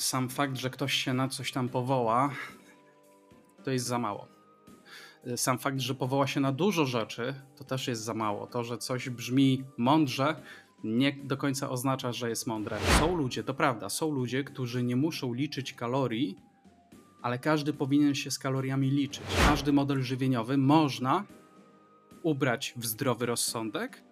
[0.00, 2.30] Sam fakt, że ktoś się na coś tam powoła,
[3.64, 4.28] to jest za mało.
[5.36, 8.46] Sam fakt, że powoła się na dużo rzeczy, to też jest za mało.
[8.46, 10.42] To, że coś brzmi mądrze,
[10.84, 12.78] nie do końca oznacza, że jest mądre.
[12.98, 16.36] Są ludzie, to prawda, są ludzie, którzy nie muszą liczyć kalorii,
[17.22, 19.24] ale każdy powinien się z kaloriami liczyć.
[19.48, 21.24] Każdy model żywieniowy można
[22.22, 24.02] ubrać w zdrowy rozsądek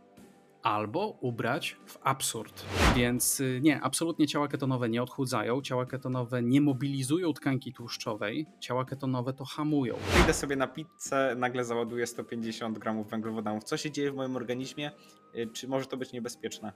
[0.63, 2.65] albo ubrać w absurd.
[2.97, 8.85] Więc y, nie, absolutnie ciała ketonowe nie odchudzają, ciała ketonowe nie mobilizują tkanki tłuszczowej, ciała
[8.85, 9.95] ketonowe to hamują.
[10.25, 13.65] Idę sobie na pizzę, nagle załaduję 150 gramów węglowodanów.
[13.65, 14.91] Co się dzieje w moim organizmie?
[15.35, 16.73] Y, czy może to być niebezpieczne?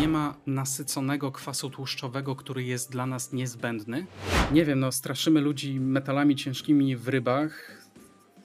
[0.00, 4.06] Nie ma nasyconego kwasu tłuszczowego, który jest dla nas niezbędny.
[4.52, 7.82] Nie wiem, no straszymy ludzi metalami ciężkimi w rybach,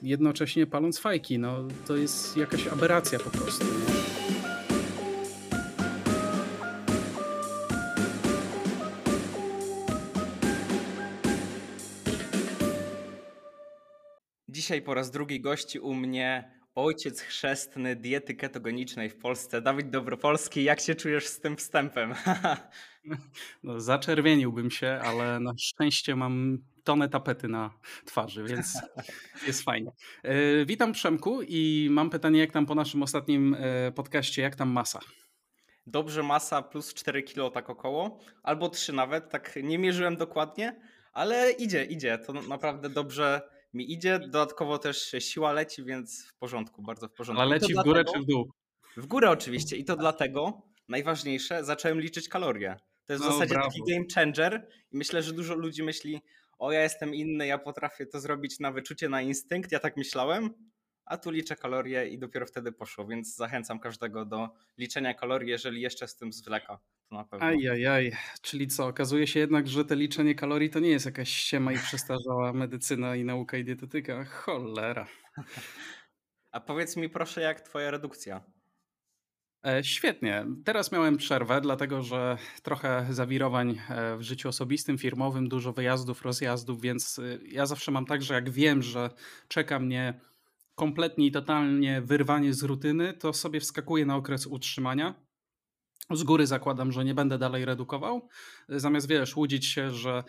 [0.02, 1.38] jednocześnie paląc fajki.
[1.38, 3.64] No to jest jakaś aberracja po prostu.
[3.64, 4.47] Nie?
[14.68, 20.64] Dzisiaj po raz drugi gości u mnie ojciec chrzestny diety ketogenicznej w Polsce, Dawid Dobropolski.
[20.64, 22.14] Jak się czujesz z tym wstępem?
[23.62, 27.70] No, zaczerwieniłbym się, ale na szczęście mam tonę tapety na
[28.04, 28.78] twarzy, więc
[29.46, 29.90] jest fajnie.
[30.22, 34.68] E, witam Przemku i mam pytanie, jak tam po naszym ostatnim e, podcaście, jak tam
[34.68, 35.00] masa?
[35.86, 40.80] Dobrze masa plus 4 kilo tak około, albo 3 nawet, tak nie mierzyłem dokładnie,
[41.12, 44.18] ale idzie, idzie, to naprawdę dobrze mi idzie.
[44.18, 47.42] Dodatkowo też siła leci, więc w porządku, bardzo w porządku.
[47.42, 48.52] Ale leci w górę dlatego, czy w dół?
[48.96, 52.76] W górę oczywiście i to dlatego, najważniejsze, zacząłem liczyć kalorie.
[53.06, 53.68] To jest w no, zasadzie brawo.
[53.68, 56.20] taki game changer i myślę, że dużo ludzi myśli,
[56.58, 60.50] o ja jestem inny, ja potrafię to zrobić na wyczucie, na instynkt, ja tak myślałem,
[61.08, 64.48] a tu liczę kalorie i dopiero wtedy poszło, więc zachęcam każdego do
[64.78, 66.78] liczenia kalorii, jeżeli jeszcze z tym zwleka.
[67.08, 67.46] To na pewno.
[67.46, 71.72] Ajajaj, czyli co, okazuje się jednak, że te liczenie kalorii to nie jest jakaś ściema
[71.72, 74.24] i przestarzała medycyna i nauka i dietetyka.
[74.24, 75.06] Cholera.
[76.52, 78.44] A powiedz mi proszę, jak twoja redukcja?
[79.66, 80.46] E, świetnie.
[80.64, 86.80] Teraz miałem przerwę, dlatego że trochę zawirowań e, w życiu osobistym, firmowym, dużo wyjazdów, rozjazdów,
[86.80, 89.10] więc e, ja zawsze mam tak, że jak wiem, że
[89.48, 90.20] czeka mnie
[90.78, 95.14] kompletnie i totalnie wyrwanie z rutyny, to sobie wskakuję na okres utrzymania.
[96.10, 98.28] Z góry zakładam, że nie będę dalej redukował.
[98.68, 100.24] Zamiast wiesz, łudzić się, że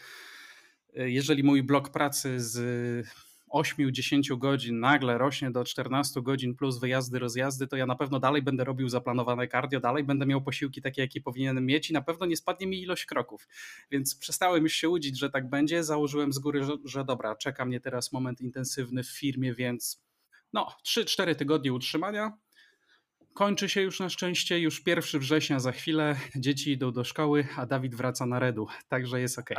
[0.94, 3.08] jeżeli mój blok pracy z
[3.54, 8.42] 8-10 godzin nagle rośnie do 14 godzin plus wyjazdy, rozjazdy, to ja na pewno dalej
[8.42, 12.26] będę robił zaplanowane cardio, dalej będę miał posiłki takie, jakie powinienem mieć i na pewno
[12.26, 13.48] nie spadnie mi ilość kroków.
[13.92, 15.84] Więc przestałem już się łudzić, że tak będzie.
[15.84, 20.09] Założyłem z góry, że, że dobra, czeka mnie teraz moment intensywny w firmie, więc
[20.54, 22.38] no, 3-4 tygodnie utrzymania.
[23.34, 26.16] Kończy się już na szczęście, już 1 września za chwilę.
[26.36, 29.50] Dzieci idą do szkoły, a Dawid wraca na redu, także jest ok.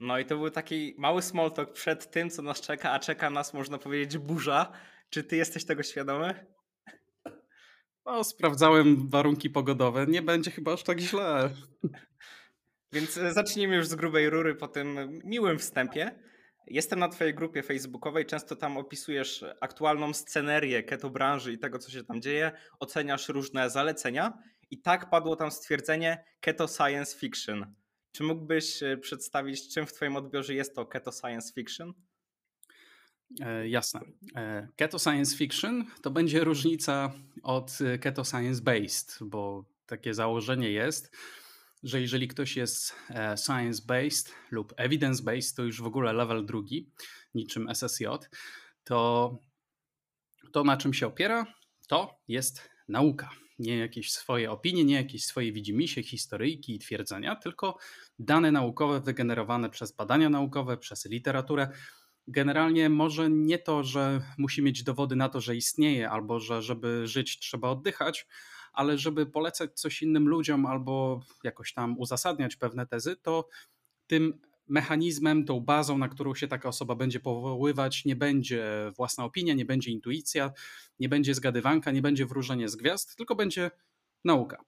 [0.00, 3.30] No i to był taki mały small talk przed tym, co nas czeka, a czeka
[3.30, 4.72] nas, można powiedzieć, burza.
[5.10, 6.46] Czy ty jesteś tego świadomy?
[8.06, 10.06] No, sprawdzałem warunki pogodowe.
[10.06, 11.50] Nie będzie chyba aż tak źle.
[12.92, 16.18] Więc zacznijmy już z grubej rury po tym miłym wstępie.
[16.66, 21.90] Jestem na Twojej grupie facebookowej, często tam opisujesz aktualną scenerię keto branży i tego, co
[21.90, 24.38] się tam dzieje, oceniasz różne zalecenia
[24.70, 27.74] i tak padło tam stwierdzenie keto science fiction.
[28.12, 31.94] Czy mógłbyś e, przedstawić, czym w Twoim odbiorze jest to keto science fiction?
[33.40, 34.00] E, jasne.
[34.36, 41.16] E, keto science fiction to będzie różnica od keto science based, bo takie założenie jest,
[41.84, 46.90] że jeżeli ktoś jest e, science-based lub evidence-based, to już w ogóle level drugi,
[47.34, 48.04] niczym SSJ,
[48.84, 49.30] to
[50.52, 51.46] to, na czym się opiera,
[51.88, 53.30] to jest nauka.
[53.58, 57.78] Nie jakieś swoje opinie, nie jakieś swoje widzimisię, historyjki i twierdzenia, tylko
[58.18, 61.68] dane naukowe wygenerowane przez badania naukowe, przez literaturę.
[62.28, 67.06] Generalnie może nie to, że musi mieć dowody na to, że istnieje, albo że żeby
[67.06, 68.26] żyć trzeba oddychać,
[68.74, 73.48] ale żeby polecać coś innym ludziom albo jakoś tam uzasadniać pewne tezy, to
[74.06, 79.54] tym mechanizmem, tą bazą, na którą się taka osoba będzie powoływać, nie będzie własna opinia,
[79.54, 80.52] nie będzie intuicja,
[80.98, 83.70] nie będzie zgadywanka, nie będzie wróżenie z gwiazd, tylko będzie
[84.24, 84.64] nauka.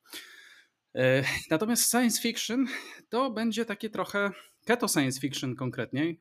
[0.94, 2.66] E, natomiast science fiction
[3.08, 4.30] to będzie takie trochę,
[4.64, 6.20] keto science fiction konkretniej,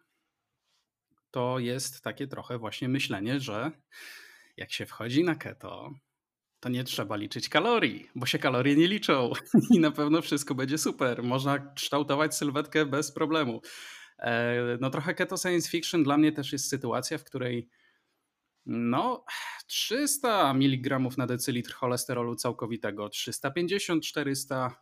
[1.31, 3.71] to jest takie trochę właśnie myślenie, że
[4.57, 5.93] jak się wchodzi na keto,
[6.65, 9.31] to nie trzeba liczyć kalorii, bo się kalorie nie liczą
[9.75, 11.23] i na pewno wszystko będzie super.
[11.23, 13.61] Można kształtować sylwetkę bez problemu.
[14.19, 17.69] E, no trochę keto science fiction dla mnie też jest sytuacja, w której
[18.65, 19.25] no
[19.67, 24.75] 300 mg na decylitr cholesterolu całkowitego, 350, 400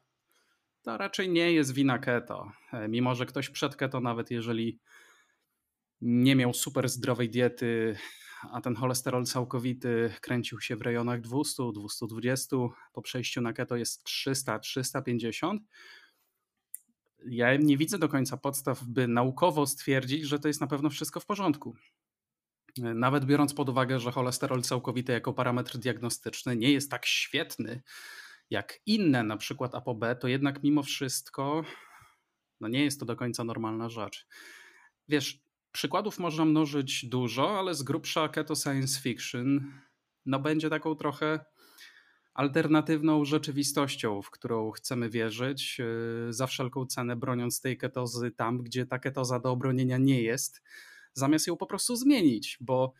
[0.82, 2.52] to raczej nie jest wina keto.
[2.74, 4.80] E, mimo, że ktoś przed keto, nawet jeżeli
[6.02, 7.96] nie miał super zdrowej diety,
[8.52, 12.58] a ten cholesterol całkowity kręcił się w rejonach 200, 220,
[12.94, 15.62] po przejściu na keto jest 300, 350.
[17.26, 21.20] Ja nie widzę do końca podstaw, by naukowo stwierdzić, że to jest na pewno wszystko
[21.20, 21.76] w porządku.
[22.78, 27.82] Nawet biorąc pod uwagę, że cholesterol całkowity jako parametr diagnostyczny nie jest tak świetny
[28.50, 31.64] jak inne, na przykład ApoB, to jednak mimo wszystko
[32.64, 34.28] no nie jest to do końca normalna rzecz.
[35.08, 35.43] Wiesz,
[35.74, 39.74] przykładów można mnożyć dużo, ale z grubsza keto science fiction
[40.26, 41.46] no będzie taką trochę
[42.34, 48.86] alternatywną rzeczywistością, w którą chcemy wierzyć, yy, za wszelką cenę broniąc tej ketozy tam, gdzie
[48.86, 50.62] ta ketoza do obronienia nie jest
[51.14, 52.94] zamiast ją po prostu zmienić, bo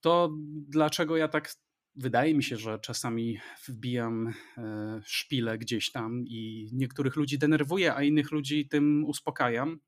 [0.00, 0.36] to
[0.68, 1.52] dlaczego ja tak
[1.94, 3.38] wydaje mi się, że czasami
[3.68, 9.80] wbijam e, szpilę gdzieś tam i niektórych ludzi denerwuję, a innych ludzi tym uspokajam,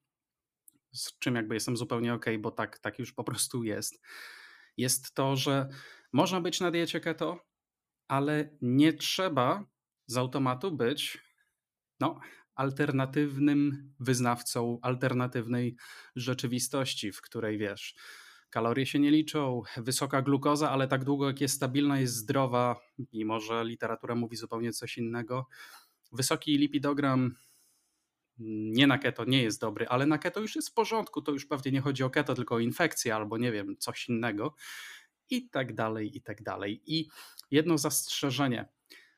[0.94, 4.00] z czym jakby jestem zupełnie ok, bo tak, tak już po prostu jest,
[4.76, 5.68] jest to, że
[6.12, 7.40] można być na diecie keto,
[8.08, 9.64] ale nie trzeba
[10.06, 11.18] z automatu być
[12.00, 12.20] no,
[12.54, 15.76] alternatywnym wyznawcą alternatywnej
[16.16, 17.94] rzeczywistości, w której wiesz,
[18.50, 22.80] kalorie się nie liczą, wysoka glukoza, ale tak długo jak jest stabilna, jest zdrowa,
[23.12, 25.46] mimo że literatura mówi zupełnie coś innego.
[26.12, 27.34] Wysoki lipidogram
[28.38, 31.22] nie na keto nie jest dobry, ale na keto już jest w porządku.
[31.22, 34.54] To już pewnie nie chodzi o keto, tylko o infekcję albo nie wiem, coś innego.
[35.30, 36.82] I tak dalej, i tak dalej.
[36.86, 37.08] I
[37.50, 38.68] jedno zastrzeżenie.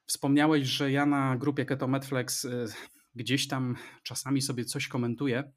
[0.06, 2.66] Wspomniałeś, że ja na grupie Keto Medflex y,
[3.14, 5.52] gdzieś tam czasami sobie coś komentuję.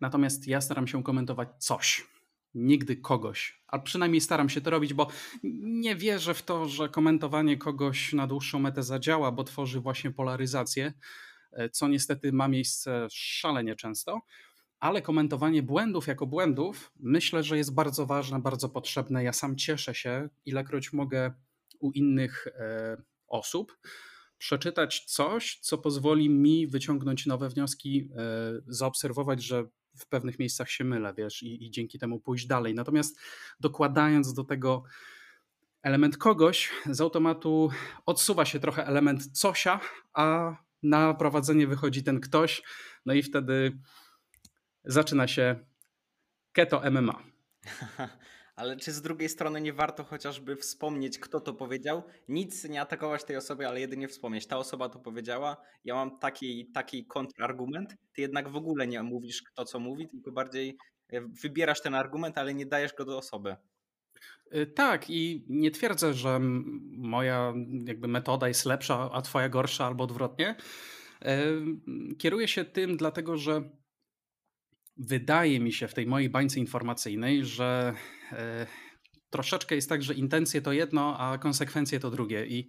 [0.00, 2.06] Natomiast ja staram się komentować coś,
[2.54, 3.62] nigdy kogoś.
[3.66, 5.08] A przynajmniej staram się to robić, bo
[5.62, 10.92] nie wierzę w to, że komentowanie kogoś na dłuższą metę zadziała, bo tworzy właśnie polaryzację,
[11.72, 14.20] co niestety ma miejsce szalenie często.
[14.80, 19.24] Ale komentowanie błędów jako błędów myślę, że jest bardzo ważne, bardzo potrzebne.
[19.24, 21.32] Ja sam cieszę się, ilekroć mogę
[21.80, 23.78] u innych e, osób
[24.38, 28.22] przeczytać coś, co pozwoli mi wyciągnąć nowe wnioski, e,
[28.66, 29.64] zaobserwować, że
[29.96, 32.74] w pewnych miejscach się mylę, wiesz, i, i dzięki temu pójść dalej.
[32.74, 33.18] Natomiast
[33.60, 34.82] dokładając do tego
[35.82, 37.70] element kogoś, z automatu
[38.06, 39.80] odsuwa się trochę element cosia,
[40.12, 42.62] a na prowadzenie wychodzi ten ktoś,
[43.06, 43.78] no i wtedy
[44.84, 45.64] zaczyna się
[46.52, 47.22] keto MMA.
[48.60, 52.02] Ale czy z drugiej strony nie warto chociażby wspomnieć, kto to powiedział?
[52.28, 54.46] Nic nie atakować tej osoby, ale jedynie wspomnieć.
[54.46, 57.94] Ta osoba to powiedziała, ja mam taki, taki kontrargument.
[58.12, 60.76] Ty jednak w ogóle nie mówisz, kto co mówi, tylko bardziej
[61.12, 63.56] e, wybierasz ten argument, ale nie dajesz go do osoby.
[64.54, 66.38] Y, tak, i nie twierdzę, że
[66.96, 67.54] moja
[67.84, 70.56] jakby metoda jest lepsza, a twoja gorsza, albo odwrotnie.
[71.22, 71.42] E,
[72.18, 73.70] kieruję się tym, dlatego że
[74.96, 77.94] wydaje mi się w tej mojej bańce informacyjnej, że
[78.32, 78.66] e,
[79.30, 82.46] troszeczkę jest tak, że intencje to jedno, a konsekwencje to drugie.
[82.46, 82.68] I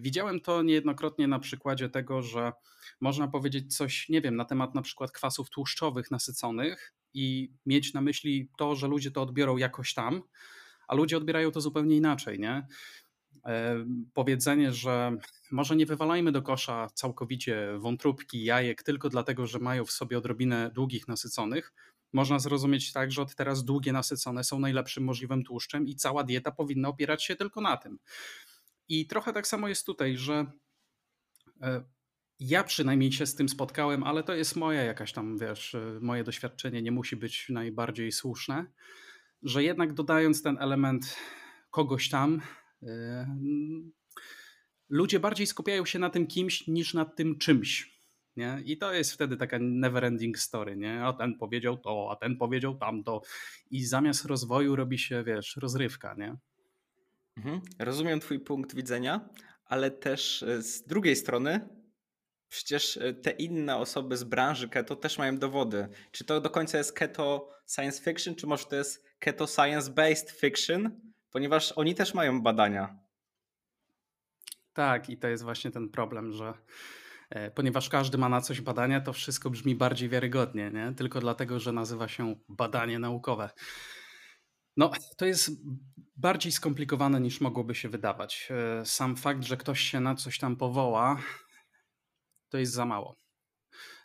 [0.00, 2.52] widziałem to niejednokrotnie na przykładzie tego, że
[3.00, 8.00] można powiedzieć coś, nie wiem, na temat na przykład kwasów tłuszczowych nasyconych i mieć na
[8.00, 10.22] myśli to, że ludzie to odbiorą jakoś tam,
[10.88, 12.66] a ludzie odbierają to zupełnie inaczej, nie?
[14.14, 15.16] powiedzenie, że
[15.50, 20.70] może nie wywalajmy do kosza całkowicie wątróbki, jajek tylko dlatego, że mają w sobie odrobinę
[20.74, 21.72] długich nasyconych,
[22.12, 26.52] można zrozumieć tak, że od teraz długie nasycone są najlepszym możliwym tłuszczem i cała dieta
[26.52, 27.98] powinna opierać się tylko na tym.
[28.88, 30.46] I trochę tak samo jest tutaj, że
[31.62, 31.84] e,
[32.40, 36.24] ja przynajmniej się z tym spotkałem, ale to jest moja jakaś tam, wiesz, e, moje
[36.24, 38.66] doświadczenie nie musi być najbardziej słuszne,
[39.46, 41.16] że jednak dodając ten element
[41.70, 42.40] kogoś tam,
[44.88, 47.96] ludzie bardziej skupiają się na tym kimś niż na tym czymś.
[48.36, 48.62] Nie?
[48.64, 51.04] I to jest wtedy taka never ending story, nie?
[51.04, 53.22] A ten powiedział to, a ten powiedział tamto.
[53.70, 56.36] I zamiast rozwoju robi się, wiesz, rozrywka, nie?
[57.36, 57.60] Mhm.
[57.78, 59.28] Rozumiem twój punkt widzenia,
[59.64, 61.68] ale też e, z drugiej strony
[62.48, 65.88] przecież e, te inne osoby z branży keto też mają dowody.
[66.12, 70.30] Czy to do końca jest keto science fiction, czy może to jest keto science based
[70.30, 71.06] fiction?
[71.36, 72.98] ponieważ oni też mają badania.
[74.72, 76.54] Tak, i to jest właśnie ten problem, że
[77.30, 80.92] e, ponieważ każdy ma na coś badania, to wszystko brzmi bardziej wiarygodnie, nie?
[80.96, 83.50] tylko dlatego, że nazywa się badanie naukowe.
[84.76, 85.50] No, to jest
[86.16, 88.48] bardziej skomplikowane niż mogłoby się wydawać.
[88.50, 91.16] E, sam fakt, że ktoś się na coś tam powoła,
[92.48, 93.16] to jest za mało.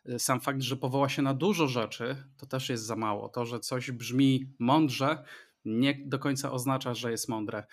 [0.05, 3.29] E, sam fakt, że powoła się na dużo rzeczy, to też jest za mało.
[3.29, 5.23] To, że coś brzmi mądrze,
[5.65, 7.63] nie do końca oznacza, że jest mądre.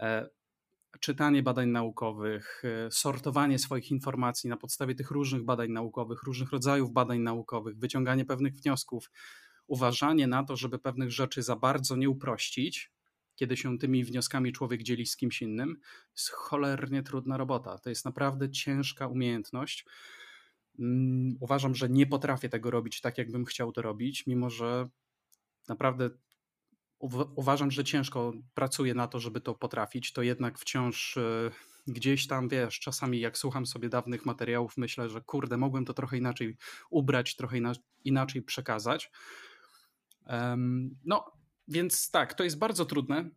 [0.00, 0.28] E,
[1.00, 6.92] czytanie badań naukowych, e, sortowanie swoich informacji na podstawie tych różnych badań naukowych, różnych rodzajów
[6.92, 9.10] badań naukowych, wyciąganie pewnych wniosków,
[9.66, 12.93] uważanie na to, żeby pewnych rzeczy za bardzo nie uprościć,
[13.36, 15.80] kiedy się tymi wnioskami człowiek dzieli z kimś innym,
[16.16, 17.78] jest cholernie trudna robota.
[17.78, 19.86] To jest naprawdę ciężka umiejętność.
[20.78, 24.88] Mm, uważam, że nie potrafię tego robić tak, jakbym chciał to robić, mimo że
[25.68, 26.10] naprawdę
[27.36, 31.50] uważam, że ciężko pracuję na to, żeby to potrafić, to jednak wciąż e,
[31.86, 36.18] gdzieś tam, wiesz, czasami jak słucham sobie dawnych materiałów, myślę, że kurde, mogłem to trochę
[36.18, 36.56] inaczej
[36.90, 37.56] ubrać, trochę
[38.04, 39.10] inaczej przekazać.
[41.04, 41.32] No,
[41.68, 43.30] więc tak, to jest bardzo trudne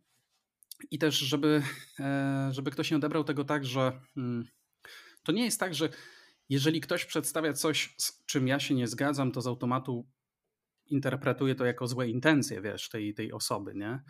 [0.90, 1.62] i też, żeby,
[2.00, 4.44] e, żeby ktoś nie odebrał tego tak, że hmm,
[5.22, 5.88] to nie jest tak, że
[6.48, 10.06] jeżeli ktoś przedstawia coś, z czym ja się nie zgadzam, to z automatu
[10.86, 14.02] interpretuję to jako złe intencje, wiesz, tej, tej osoby, nie?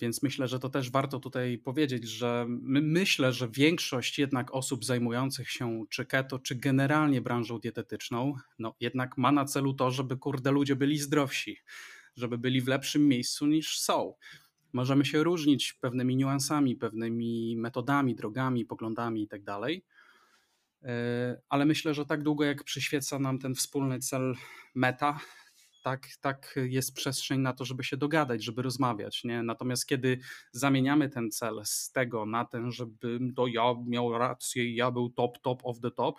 [0.00, 4.84] Więc myślę, że to też warto tutaj powiedzieć, że my, myślę, że większość jednak osób
[4.84, 10.16] zajmujących się czy keto, czy generalnie branżą dietetyczną, no jednak ma na celu to, żeby
[10.16, 11.56] kurde ludzie byli zdrowsi,
[12.18, 14.14] żeby byli w lepszym miejscu niż są.
[14.72, 19.44] Możemy się różnić pewnymi niuansami, pewnymi metodami, drogami, poglądami itd.
[19.44, 19.70] Tak
[20.82, 24.34] E, ale myślę, że tak długo jak przyświeca nam ten wspólny cel
[24.74, 25.20] meta,
[25.82, 29.24] tak, tak jest przestrzeń na to, żeby się dogadać, żeby rozmawiać.
[29.24, 29.42] Nie?
[29.42, 30.18] Natomiast kiedy
[30.52, 35.38] zamieniamy ten cel z tego na ten, żebym to ja miał rację ja był top,
[35.38, 36.16] top of the top,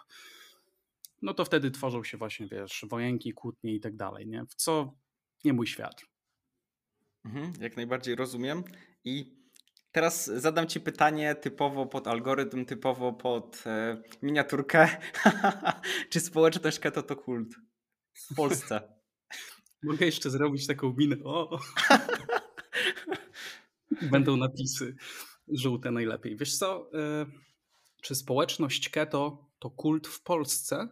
[1.22, 4.46] no to wtedy tworzą się właśnie, wiesz, wojenki, kłótnie i tak dalej, nie?
[4.46, 4.94] w co
[5.43, 6.01] nie mój świat.
[7.25, 8.63] Mhm, jak najbardziej rozumiem.
[9.03, 9.39] I
[9.91, 14.88] Teraz zadam Ci pytanie typowo pod algorytm, typowo pod e, miniaturkę.
[16.10, 17.55] Czy społeczność keto to kult
[18.13, 18.93] w Polsce?
[19.84, 21.15] Mogę jeszcze zrobić taką minę.
[21.24, 21.60] O!
[24.12, 24.96] Będą napisy
[25.48, 26.38] żółte najlepiej.
[26.38, 27.25] Wiesz co, e,
[28.01, 30.88] czy społeczność keto to kult w Polsce?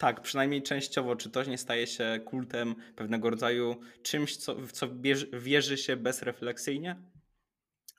[0.00, 1.16] Tak, przynajmniej częściowo.
[1.16, 4.88] Czy to nie staje się kultem pewnego rodzaju czymś, co, w co
[5.32, 7.02] wierzy się bezrefleksyjnie?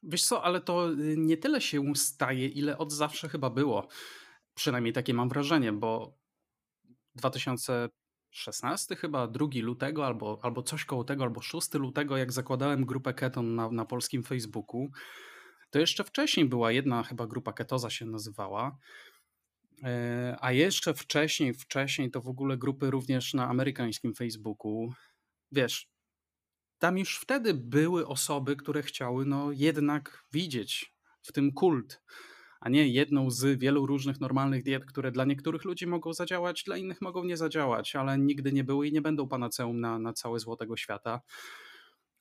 [0.03, 3.87] Wiesz co, ale to y, nie tyle się staje, ile od zawsze chyba było.
[4.53, 6.17] Przynajmniej takie mam wrażenie, bo
[7.15, 13.13] 2016 chyba, 2 lutego albo, albo coś koło tego, albo 6 lutego, jak zakładałem grupę
[13.13, 14.91] Keton na, na polskim Facebooku,
[15.69, 18.77] to jeszcze wcześniej była jedna chyba grupa Ketoza się nazywała,
[20.39, 24.93] a jeszcze wcześniej, wcześniej to w ogóle grupy również na amerykańskim Facebooku.
[25.51, 25.89] Wiesz,
[26.79, 32.01] tam już wtedy były osoby, które chciały no jednak widzieć w tym kult,
[32.59, 36.77] a nie jedną z wielu różnych normalnych diet, które dla niektórych ludzi mogą zadziałać, dla
[36.77, 40.39] innych mogą nie zadziałać, ale nigdy nie były i nie będą panaceum na, na całe
[40.39, 41.21] złotego świata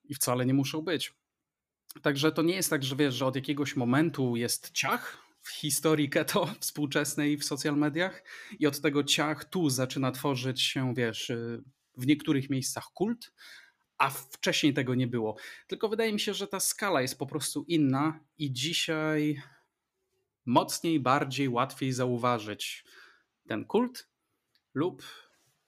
[0.05, 1.15] i wcale nie muszą być.
[2.03, 6.11] Także to nie jest tak, że wiesz, że od jakiegoś momentu jest ciach w historii
[6.11, 8.25] keto współczesnej w social mediach
[8.59, 11.33] i od tego ciach tu zaczyna tworzyć się, wiesz,
[11.97, 13.33] w niektórych miejscach kult,
[13.99, 15.37] a wcześniej tego nie było.
[15.67, 19.43] Tylko wydaje mi się, że ta skala jest po prostu inna i dzisiaj
[20.47, 22.85] mocniej, bardziej, łatwiej zauważyć
[23.49, 24.09] ten kult
[24.75, 25.03] lub,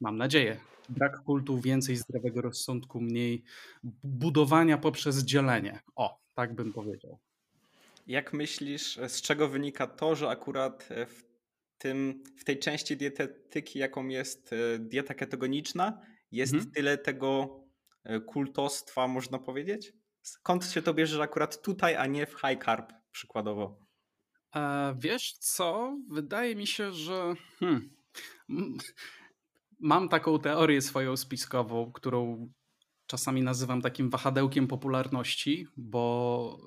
[0.01, 3.43] mam nadzieję, brak kultu, więcej zdrowego rozsądku, mniej
[4.05, 5.81] budowania poprzez dzielenie.
[5.97, 7.19] O, tak bym powiedział.
[8.07, 11.23] Jak myślisz, z czego wynika to, że akurat w,
[11.79, 16.73] tym, w tej części dietetyki, jaką jest e, dieta ketogeniczna, jest mhm.
[16.73, 17.63] tyle tego
[18.05, 19.93] E, kultostwa, można powiedzieć?
[20.23, 23.87] Skąd się to bierze, że akurat tutaj, a nie w high carb przykładowo?
[24.55, 25.99] E, wiesz co?
[26.11, 27.91] Wydaje mi się, że hmm,
[29.81, 32.51] mam taką teorię swoją spiskową, którą
[33.07, 36.59] czasami nazywam takim wahadełkiem popularności, bo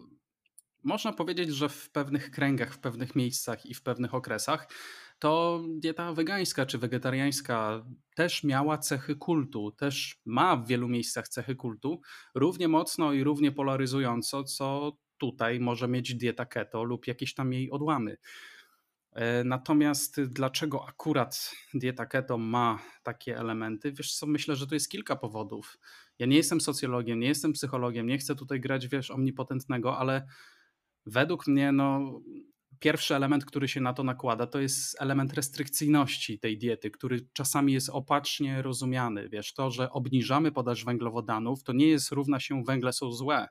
[0.85, 4.67] można powiedzieć, że w pewnych kręgach, w pewnych miejscach i w pewnych okresach
[5.19, 11.55] to dieta wegańska czy wegetariańska też miała cechy kultu, też ma w wielu miejscach cechy
[11.55, 12.01] kultu,
[12.35, 17.71] równie mocno i równie polaryzująco, co tutaj może mieć dieta keto lub jakieś tam jej
[17.71, 18.17] odłamy.
[19.11, 23.91] E, natomiast dlaczego akurat dieta keto ma takie elementy?
[23.91, 25.77] Wiesz co, myślę, że to jest kilka powodów.
[26.19, 30.27] Ja nie jestem socjologiem, nie jestem psychologiem, nie chcę tutaj grać, wiesz, omnipotentnego, ale
[31.05, 32.19] według mnie no,
[32.79, 37.73] pierwszy element, który się na to nakłada, to jest element restrykcyjności tej diety, który czasami
[37.73, 39.29] jest opacznie rozumiany.
[39.29, 43.47] Wiesz, to, że obniżamy podaż węglowodanów, to nie jest równa się węgle są złe.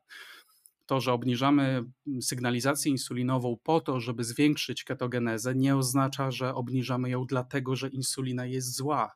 [0.87, 1.85] To, że obniżamy
[2.21, 8.47] sygnalizację insulinową po to, żeby zwiększyć ketogenezę, nie oznacza, że obniżamy ją dlatego, że insulina
[8.47, 9.13] jest zła.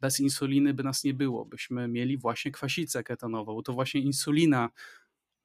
[0.00, 3.62] Bez insuliny by nas nie było, byśmy mieli właśnie kwasicę ketonową.
[3.62, 4.70] To właśnie insulina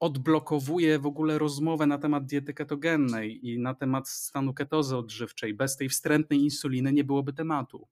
[0.04, 5.54] odblokowuje w ogóle rozmowę na temat diety ketogennej i na temat stanu ketozy odżywczej.
[5.54, 7.88] Bez tej wstrętnej insuliny nie byłoby tematu.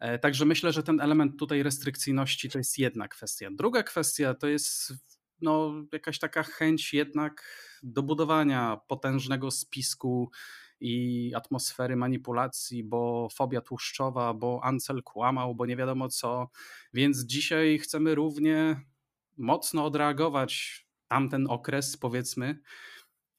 [0.00, 3.48] E, także myślę, że ten element tutaj restrykcyjności to jest jedna kwestia.
[3.52, 4.92] Druga kwestia to jest
[5.40, 7.44] no, jakaś taka chęć jednak
[7.82, 10.30] dobudowania potężnego spisku
[10.80, 16.50] i atmosfery manipulacji, bo fobia tłuszczowa, bo Ancel kłamał, bo nie wiadomo co.
[16.94, 18.91] Więc dzisiaj chcemy równie
[19.42, 22.58] mocno odreagować tamten okres, powiedzmy,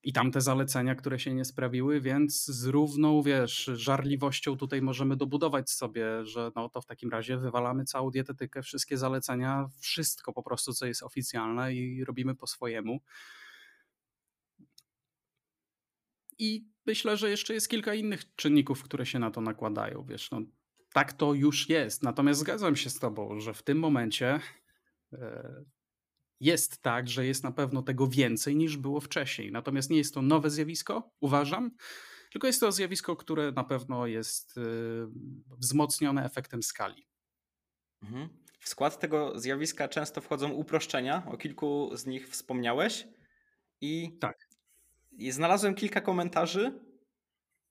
[0.04, 5.70] i tamte zalecenia, które się nie sprawiły, więc z równą, wiesz, żarliwością tutaj możemy dobudować
[5.70, 10.74] sobie, że no to w takim razie wywalamy całą dietetykę, wszystkie zalecenia, wszystko po prostu,
[10.74, 13.00] co jest oficjalne i robimy po swojemu.
[16.40, 20.42] I myślę, że jeszcze jest kilka innych czynników, które się na to nakładają, wiesz, no
[20.94, 22.04] tak to już jest.
[22.04, 24.40] Natomiast zgadzam się z tobą, że w tym momencie
[25.14, 25.64] e,
[26.44, 29.52] jest tak, że jest na pewno tego więcej niż było wcześniej.
[29.52, 31.72] Natomiast nie jest to nowe zjawisko, uważam,
[32.32, 34.62] tylko jest to zjawisko, które na pewno jest y,
[35.58, 37.08] wzmocnione efektem skali.
[38.04, 38.30] Mhm.
[38.60, 43.08] W skład tego zjawiska często wchodzą uproszczenia, o kilku z nich wspomniałeś.
[43.82, 44.48] I, tak.
[45.30, 46.80] znalazłem kilka komentarzy,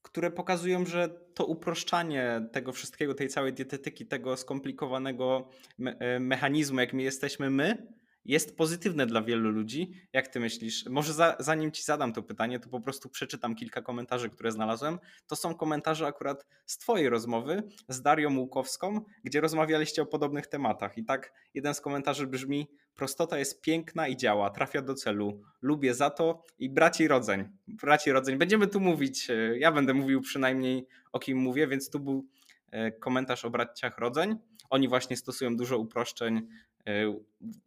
[0.02, 5.48] które pokazują, że to uproszczanie tego wszystkiego, tej całej dietetyki, tego skomplikowanego
[5.78, 7.86] me e, mechanizmu, jak my jesteśmy my,
[8.24, 9.92] jest pozytywne dla wielu ludzi.
[10.12, 10.86] Jak ty myślisz?
[10.86, 14.98] Może za, zanim ci zadam to pytanie, to po prostu przeczytam kilka komentarzy, które znalazłem.
[15.26, 20.98] To są komentarze akurat z twojej rozmowy z Darią Łukowską, gdzie rozmawialiście o podobnych tematach.
[20.98, 25.42] I tak jeden z komentarzy brzmi: Prostota jest piękna i działa, trafia do celu.
[25.62, 27.48] Lubię za to i braci rodzeń.
[27.68, 28.38] Braci rodzeń.
[28.38, 32.26] Będziemy tu mówić, e, ja będę mówił przynajmniej o kim mówię, więc tu był
[32.70, 34.36] e, komentarz o braciach rodzeń.
[34.70, 36.48] Oni właśnie stosują dużo uproszczeń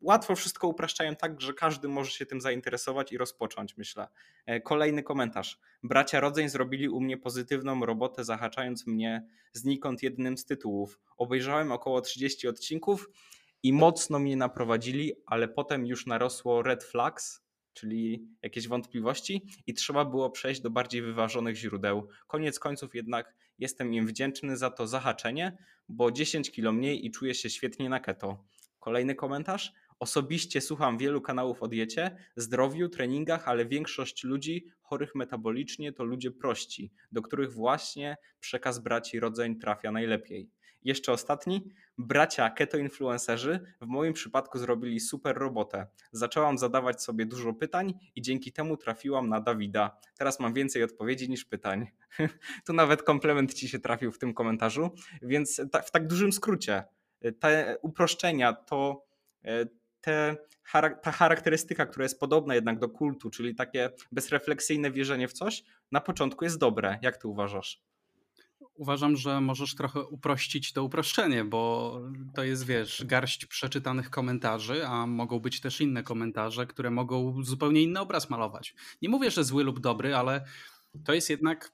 [0.01, 4.07] łatwo wszystko upraszczają tak, że każdy może się tym zainteresować i rozpocząć, myślę.
[4.45, 5.59] E, kolejny komentarz.
[5.83, 10.99] Bracia Rodzeń zrobili u mnie pozytywną robotę, zahaczając mnie znikąd jednym z tytułów.
[11.17, 13.09] Obejrzałem około 30 odcinków
[13.63, 17.41] i mocno mnie naprowadzili, ale potem już narosło red flags,
[17.73, 22.07] czyli jakieś wątpliwości, i trzeba było przejść do bardziej wyważonych źródeł.
[22.27, 25.57] Koniec końców jednak jestem im wdzięczny za to zahaczenie,
[25.89, 28.43] bo 10 kilo mniej i czuję się świetnie na keto.
[28.85, 29.73] Kolejny komentarz.
[29.99, 36.31] Osobiście słucham wielu kanałów o diecie, zdrowiu, treningach, ale większość ludzi chorych metabolicznie to ludzie
[36.31, 40.49] prości, do których właśnie przekaz braci rodzeń trafia najlepiej.
[40.83, 41.69] Jeszcze ostatni.
[41.97, 45.87] Bracia keto influencerzy w moim przypadku zrobili super robotę.
[46.11, 49.97] Zaczęłam zadawać sobie dużo pytań i dzięki temu trafiłam na Dawida.
[50.17, 51.87] Teraz mam więcej odpowiedzi niż pytań.
[52.65, 54.89] tu nawet komplement ci się trafił w tym komentarzu,
[55.21, 56.83] więc w tak dużym skrócie
[57.39, 59.05] te uproszczenia, to
[59.43, 59.65] e,
[60.01, 60.37] te,
[61.01, 66.01] ta charakterystyka, która jest podobna jednak do kultu, czyli takie bezrefleksyjne wierzenie w coś, na
[66.01, 66.99] początku jest dobre.
[67.01, 67.81] Jak ty uważasz?
[68.75, 72.01] Uważam, że możesz trochę uprościć to uproszczenie, bo
[72.33, 77.81] to jest, wiesz, garść przeczytanych komentarzy, a mogą być też inne komentarze, które mogą zupełnie
[77.83, 78.75] inny obraz malować.
[79.01, 80.45] Nie mówię, że zły lub dobry, ale
[81.03, 81.71] to jest jednak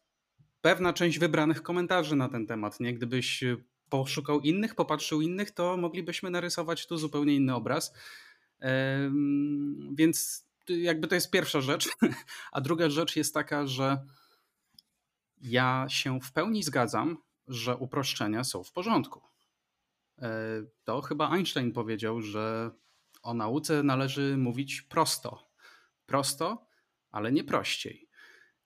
[0.62, 2.80] pewna część wybranych komentarzy na ten temat.
[2.80, 2.94] Nie?
[2.94, 3.44] Gdybyś
[3.92, 7.94] poszukał innych, popatrzył innych, to moglibyśmy narysować tu zupełnie inny obraz.
[9.94, 11.90] Więc jakby to jest pierwsza rzecz.
[12.52, 14.06] A druga rzecz jest taka, że
[15.42, 19.22] ja się w pełni zgadzam, że uproszczenia są w porządku.
[20.20, 20.30] E,
[20.84, 22.72] to chyba Einstein powiedział, że
[23.24, 25.52] o nauce należy mówić prosto.
[26.06, 26.68] Prosto,
[27.12, 28.10] ale nie prościej.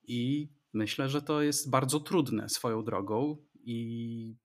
[0.02, 4.36] I myślę, że to jest bardzo trudne swoją drogą i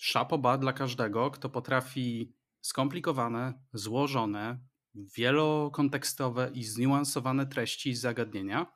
[0.00, 4.58] szapoba dla każdego, kto potrafi skomplikowane, złożone,
[4.94, 8.66] wielokontekstowe i zniuansowane treści i zagadnienia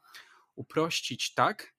[0.54, 1.74] uprościć tak,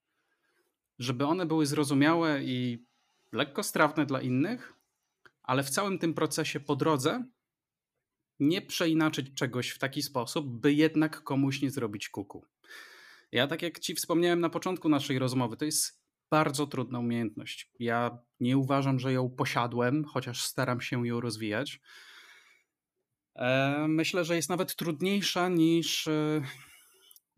[0.99, 2.85] żeby one były zrozumiałe i
[3.31, 4.73] lekko strawne dla innych,
[5.43, 7.25] ale w całym tym procesie po drodze
[8.39, 12.45] nie przeinaczyć czegoś w taki sposób, by jednak komuś nie zrobić kuku.
[13.31, 17.71] Ja, tak jak Ci wspomniałem na początku naszej rozmowy, to jest bardzo trudna umiejętność.
[17.79, 21.79] Ja nie uważam, że ją posiadłem, chociaż staram się ją rozwijać.
[23.35, 26.41] E, myślę, że jest nawet trudniejsza niż e,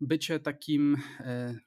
[0.00, 1.58] bycie takim e,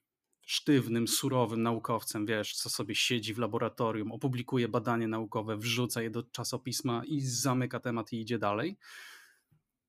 [0.42, 6.24] sztywnym, surowym naukowcem, wiesz, co sobie siedzi w laboratorium, opublikuje badanie naukowe, wrzuca je do
[6.24, 8.78] czasopisma i zamyka temat i idzie dalej.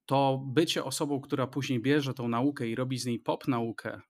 [0.06, 4.00] To bycie osobą, która później bierze tą naukę i robi z niej pop naukę,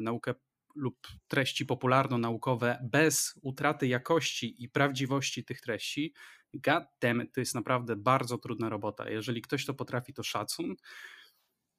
[0.00, 0.34] naukę
[0.74, 6.14] lub treści popularno-naukowe bez utraty jakości i prawdziwości tych treści,
[6.54, 9.10] god damn it, to jest naprawdę bardzo trudna robota.
[9.10, 10.74] Jeżeli ktoś to potrafi, to szacun.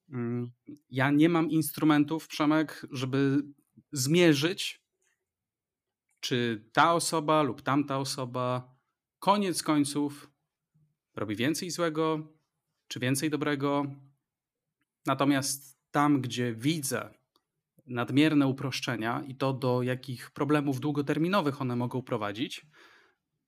[0.10, 0.52] Mm,
[0.90, 3.44] ja nie mam instrumentów, Przemek, żeby
[3.92, 4.84] zmierzyć,
[6.20, 8.76] czy ta osoba lub tamta osoba
[9.20, 10.32] koniec końców
[11.16, 12.34] robi więcej złego,
[12.88, 13.86] czy więcej dobrego.
[15.06, 17.23] Natomiast tam, gdzie widzę
[17.86, 22.66] nadmierne uproszczenia i to, do jakich problemów długoterminowych one mogą prowadzić,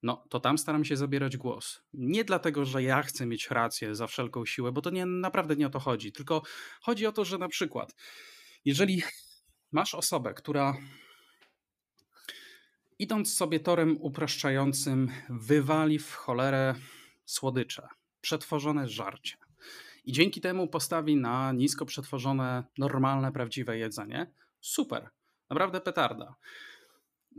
[0.04, 1.82] no to tam staram się zabierać głos.
[1.94, 5.68] Nie dlatego, że ja chcę mieć rację za wszelką siłę, bo to nie, naprawdę nie
[5.68, 6.12] o to chodzi.
[6.12, 6.42] Tylko
[6.82, 7.96] chodzi o to, że na przykład,
[8.66, 9.04] jeżeli
[9.72, 10.78] masz osobę, która
[13.00, 16.76] idąc sobie torem upraszczającym, wywali w cholerę
[17.26, 17.88] słodycze,
[18.22, 19.45] przetworzone żarcie.
[20.06, 24.32] I dzięki temu postawi na nisko przetworzone, normalne, prawdziwe jedzenie.
[24.60, 25.10] Super,
[25.50, 26.36] naprawdę petarda.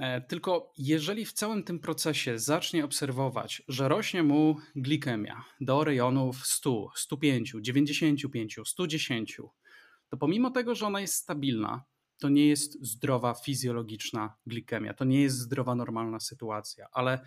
[0.00, 6.46] E, tylko jeżeli w całym tym procesie zacznie obserwować, że rośnie mu glikemia do rejonów
[6.46, 9.40] 100, 105, 95, 110,
[10.08, 11.84] to pomimo tego, że ona jest stabilna,
[12.18, 17.20] to nie jest zdrowa fizjologiczna glikemia, to nie jest zdrowa normalna sytuacja, ale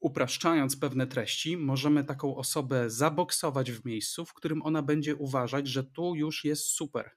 [0.00, 5.84] upraszczając pewne treści, możemy taką osobę zaboksować w miejscu, w którym ona będzie uważać, że
[5.84, 7.10] tu już jest super.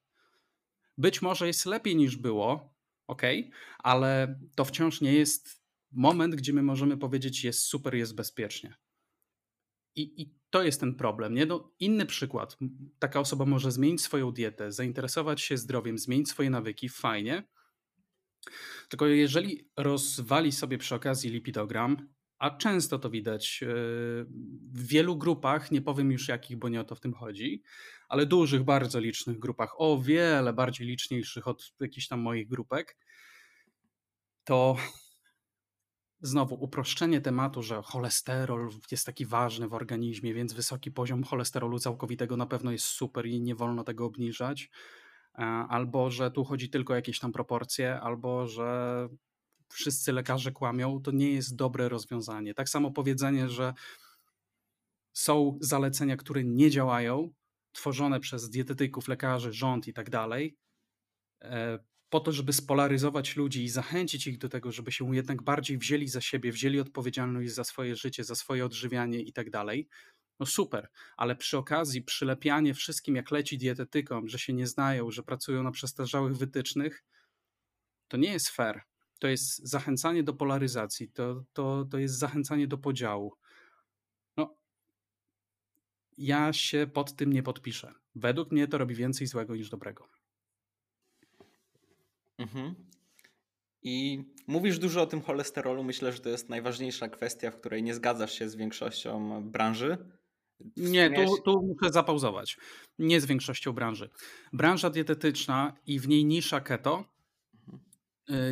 [0.98, 2.76] Być może jest lepiej niż było,
[3.08, 3.22] ok,
[3.80, 8.76] ale to wciąż nie jest moment, gdzie my możemy powiedzieć, jest super, jest bezpiecznie.
[9.96, 11.34] I, i to jest ten problem.
[11.34, 11.46] Nie?
[11.46, 12.58] No, inny przykład.
[13.00, 17.44] Taka osoba może zmienić swoją dietę, zainteresować się zdrowiem, zmienić swoje nawyki, fajnie.
[18.90, 22.10] Tylko jeżeli rozwali sobie przy okazji lipidogram,
[22.42, 23.68] a często to widać e,
[24.74, 27.64] w wielu grupach, nie powiem już jakich, bo nie o to w tym chodzi,
[28.10, 32.98] ale dużych, bardzo licznych grupach, o wiele bardziej liczniejszych od jakichś tam moich grupek,
[34.44, 34.76] to
[36.22, 42.38] znowu uproszczenie tematu, że cholesterol jest taki ważny w organizmie, więc wysoki poziom cholesterolu całkowitego
[42.38, 44.70] na pewno jest super i nie wolno tego obniżać.
[45.38, 49.08] E, albo że tu chodzi tylko o jakieś tam proporcje, albo że
[49.74, 52.54] wszyscy lekarze kłamią, to nie jest dobre rozwiązanie.
[52.54, 53.74] Tak samo powiedzenie, że
[55.14, 57.34] są zalecenia, które nie działają,
[57.72, 60.58] tworzone przez dietetyków, lekarzy, rząd i tak dalej,
[61.42, 61.80] e,
[62.10, 66.08] po to, żeby spolaryzować ludzi i zachęcić ich do tego, żeby się jednak bardziej wzięli
[66.08, 69.88] za siebie, wzięli odpowiedzialność za swoje życie, za swoje odżywianie i tak dalej.
[70.40, 75.24] No super, ale przy okazji przylepianie wszystkim, jak leci dietetykom, że się nie znają, że
[75.24, 77.04] pracują na przestarzałych wytycznych,
[78.08, 78.82] to nie jest fair
[79.22, 83.34] to jest zachęcanie do polaryzacji, to, to, to jest zachęcanie do podziału.
[84.38, 84.56] No,
[86.18, 87.94] ja się pod tym nie podpiszę.
[88.16, 90.08] Według mnie to robi więcej złego niż dobrego.
[92.38, 92.76] Mhm.
[93.84, 95.84] I mówisz dużo o tym cholesterolu.
[95.84, 99.98] Myślę, że to jest najważniejsza kwestia, w której nie zgadzasz się z większością branży.
[100.78, 102.58] Nie, tu, tu muszę zapauzować.
[103.00, 104.10] Nie z większością branży.
[104.54, 107.06] Branża dietetyczna i w niej nisza keto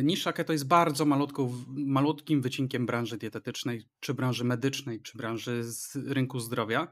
[0.02, 5.96] nisza keto jest bardzo malutką, malutkim wycinkiem branży dietetycznej, czy branży medycznej, czy branży z
[5.96, 6.88] rynku zdrowia.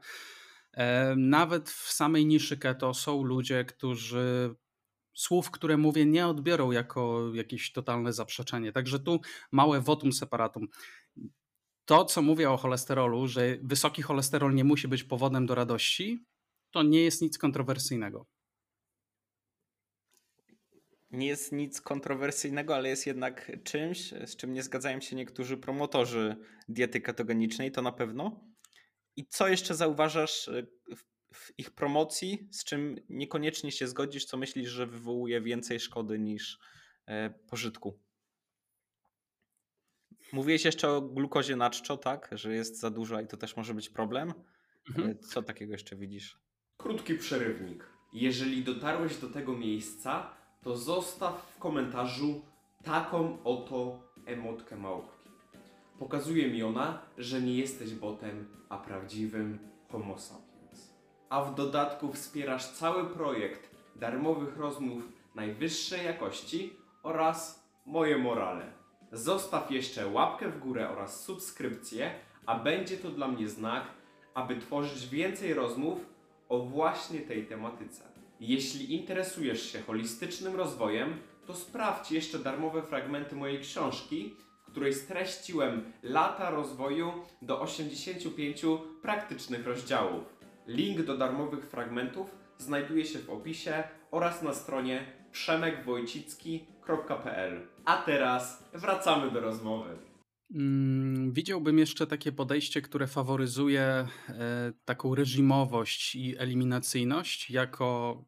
[0.73, 4.55] E, nawet w samej niszy keto są ludzie, którzy
[5.13, 8.71] słów, które mówię, nie odbiorą jako jakieś totalne zaprzeczenie.
[8.71, 9.19] Także tu
[9.51, 10.67] małe votum separatum.
[11.85, 16.25] To, co mówię o cholesterolu, że wysoki cholesterol nie musi być powodem do radości,
[16.71, 18.25] to nie jest nic kontrowersyjnego
[21.11, 26.35] nie jest nic kontrowersyjnego, ale jest jednak czymś, z czym nie zgadzają się niektórzy promotorzy
[26.67, 28.49] diety ketogenicznej, to na pewno.
[29.15, 30.63] I co jeszcze zauważasz e,
[31.33, 36.59] w ich promocji, z czym niekoniecznie się zgodzisz, co myślisz, że wywołuje więcej szkody niż
[37.07, 37.99] e, pożytku?
[40.33, 42.29] Mówiłeś jeszcze o glukozie na czczo, tak?
[42.31, 44.33] Że jest za duża i to też może być problem.
[44.89, 45.09] Mhm.
[45.09, 46.39] E, co takiego jeszcze widzisz?
[46.77, 47.89] Krótki przerywnik.
[48.13, 52.41] Jeżeli dotarłeś do tego miejsca, to zostaw w komentarzu
[52.83, 55.29] taką oto emotkę małpki.
[55.99, 59.59] Pokazuje mi ona, że nie jesteś botem, a prawdziwym
[59.91, 60.93] homo sapiens.
[61.29, 65.03] A w dodatku wspierasz cały projekt darmowych rozmów
[65.35, 68.73] najwyższej jakości oraz moje morale.
[69.11, 72.11] Zostaw jeszcze łapkę w górę oraz subskrypcję,
[72.45, 73.83] a będzie to dla mnie znak,
[74.33, 75.99] aby tworzyć więcej rozmów
[76.49, 78.18] o właśnie tej tematyce.
[78.39, 85.93] Jeśli interesujesz się holistycznym rozwojem, to sprawdź jeszcze darmowe fragmenty mojej książki, w której streściłem
[86.03, 88.61] lata rozwoju do 85
[89.01, 90.23] praktycznych rozdziałów.
[90.67, 97.67] Link do darmowych fragmentów znajduje się w opisie oraz na stronie przemekwojcicki.pl.
[97.85, 100.09] A teraz wracamy do rozmowy.
[100.55, 104.07] Mm, widziałbym jeszcze takie podejście, które faworyzuje e,
[104.85, 108.25] taką reżimowość i eliminacyjność jako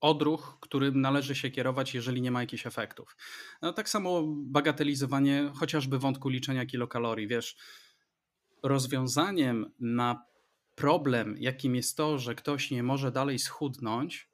[0.00, 3.16] odruch, którym należy się kierować, jeżeli nie ma jakichś efektów.
[3.62, 7.28] No, tak samo bagatelizowanie chociażby wątku liczenia kilokalorii.
[7.28, 7.56] Wiesz,
[8.62, 10.24] rozwiązaniem na
[10.74, 14.28] problem, jakim jest to, że ktoś nie może dalej schudnąć,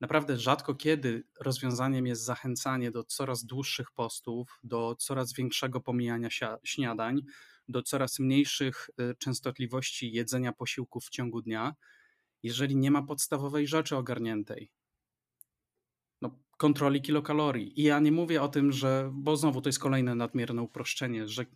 [0.00, 6.28] naprawdę rzadko kiedy rozwiązaniem jest zachęcanie do coraz dłuższych postów, do coraz większego pomijania
[6.64, 7.22] śniadań,
[7.68, 11.74] do coraz mniejszych y, częstotliwości jedzenia posiłków w ciągu dnia,
[12.42, 14.70] jeżeli nie ma podstawowej rzeczy ogarniętej.
[16.22, 17.80] No, kontroli kilokalorii.
[17.80, 21.46] I ja nie mówię o tym, że, bo znowu to jest kolejne nadmierne uproszczenie, że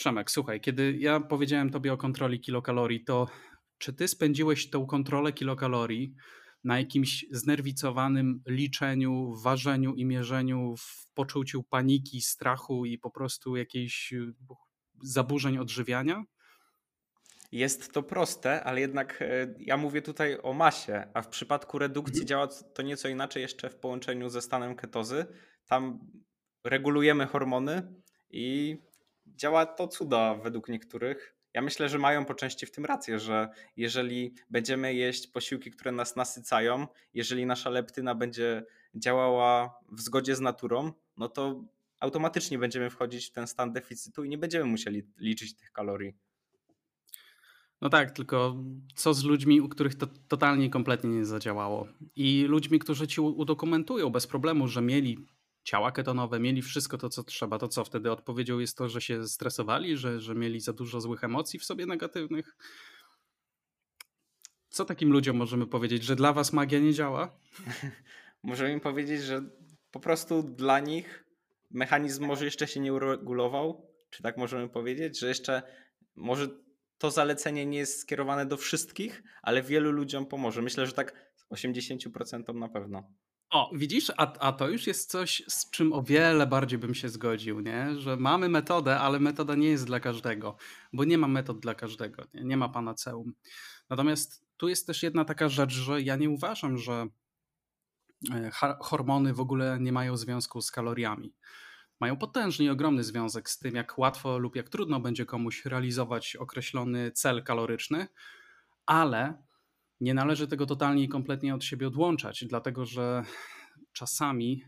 [0.00, 3.26] Przemek, słuchaj, kiedy ja powiedziałem tobie o kontroli kilokalorii, to
[3.78, 6.14] czy ty spędziłeś tą kontrolę kilokalorii
[6.64, 14.12] na jakimś znerwicowanym liczeniu, ważeniu i mierzeniu w poczuciu paniki, strachu i po prostu jakiejś
[14.12, 14.34] y,
[15.02, 16.24] zaburzeń odżywiania?
[17.52, 22.22] Jest to proste, ale jednak e, ja mówię tutaj o masie, a w przypadku redukcji
[22.22, 22.26] mhm.
[22.26, 25.26] działa to nieco inaczej jeszcze w połączeniu ze stanem ketozy.
[25.66, 26.10] Tam
[26.64, 27.94] regulujemy hormony
[28.30, 28.76] i
[29.26, 31.39] działa to cuda według niektórych.
[31.54, 35.92] Ja myślę, że mają po części w tym rację, że jeżeli będziemy jeść posiłki, które
[35.92, 41.64] nas nasycają, jeżeli nasza leptyna będzie działała w zgodzie z naturą, no to
[42.00, 46.14] automatycznie będziemy wchodzić w ten stan deficytu i nie będziemy musieli liczyć tych kalorii.
[47.80, 48.56] No tak, tylko
[48.94, 51.88] co z ludźmi, u których to totalnie kompletnie nie zadziałało?
[52.16, 55.18] I ludźmi, którzy ci udokumentują bez problemu, że mieli
[55.64, 59.28] ciała ketonowe, mieli wszystko to, co trzeba, to co wtedy odpowiedzią jest to, że się
[59.28, 62.56] stresowali, że, że mieli za dużo złych emocji w sobie negatywnych?
[64.68, 67.36] Co takim ludziom możemy powiedzieć, że dla was magia nie działa?
[68.42, 69.42] możemy im powiedzieć, że
[69.90, 71.24] po prostu dla nich
[71.70, 75.62] mechanizm może jeszcze się nie uregulował, czy tak możemy powiedzieć, że jeszcze
[76.16, 76.48] może
[76.98, 80.62] to zalecenie nie jest skierowane do wszystkich, ale wielu ludziom pomoże.
[80.62, 83.12] Myślę, że tak 80% na pewno.
[83.50, 87.08] O, widzisz, a, a to już jest coś, z czym o wiele bardziej bym się
[87.08, 87.96] zgodził, nie?
[87.98, 90.56] że mamy metodę, ale metoda nie jest dla każdego,
[90.92, 93.32] bo nie ma metod dla każdego, nie, nie ma panaceum.
[93.90, 97.06] Natomiast tu jest też jedna taka rzecz, że ja nie uważam, że
[98.32, 101.34] e, hormony w ogóle nie mają związku z kaloriami.
[102.00, 106.36] Mają potężny i ogromny związek z tym, jak łatwo lub jak trudno będzie komuś realizować
[106.36, 108.06] określony cel kaloryczny,
[108.86, 109.42] ale
[110.00, 113.24] nie należy tego totalnie i kompletnie od siebie odłączać, dlatego że
[113.92, 114.64] czasami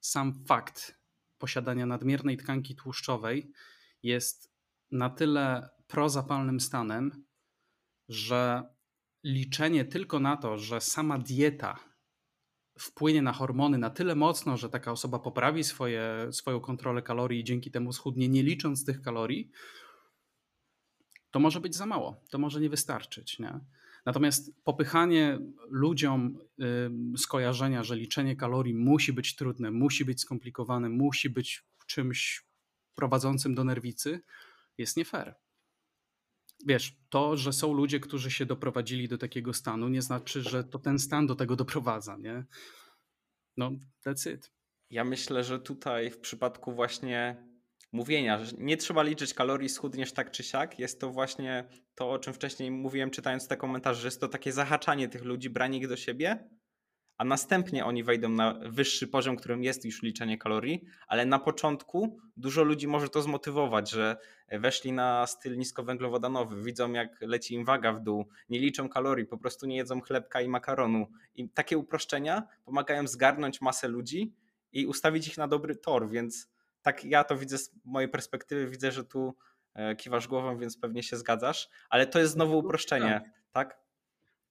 [0.00, 1.00] sam fakt
[1.38, 3.52] posiadania nadmiernej tkanki tłuszczowej
[4.02, 4.52] jest
[4.90, 7.24] na tyle prozapalnym stanem,
[8.08, 8.62] że
[9.24, 11.78] liczenie tylko na to, że sama dieta
[12.78, 17.44] wpłynie na hormony na tyle mocno, że taka osoba poprawi swoje, swoją kontrolę kalorii i
[17.44, 19.50] dzięki temu schudnie, nie licząc tych kalorii,
[21.30, 23.38] to może być za mało, to może nie wystarczyć.
[23.38, 23.60] Nie?
[24.06, 25.38] Natomiast popychanie
[25.68, 26.38] ludziom
[27.16, 32.46] skojarzenia, że liczenie kalorii musi być trudne, musi być skomplikowane, musi być czymś
[32.94, 34.20] prowadzącym do nerwicy,
[34.78, 35.34] jest nie fair.
[36.66, 40.78] Wiesz, to, że są ludzie, którzy się doprowadzili do takiego stanu, nie znaczy, że to
[40.78, 42.44] ten stan do tego doprowadza, nie?
[43.56, 43.70] No,
[44.06, 44.52] that's it.
[44.90, 47.48] Ja myślę, że tutaj w przypadku właśnie
[47.94, 50.78] mówienia, że nie trzeba liczyć kalorii, schudniesz tak czy siak.
[50.78, 54.52] Jest to właśnie to, o czym wcześniej mówiłem, czytając te komentarze, że jest to takie
[54.52, 56.48] zahaczanie tych ludzi, branie ich do siebie,
[57.18, 62.18] a następnie oni wejdą na wyższy poziom, którym jest już liczenie kalorii, ale na początku
[62.36, 64.16] dużo ludzi może to zmotywować, że
[64.48, 69.38] weszli na styl niskowęglowodanowy, widzą jak leci im waga w dół, nie liczą kalorii, po
[69.38, 71.06] prostu nie jedzą chlebka i makaronu.
[71.34, 74.34] I takie uproszczenia pomagają zgarnąć masę ludzi
[74.72, 76.53] i ustawić ich na dobry tor, więc
[76.84, 79.36] tak ja to widzę z mojej perspektywy, widzę, że tu
[79.74, 83.20] e, kiwasz głową, więc pewnie się zgadzasz, ale to jest znowu uproszczenie,
[83.52, 83.68] tak?
[83.68, 83.84] tak?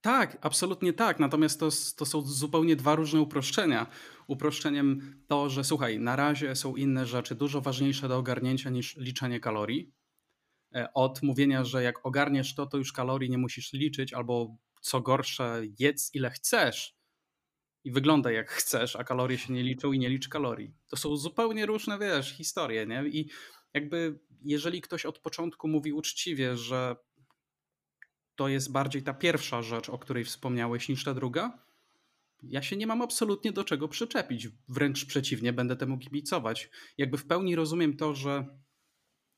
[0.02, 1.20] Tak, absolutnie tak.
[1.20, 3.88] Natomiast to, to są zupełnie dwa różne uproszczenia.
[4.28, 9.40] Uproszczeniem to, że słuchaj, na razie są inne rzeczy dużo ważniejsze do ogarnięcia niż liczenie
[9.40, 9.94] kalorii.
[10.76, 15.02] E, od mówienia, że jak ogarniesz to, to już kalorii nie musisz liczyć, albo co
[15.02, 16.96] gorsze, jedz ile chcesz,
[17.84, 20.74] i wygląda jak chcesz, a kalorie się nie liczą i nie licz kalorii.
[20.88, 23.04] To są zupełnie różne, wiesz, historie, nie?
[23.08, 23.30] I
[23.74, 26.96] jakby jeżeli ktoś od początku mówi uczciwie, że
[28.36, 31.64] to jest bardziej ta pierwsza rzecz, o której wspomniałeś, niż ta druga,
[32.44, 34.48] ja się nie mam absolutnie do czego przyczepić.
[34.70, 36.70] Wręcz przeciwnie, będę temu kibicować.
[36.98, 38.46] Jakby w pełni rozumiem to, że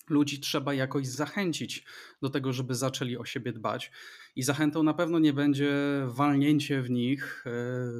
[0.10, 1.86] ludzi trzeba jakoś zachęcić
[2.22, 3.91] do tego, żeby zaczęli o siebie dbać.
[4.36, 5.74] I zachętą na pewno nie będzie
[6.08, 7.52] walnięcie w nich e,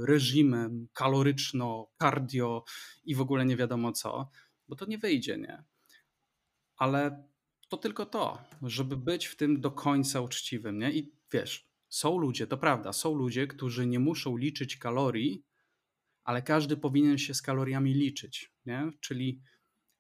[0.06, 2.64] reżimem kaloryczno, cardio
[3.04, 4.30] i w ogóle nie wiadomo co,
[4.68, 5.64] bo to nie wyjdzie, nie?
[6.78, 7.24] ale
[7.70, 10.92] to tylko to, żeby być w tym do końca uczciwym, nie?
[10.92, 15.46] I wiesz, są ludzie, to prawda, są ludzie, którzy nie muszą liczyć kalorii,
[16.24, 18.92] ale każdy powinien się z kaloriami liczyć, nie?
[19.00, 19.42] Czyli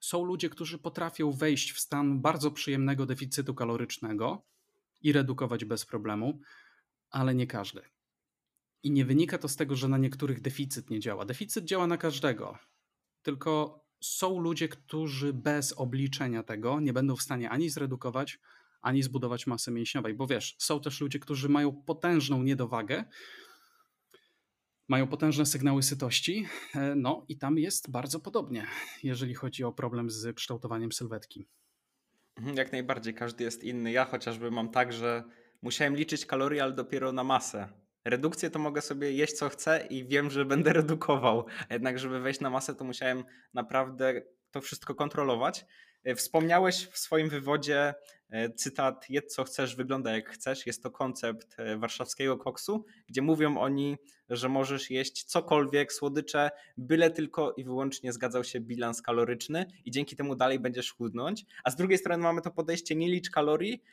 [0.05, 4.45] są ludzie, którzy potrafią wejść w stan bardzo przyjemnego deficytu kalorycznego
[5.01, 6.39] i redukować bez problemu,
[7.09, 7.81] ale nie każdy.
[8.83, 11.25] I nie wynika to z tego, że na niektórych deficyt nie działa.
[11.25, 12.57] Deficyt działa na każdego.
[13.21, 18.39] Tylko są ludzie, którzy bez obliczenia tego nie będą w stanie ani zredukować,
[18.81, 20.13] ani zbudować masy mięśniowej.
[20.13, 23.05] Bo wiesz, są też ludzie, którzy mają potężną niedowagę,
[24.87, 28.67] mają potężne sygnały sytości, e, no i tam jest bardzo podobnie,
[29.03, 31.47] jeżeli chodzi o problem z kształtowaniem sylwetki.
[32.37, 33.91] Mhm, jak najbardziej, każdy jest inny.
[33.91, 35.23] Ja chociażby mam tak, że
[35.61, 37.69] musiałem liczyć kalorie, ale dopiero na masę.
[38.05, 41.45] Redukcję to mogę sobie jeść co chcę i wiem, że będę redukował.
[41.69, 44.21] Jednak, żeby wejść na masę, to musiałem naprawdę
[44.51, 45.65] to wszystko kontrolować.
[46.05, 47.93] E, wspomniałeś w swoim wywodzie
[48.29, 50.65] e, cytat jedz co chcesz, wygląda jak chcesz.
[50.65, 53.97] Jest to koncept e, warszawskiego koksu, gdzie mówią oni,
[54.29, 60.15] że możesz jeść cokolwiek, słodycze, byle tylko i wyłącznie zgadzał się bilans kaloryczny i dzięki
[60.15, 61.45] temu dalej będziesz chudnąć.
[61.63, 63.83] A z drugiej strony mamy to podejście nie licz kalorii,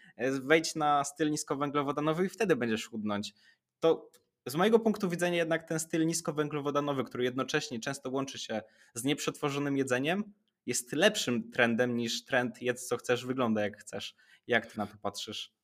[0.42, 3.34] wejdź na styl niskowęglowodanowy i wtedy będziesz chudnąć.
[3.80, 4.10] To
[4.46, 8.62] z mojego punktu widzenia jednak ten styl niskowęglowodanowy, który jednocześnie często łączy się
[8.94, 10.32] z nieprzetworzonym jedzeniem,
[10.66, 14.14] jest lepszym trendem niż trend jedz co chcesz, wygląda jak chcesz.
[14.46, 15.54] Jak ty na to patrzysz?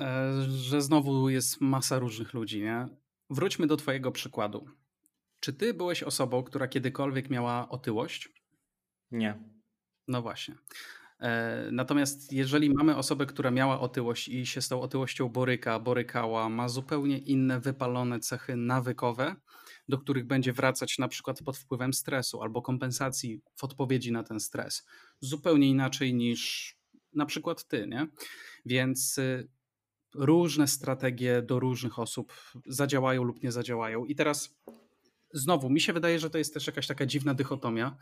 [0.00, 2.88] E, że znowu jest masa różnych ludzi, nie?
[3.30, 4.66] Wróćmy do twojego przykładu.
[5.40, 8.28] Czy ty byłeś osobą, która kiedykolwiek miała otyłość?
[9.10, 9.42] Nie.
[10.08, 10.54] No właśnie.
[11.20, 16.48] E, natomiast jeżeli mamy osobę, która miała otyłość i się z tą otyłością boryka, borykała,
[16.48, 19.36] ma zupełnie inne wypalone cechy nawykowe,
[19.92, 24.40] do których będzie wracać na przykład pod wpływem stresu albo kompensacji w odpowiedzi na ten
[24.40, 24.86] stres,
[25.20, 26.74] zupełnie inaczej niż
[27.14, 28.06] na przykład ty, nie?
[28.66, 29.48] Więc y,
[30.14, 32.32] różne strategie do różnych osób
[32.66, 34.04] zadziałają lub nie zadziałają.
[34.04, 34.56] I teraz
[35.32, 37.96] znowu mi się wydaje, że to jest też jakaś taka dziwna dychotomia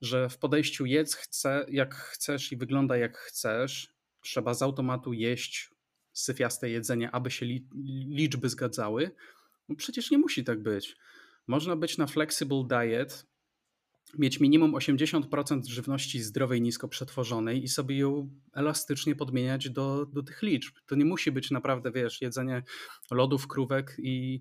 [0.00, 5.70] że w podejściu jedz chce, jak chcesz i wygląda jak chcesz, trzeba z automatu jeść
[6.12, 7.66] syfiaste jedzenie, aby się li,
[8.08, 9.10] liczby zgadzały.
[9.68, 10.96] No przecież nie musi tak być.
[11.48, 13.26] Można być na flexible diet,
[14.18, 20.42] mieć minimum 80% żywności zdrowej, nisko przetworzonej i sobie ją elastycznie podmieniać do, do tych
[20.42, 20.74] liczb.
[20.86, 22.62] To nie musi być naprawdę, wiesz, jedzenie
[23.10, 24.40] lodów, krówek i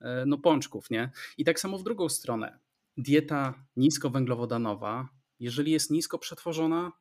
[0.00, 1.10] e, no pączków, nie?
[1.38, 2.58] I tak samo w drugą stronę
[2.96, 5.08] dieta niskowęglowodanowa,
[5.40, 6.92] jeżeli jest nisko przetworzona,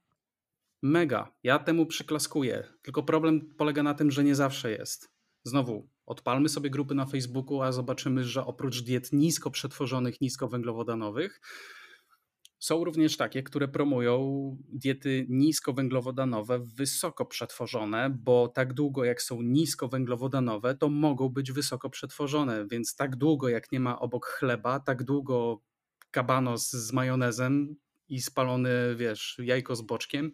[0.82, 1.34] mega.
[1.44, 2.74] Ja temu przyklaskuję.
[2.82, 5.12] Tylko problem polega na tym, że nie zawsze jest.
[5.44, 11.42] Znowu, odpalmy sobie grupy na Facebooku, a zobaczymy, że oprócz diet nisko przetworzonych, niskowęglowodanowych,
[12.60, 14.18] są również takie, które promują
[14.70, 22.68] diety niskowęglowodanowe, wysoko przetworzone, bo tak długo jak są niskowęglowodanowe, to mogą być wysoko przetworzone,
[22.72, 25.62] więc tak długo jak nie ma obok chleba, tak długo
[26.12, 27.76] kabanos z majonezem
[28.10, 30.32] i spalony, wiesz, jajko z boczkiem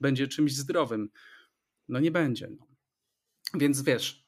[0.00, 1.08] będzie czymś zdrowym.
[1.88, 2.48] No nie będzie.
[2.50, 2.66] No.
[3.54, 4.23] Więc wiesz,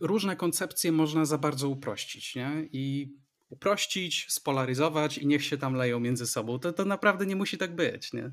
[0.00, 2.68] różne koncepcje można za bardzo uprościć, nie?
[2.72, 3.14] I
[3.48, 6.58] uprościć, spolaryzować i niech się tam leją między sobą.
[6.58, 8.30] To, to naprawdę nie musi tak być, nie?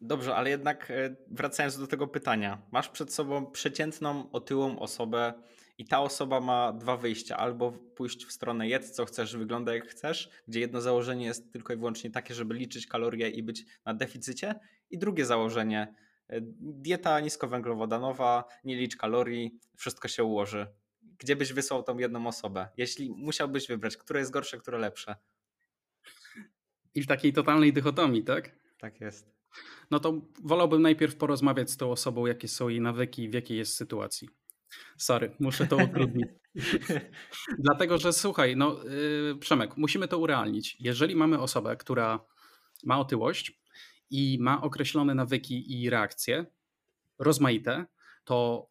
[0.00, 2.62] Dobrze, ale jednak e, wracając do tego pytania.
[2.72, 5.34] Masz przed sobą przeciętną, otyłą osobę,
[5.78, 7.36] i ta osoba ma dwa wyjścia.
[7.36, 11.72] Albo pójść w stronę jedz co chcesz, wygląda jak chcesz, gdzie jedno założenie jest tylko
[11.72, 14.54] i wyłącznie takie, żeby liczyć kalorie i być na deficycie.
[14.90, 15.94] I drugie założenie,
[16.60, 20.66] dieta niskowęglowodanowa, nie licz kalorii, wszystko się ułoży.
[21.18, 22.68] Gdzie byś wysłał tą jedną osobę?
[22.76, 25.16] Jeśli musiałbyś wybrać, które jest gorsze, które lepsze?
[26.94, 28.50] I w takiej totalnej dychotomii, tak?
[28.78, 29.38] Tak jest.
[29.90, 33.76] No to wolałbym najpierw porozmawiać z tą osobą, jakie są jej nawyki, w jakiej jest
[33.76, 34.28] sytuacji.
[34.96, 36.26] Sorry, muszę to utrudnić.
[37.58, 40.76] Dlatego, że słuchaj, no yy, Przemek, musimy to urealnić.
[40.80, 42.24] Jeżeli mamy osobę, która
[42.84, 43.60] ma otyłość
[44.10, 46.46] i ma określone nawyki i reakcje
[47.18, 47.86] rozmaite,
[48.24, 48.68] to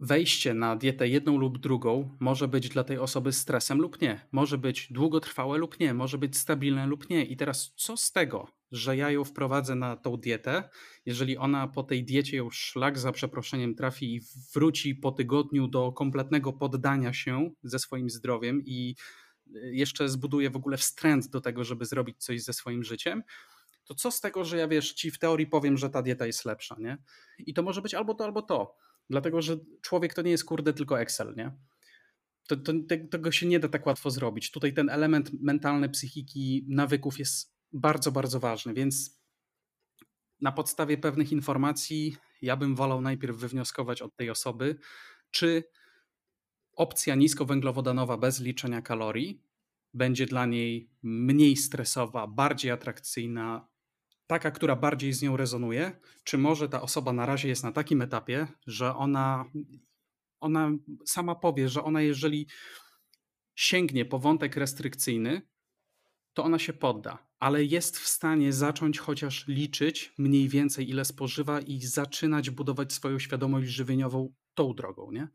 [0.00, 4.28] wejście na dietę jedną lub drugą może być dla tej osoby stresem lub nie.
[4.32, 7.24] Może być długotrwałe lub nie, może być stabilne lub nie.
[7.24, 10.68] I teraz co z tego, że ja ją wprowadzę na tą dietę,
[11.06, 14.20] jeżeli ona po tej diecie już szlak za przeproszeniem trafi i
[14.54, 18.94] wróci po tygodniu do kompletnego poddania się ze swoim zdrowiem i
[19.52, 23.22] jeszcze zbuduje w ogóle wstręt do tego, żeby zrobić coś ze swoim życiem,
[23.84, 26.44] to co z tego, że ja wiesz, ci w teorii powiem, że ta dieta jest
[26.44, 26.98] lepsza, nie?
[27.38, 28.76] I to może być albo to, albo to.
[29.10, 31.52] Dlatego, że człowiek to nie jest kurde tylko Excel, nie?
[32.48, 32.72] To, to,
[33.10, 34.50] tego się nie da tak łatwo zrobić.
[34.50, 39.20] Tutaj ten element mentalny, psychiki, nawyków jest bardzo, bardzo ważny, więc
[40.40, 44.78] na podstawie pewnych informacji ja bym wolał najpierw wywnioskować od tej osoby,
[45.30, 45.64] czy
[46.76, 49.42] opcja niskowęglowodanowa bez liczenia kalorii
[49.94, 53.68] będzie dla niej mniej stresowa, bardziej atrakcyjna,
[54.26, 58.02] taka, która bardziej z nią rezonuje, czy może ta osoba na razie jest na takim
[58.02, 59.44] etapie, że ona,
[60.40, 60.70] ona
[61.06, 62.46] sama powie, że ona jeżeli
[63.54, 65.42] sięgnie po wątek restrykcyjny,
[66.32, 71.60] to ona się podda, ale jest w stanie zacząć chociaż liczyć mniej więcej, ile spożywa
[71.60, 75.28] i zaczynać budować swoją świadomość żywieniową tą drogą, nie?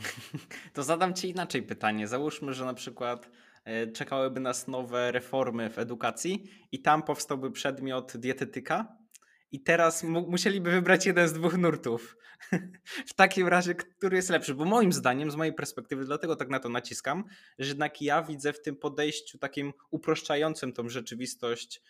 [0.74, 2.08] To zadam Ci inaczej pytanie.
[2.08, 3.30] Załóżmy, że na przykład
[3.64, 8.96] e, czekałyby nas nowe reformy w edukacji i tam powstałby przedmiot dietetyka
[9.52, 12.16] i teraz mu musieliby wybrać jeden z dwóch nurtów.
[13.10, 14.54] w takim razie, który jest lepszy?
[14.54, 17.24] Bo moim zdaniem, z mojej perspektywy, dlatego tak na to naciskam,
[17.58, 21.82] że jednak ja widzę w tym podejściu takim uproszczającym tą rzeczywistość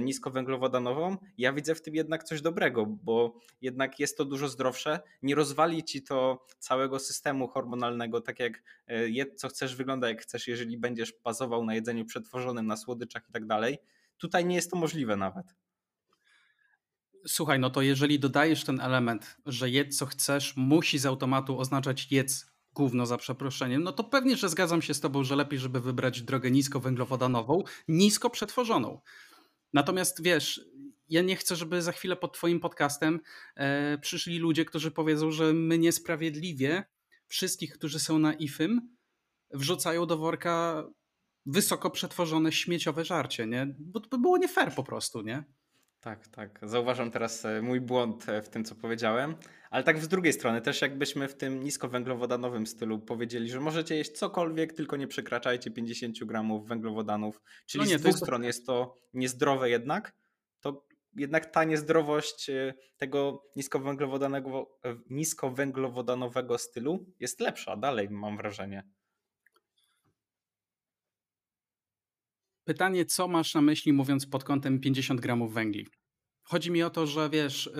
[0.00, 5.00] niskowęglowodanową, ja widzę w tym jednak coś dobrego, bo jednak jest to dużo zdrowsze.
[5.22, 10.22] Nie rozwali ci to całego systemu hormonalnego, tak jak e, jedz co chcesz, wygląda jak
[10.22, 13.78] chcesz, jeżeli będziesz bazował na jedzeniu przetworzonym, na słodyczach i tak dalej.
[14.18, 15.46] Tutaj nie jest to możliwe nawet.
[17.26, 22.12] Słuchaj, no to jeżeli dodajesz ten element, że jedz co chcesz, musi z automatu oznaczać
[22.12, 25.80] jedz gówno za przeproszeniem, no to pewnie, że zgadzam się z tobą, że lepiej, żeby
[25.80, 29.00] wybrać drogę niskowęglowodanową, nisko przetworzoną.
[29.72, 30.60] Natomiast wiesz,
[31.08, 33.20] ja nie chcę, żeby za chwilę pod Twoim podcastem
[33.56, 36.84] e, przyszli ludzie, którzy powiedzą, że my niesprawiedliwie
[37.26, 38.96] wszystkich, którzy są na IFIM,
[39.50, 40.84] wrzucają do worka
[41.46, 43.74] wysoko przetworzone śmieciowe żarcie, nie?
[43.78, 45.44] Bo to by było nie fair po prostu, nie?
[46.02, 46.58] Tak, tak.
[46.62, 49.34] Zauważam teraz e, mój błąd e, w tym, co powiedziałem.
[49.70, 54.12] Ale tak z drugiej strony, też jakbyśmy w tym niskowęglowodanowym stylu powiedzieli, że możecie jeść
[54.12, 57.40] cokolwiek, tylko nie przekraczajcie 50 gramów węglowodanów.
[57.66, 58.24] Czyli no nie, z dwóch jest...
[58.24, 60.14] stron jest to niezdrowe jednak,
[60.60, 60.86] to
[61.16, 64.78] jednak ta niezdrowość e, tego niskowęglowodanego,
[65.10, 68.84] niskowęglowodanowego stylu jest lepsza dalej, mam wrażenie.
[72.64, 75.86] Pytanie, co masz na myśli mówiąc pod kątem 50 gramów węgli?
[76.42, 77.72] Chodzi mi o to, że wiesz, y,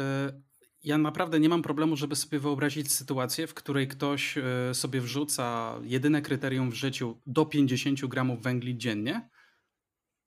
[0.82, 5.74] ja naprawdę nie mam problemu, żeby sobie wyobrazić sytuację, w której ktoś y, sobie wrzuca
[5.82, 9.28] jedyne kryterium w życiu do 50 gramów węgli dziennie,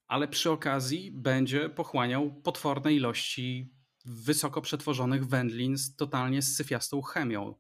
[0.08, 3.74] ale przy okazji będzie pochłaniał potworne ilości
[4.06, 7.56] wysoko przetworzonych wędlin z totalnie syfiastą chemią.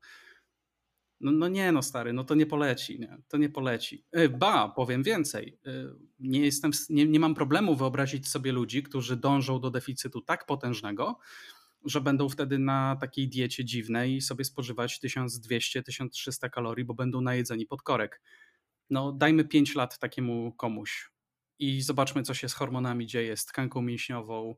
[1.19, 3.17] No, no, nie, no stary, no to nie poleci, nie?
[3.27, 4.05] to nie poleci.
[4.11, 5.59] E, ba, powiem więcej.
[5.65, 5.71] E,
[6.19, 11.19] nie, jestem, nie, nie mam problemu wyobrazić sobie ludzi, którzy dążą do deficytu tak potężnego,
[11.85, 17.81] że będą wtedy na takiej diecie dziwnej sobie spożywać 1200-1300 kalorii, bo będą najedzeni pod
[17.81, 18.21] korek.
[18.89, 21.11] No dajmy 5 lat takiemu komuś
[21.59, 24.55] i zobaczmy, co się z hormonami dzieje, z tkanką mięśniową,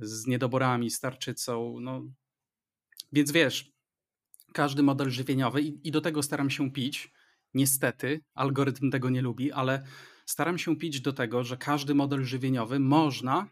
[0.00, 1.80] z niedoborami, z tarczycą.
[1.80, 2.02] No.
[3.12, 3.71] Więc wiesz,
[4.52, 7.12] każdy model żywieniowy i, i do tego staram się pić.
[7.54, 9.86] Niestety, algorytm tego nie lubi, ale
[10.26, 13.48] staram się pić do tego, że każdy model żywieniowy można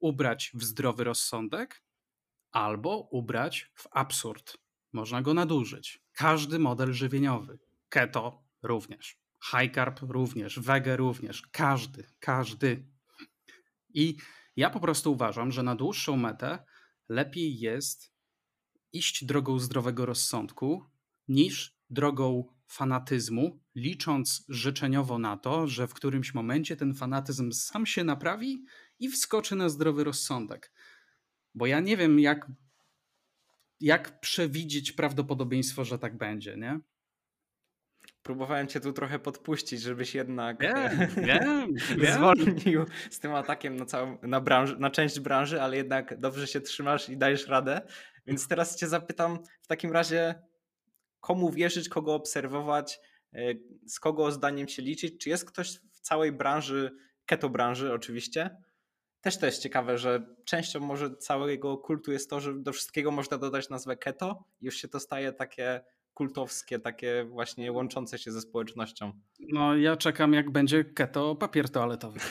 [0.00, 1.82] ubrać w zdrowy rozsądek
[2.50, 4.56] albo ubrać w absurd.
[4.92, 6.02] Można go nadużyć.
[6.12, 7.58] Każdy model żywieniowy.
[7.88, 9.20] Keto również.
[9.50, 10.58] High carb również.
[10.58, 11.42] Wege również.
[11.52, 12.86] Każdy, każdy.
[13.94, 14.16] I
[14.56, 16.64] ja po prostu uważam, że na dłuższą metę
[17.08, 18.17] lepiej jest
[18.92, 20.84] iść drogą zdrowego rozsądku
[21.28, 28.04] niż drogą fanatyzmu, licząc życzeniowo na to, że w którymś momencie ten fanatyzm sam się
[28.04, 28.64] naprawi
[28.98, 30.72] i wskoczy na zdrowy rozsądek.
[31.54, 32.50] Bo ja nie wiem, jak,
[33.80, 36.80] jak przewidzieć prawdopodobieństwo, że tak będzie, nie?
[38.28, 40.60] Próbowałem cię tu trochę podpuścić, żebyś jednak
[41.26, 46.20] wiem, wiem, zwolnił z tym atakiem na, całą, na, branży, na część branży, ale jednak
[46.20, 47.80] dobrze się trzymasz i dajesz radę.
[48.26, 50.34] Więc teraz cię zapytam w takim razie,
[51.20, 53.00] komu wierzyć, kogo obserwować,
[53.32, 53.38] e,
[53.86, 55.20] z kogo zdaniem się liczyć?
[55.20, 58.56] Czy jest ktoś w całej branży, keto branży oczywiście?
[59.20, 63.38] Też to jest ciekawe, że częścią może całego kultu jest to, że do wszystkiego można
[63.38, 65.80] dodać nazwę keto i już się to staje takie
[66.18, 69.12] kultowskie, takie właśnie łączące się ze społecznością.
[69.40, 72.20] No ja czekam jak będzie keto papier toaletowy.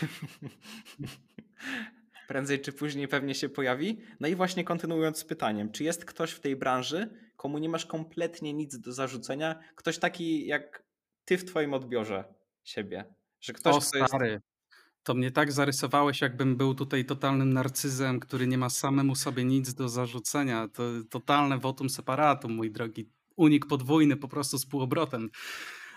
[2.28, 4.00] prędzej czy później pewnie się pojawi.
[4.20, 7.86] No i właśnie kontynuując z pytaniem, czy jest ktoś w tej branży, komu nie masz
[7.86, 9.60] kompletnie nic do zarzucenia?
[9.76, 10.84] Ktoś taki jak
[11.26, 12.24] ty w twoim odbiorze
[12.64, 13.06] siebie?
[13.42, 14.46] Że ktoś, o stary, jest...
[15.04, 19.74] to mnie tak zarysowałeś, jakbym był tutaj totalnym narcyzem, który nie ma samemu sobie nic
[19.74, 20.68] do zarzucenia.
[20.68, 23.17] To totalne votum separatum, mój drogi.
[23.38, 25.30] Unik podwójny po prostu z półobrotem.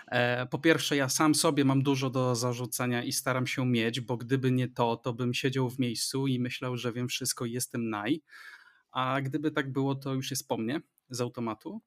[0.07, 4.17] E, po pierwsze, ja sam sobie mam dużo do zarzucenia i staram się mieć, bo
[4.17, 7.89] gdyby nie to, to bym siedział w miejscu i myślał, że wiem wszystko i jestem
[7.89, 8.21] naj.
[8.91, 11.81] A gdyby tak było, to już jest po mnie z automatu.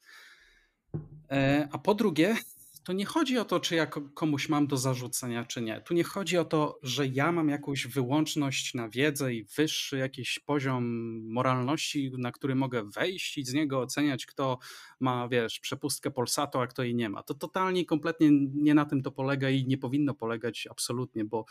[1.30, 2.36] E, a po drugie,
[2.84, 5.80] to nie chodzi o to, czy ja komuś mam do zarzucenia, czy nie.
[5.80, 10.38] Tu nie chodzi o to, że ja mam jakąś wyłączność na wiedzę i wyższy jakiś
[10.38, 10.84] poziom
[11.32, 14.58] moralności, na który mogę wejść i z niego oceniać, kto
[15.00, 17.22] ma, wiesz, przepustkę Polsatu, a kto jej nie ma.
[17.22, 21.44] To totalnie kompletnie nie na tym to polega i nie powinno polegać absolutnie, bo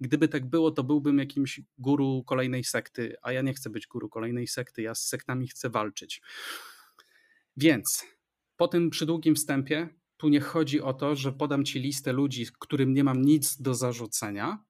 [0.00, 4.08] gdyby tak było, to byłbym jakimś guru kolejnej sekty, a ja nie chcę być guru
[4.08, 6.22] kolejnej sekty, ja z sektami chcę walczyć.
[7.56, 8.06] Więc
[8.56, 12.94] po tym przydługim wstępie tu nie chodzi o to, że podam ci listę ludzi, którym
[12.94, 14.64] nie mam nic do zarzucenia,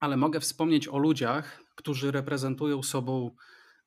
[0.00, 3.36] ale mogę wspomnieć o ludziach, którzy reprezentują sobą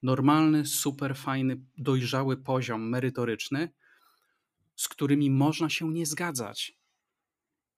[0.03, 3.73] normalny, super fajny, dojrzały poziom merytoryczny,
[4.75, 6.79] z którymi można się nie zgadzać.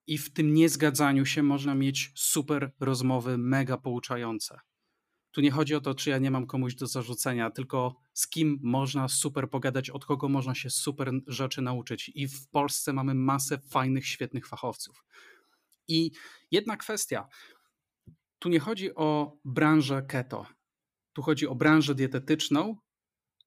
[0.07, 4.59] I w tym niezgadzaniu się można mieć super rozmowy, mega pouczające.
[5.31, 8.59] Tu nie chodzi o to, czy ja nie mam komuś do zarzucenia, tylko z kim
[8.62, 12.12] można super pogadać, od kogo można się super rzeczy nauczyć.
[12.16, 15.05] I w Polsce mamy masę fajnych, świetnych fachowców.
[15.88, 16.12] I
[16.51, 17.28] jedna kwestia.
[18.39, 20.45] Tu nie chodzi o branżę keto.
[21.14, 22.78] Tu chodzi o branżę dietetyczną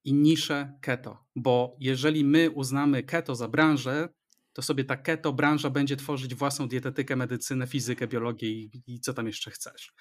[0.03, 1.25] i niszę keto.
[1.35, 4.09] Bo jeżeli my uznamy keto za branżę,
[4.53, 9.13] to sobie ta keto branża będzie tworzyć własną dietetykę, medycynę, fizykę, biologię i, i, co
[9.13, 9.93] tam jeszcze chcesz.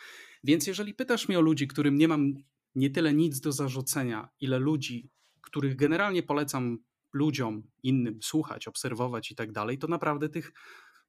[0.44, 2.34] Więc jeżeli pytasz mnie o ludzi, którym nie mam
[2.74, 5.10] nie tyle nic do zarzucenia, ile ludzi,
[5.40, 6.78] których generalnie polecam
[7.12, 10.52] ludziom innym słuchać, obserwować i tak dalej, to naprawdę tych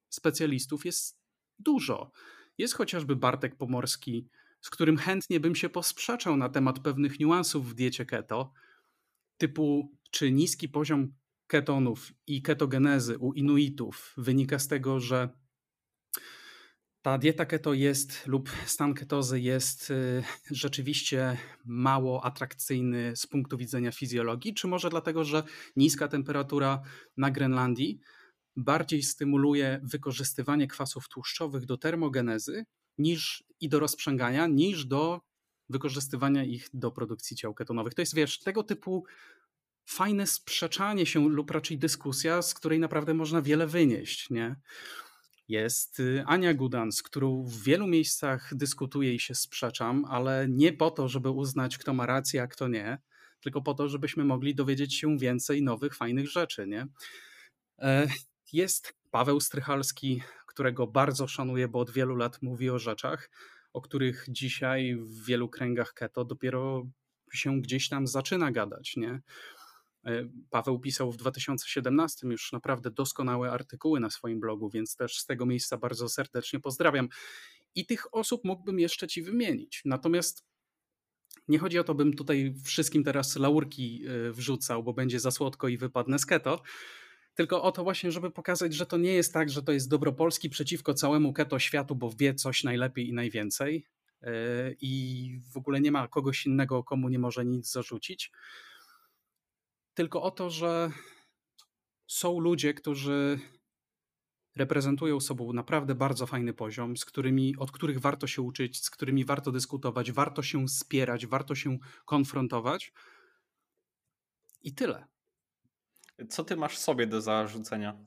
[0.10, 1.20] specjalistów jest
[1.60, 2.12] dużo.
[2.58, 4.30] Jest chociażby Bartek Pomorski,
[4.62, 8.54] z którym chętnie bym się posprzeczał na temat pewnych niuansów w diecie keto,
[9.38, 11.14] typu czy niski poziom
[11.48, 15.30] ketonów i ketogenezy u Inuitów wynika z tego, że
[17.06, 23.92] ta dieta keto jest lub stan ketozy jest y, rzeczywiście mało atrakcyjny z punktu widzenia
[23.92, 25.44] fizjologii, czy może dlatego, że
[25.76, 26.82] niska temperatura
[27.18, 28.00] na Grenlandii
[28.56, 32.66] bardziej stymuluje wykorzystywanie kwasów tłuszczowych do termogenezy
[32.98, 35.22] niż i do rozprzęgania, niż do
[35.70, 37.94] wykorzystywania ich do produkcji ciał ketonowych.
[37.94, 39.06] To jest, wiesz, tego typu
[39.86, 44.56] fajne sprzeczanie się lub raczej dyskusja, z której naprawdę można wiele wynieść, nie?
[45.48, 50.74] Jest y, Ania Gudan, z którą w wielu miejscach dyskutuję i się sprzeczam, ale nie
[50.74, 52.98] po to, żeby uznać, kto ma rację, a kto nie,
[53.42, 56.68] tylko po to, żebyśmy mogli dowiedzieć się więcej nowych, fajnych rzeczy.
[56.68, 56.88] Nie?
[57.80, 58.08] E,
[58.54, 63.30] jest Paweł Strychalski, którego bardzo szanuję, bo od wielu lat mówi o rzeczach,
[63.74, 66.84] o których dzisiaj w wielu kręgach keto dopiero
[67.34, 68.98] się gdzieś tam zaczyna gadać.
[68.98, 69.22] Nie?
[70.06, 75.26] E, Paweł pisał w 2017 już naprawdę doskonałe artykuły na swoim blogu, więc też z
[75.26, 77.10] tego miejsca bardzo serdecznie pozdrawiam.
[77.76, 79.82] I tych osób mógłbym jeszcze ci wymienić.
[79.86, 80.46] Natomiast
[81.48, 85.68] nie chodzi o to, bym tutaj wszystkim teraz laurki e, wrzucał, bo będzie za słodko
[85.68, 86.62] i wypadnę z keto,
[87.36, 90.14] tylko o to właśnie, żeby pokazać, że to nie jest tak, że to jest dobro
[90.14, 93.86] Polski przeciwko całemu keto światu, bo wie coś najlepiej i najwięcej
[94.22, 94.32] e,
[94.82, 98.32] i w ogóle nie ma kogoś innego, komu nie może nic zarzucić
[99.96, 100.92] tylko o to, że
[102.08, 103.40] są ludzie, którzy
[104.56, 109.26] reprezentują sobą naprawdę bardzo fajny poziom, z którymi, od których warto się uczyć, z którymi
[109.26, 112.94] warto dyskutować, warto się spierać, warto się konfrontować.
[114.62, 115.08] I tyle.
[116.30, 117.98] Co ty masz sobie do zarzucenia?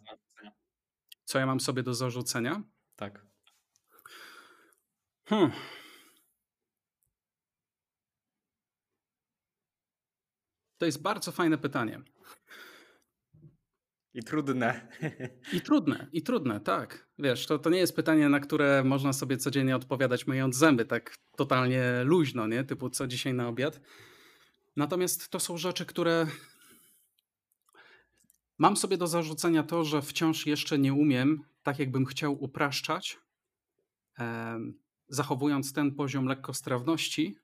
[1.25, 2.63] Co ja mam sobie do zarzucenia?
[2.97, 3.27] Tak.
[5.25, 5.53] Hmm.
[10.79, 12.03] To jest bardzo fajne pytanie.
[14.15, 14.89] I trudne.
[15.57, 17.09] I trudne, i trudne, tak.
[17.19, 21.17] Wiesz, to, to nie jest pytanie, na które można sobie codziennie odpowiadać myjąc zęby, tak
[21.37, 22.65] totalnie luźno, nie?
[22.65, 23.81] Typu co dzisiaj na obiad.
[24.77, 26.27] Natomiast to są rzeczy, które
[28.59, 33.19] mam sobie do zarzucenia to, że wciąż jeszcze nie umiem, tak jakbym chciał upraszczać,
[35.09, 37.39] zachowując ten poziom lekkostrawności,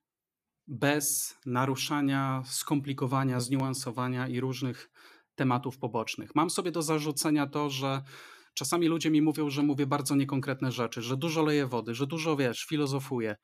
[0.67, 4.91] bez naruszania, skomplikowania, zniuansowania i różnych
[5.35, 6.35] tematów pobocznych.
[6.35, 8.03] Mam sobie do zarzucenia to, że
[8.55, 12.37] czasami ludzie mi mówią, że mówię bardzo niekonkretne rzeczy, że dużo leję wody, że dużo
[12.37, 13.37] wiesz, filozofuję.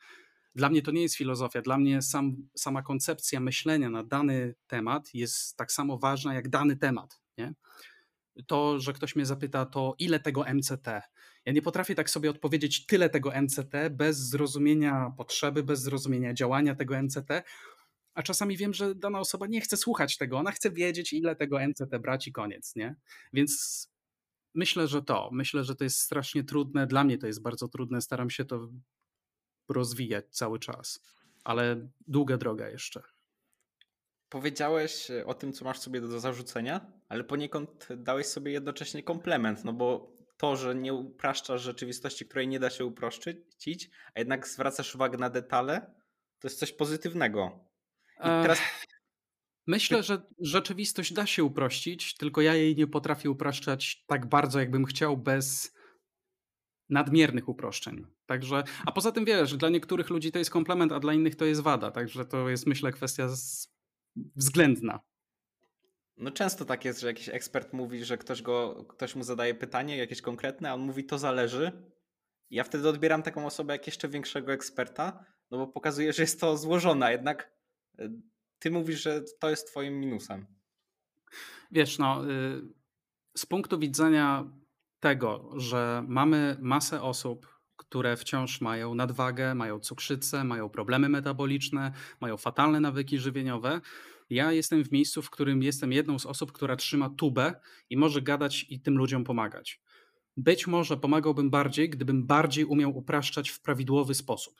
[0.54, 5.14] Dla mnie to nie jest filozofia, dla mnie sam, sama koncepcja myślenia na dany temat
[5.14, 7.20] jest tak samo ważna jak dany temat.
[7.38, 7.54] Nie?
[8.46, 10.86] To, że ktoś mnie zapyta, to ile tego MCT,
[11.44, 16.74] ja nie potrafię tak sobie odpowiedzieć tyle tego MCT bez zrozumienia potrzeby, bez zrozumienia działania
[16.74, 17.42] tego MCT,
[18.14, 21.58] a czasami wiem, że dana osoba nie chce słuchać tego, ona chce wiedzieć, ile tego
[21.68, 22.96] MCT brać i koniec, nie?
[23.32, 23.88] Więc
[24.54, 25.30] myślę, że to.
[25.32, 26.86] Myślę, że to jest strasznie trudne.
[26.86, 28.00] Dla mnie to jest bardzo trudne.
[28.00, 28.68] Staram się to
[29.68, 31.00] rozwijać cały czas,
[31.44, 33.02] ale długa droga jeszcze.
[34.30, 39.72] Powiedziałeś o tym, co masz sobie do zarzucenia, ale poniekąd dałeś sobie jednocześnie komplement, no
[39.72, 45.18] bo to, że nie upraszczasz rzeczywistości, której nie da się uprościć, a jednak zwracasz uwagę
[45.18, 45.94] na detale,
[46.38, 47.64] to jest coś pozytywnego.
[48.18, 48.58] I teraz
[49.66, 54.84] Myślę, że rzeczywistość da się uprościć, tylko ja jej nie potrafię upraszczać tak bardzo, jakbym
[54.84, 55.74] chciał, bez
[56.88, 58.06] nadmiernych uproszczeń.
[58.26, 61.44] Także, a poza tym wiesz, dla niektórych ludzi to jest komplement, a dla innych to
[61.44, 61.90] jest wada.
[61.90, 63.28] Także to jest, myślę, kwestia
[64.16, 65.00] względna.
[66.16, 69.96] No często tak jest, że jakiś ekspert mówi, że ktoś, go, ktoś mu zadaje pytanie
[69.96, 71.72] jakieś konkretne, a on mówi to zależy.
[72.50, 76.56] Ja wtedy odbieram taką osobę jak jeszcze większego eksperta, no bo pokazuje, że jest to
[76.56, 77.52] złożone, a jednak
[77.98, 78.08] e,
[78.58, 80.46] ty mówisz, że to jest twoim minusem.
[81.70, 82.62] Wiesz, no, y,
[83.36, 84.52] z punktu widzenia
[85.00, 87.59] tego, że mamy masę osób,
[87.90, 93.80] które wciąż mają nadwagę, mają cukrzycę, mają problemy metaboliczne, mają fatalne nawyki żywieniowe,
[94.30, 97.54] ja jestem w miejscu, w którym jestem jedną z osób, która trzyma tubę
[97.90, 99.80] i może gadać i tym ludziom pomagać.
[100.36, 104.54] Być może pomagałbym bardziej, gdybym bardziej umiał upraszczać w prawidłowy sposób.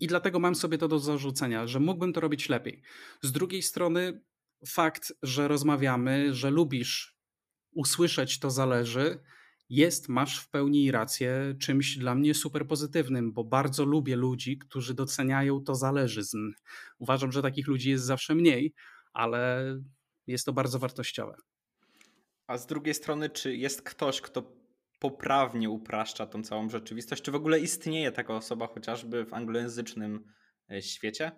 [0.00, 2.82] I dlatego mam sobie to do zarzucenia, że mógłbym to robić lepiej.
[3.22, 4.20] Z drugiej strony,
[4.66, 7.16] fakt, że rozmawiamy, że lubisz
[7.72, 9.18] usłyszeć to zależy,
[9.68, 14.94] jest, masz w pełni rację, czymś dla mnie super pozytywnym, bo bardzo lubię ludzi, którzy
[14.94, 16.52] doceniają to zależyzm.
[16.98, 18.74] Uważam, że takich ludzi jest zawsze mniej,
[19.12, 19.64] ale
[20.26, 21.36] jest to bardzo wartościowe.
[22.46, 24.64] A z drugiej strony, czy jest ktoś, kto
[24.98, 27.22] poprawnie upraszcza tą całą rzeczywistość?
[27.22, 30.24] Czy w ogóle istnieje taka osoba chociażby w anglojęzycznym
[30.70, 31.32] e, świecie?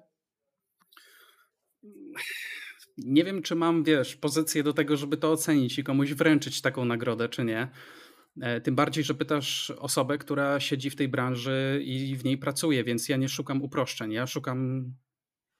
[2.98, 6.84] Nie wiem, czy mam, wiesz, pozycję do tego, żeby to ocenić i komuś wręczyć taką
[6.84, 7.68] nagrodę, czy nie.
[8.40, 12.84] E, tym bardziej, że pytasz osobę, która siedzi w tej branży i w niej pracuje,
[12.84, 14.12] więc ja nie szukam uproszczeń.
[14.12, 14.92] Ja szukam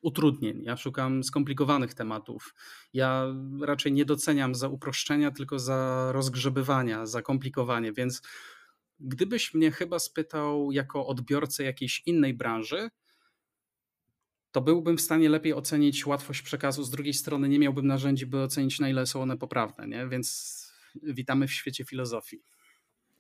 [0.01, 2.55] utrudnień, ja szukam skomplikowanych tematów.
[2.93, 3.27] Ja
[3.61, 7.93] raczej nie doceniam za uproszczenia, tylko za rozgrzebywania, za komplikowanie.
[7.93, 8.22] Więc
[9.01, 12.89] gdybyś mnie chyba spytał jako odbiorcę jakiejś innej branży,
[14.53, 16.83] to byłbym w stanie lepiej ocenić łatwość przekazu.
[16.83, 19.89] Z drugiej strony nie miałbym narzędzi, by ocenić, na ile są one poprawne.
[19.89, 20.09] Nie?
[20.09, 20.57] Więc
[21.03, 22.43] witamy w świecie filozofii.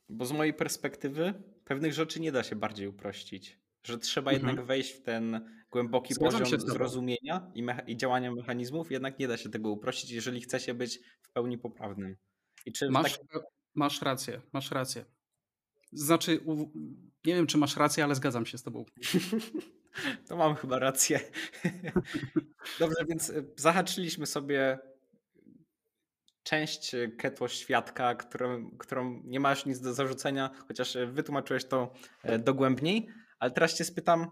[0.08, 1.34] Bo z mojej perspektywy
[1.64, 3.58] pewnych rzeczy nie da się bardziej uprościć.
[3.84, 4.48] Że trzeba mhm.
[4.48, 9.36] jednak wejść w ten głęboki Zgadzam poziom zrozumienia i, i, działania mechanizmów, jednak nie da
[9.36, 12.16] się tego uprościć, jeżeli chce się być w pełni poprawnym.
[12.90, 13.42] masz, tak...
[13.74, 15.04] masz rację, masz rację.
[15.92, 16.40] Znaczy,
[17.24, 18.84] nie wiem, czy masz rację, ale zgadzam się z tobą.
[20.28, 21.20] to mam chyba rację.
[22.80, 24.78] Dobrze, więc e, zahaczyliśmy sobie
[26.46, 31.92] część e, keto świadka, którą, którą nie masz nic do zarzucenia, chociaż e, wytłumaczyłeś to
[32.38, 33.08] dogłębniej.
[33.38, 34.26] Ale teraz cię spytam,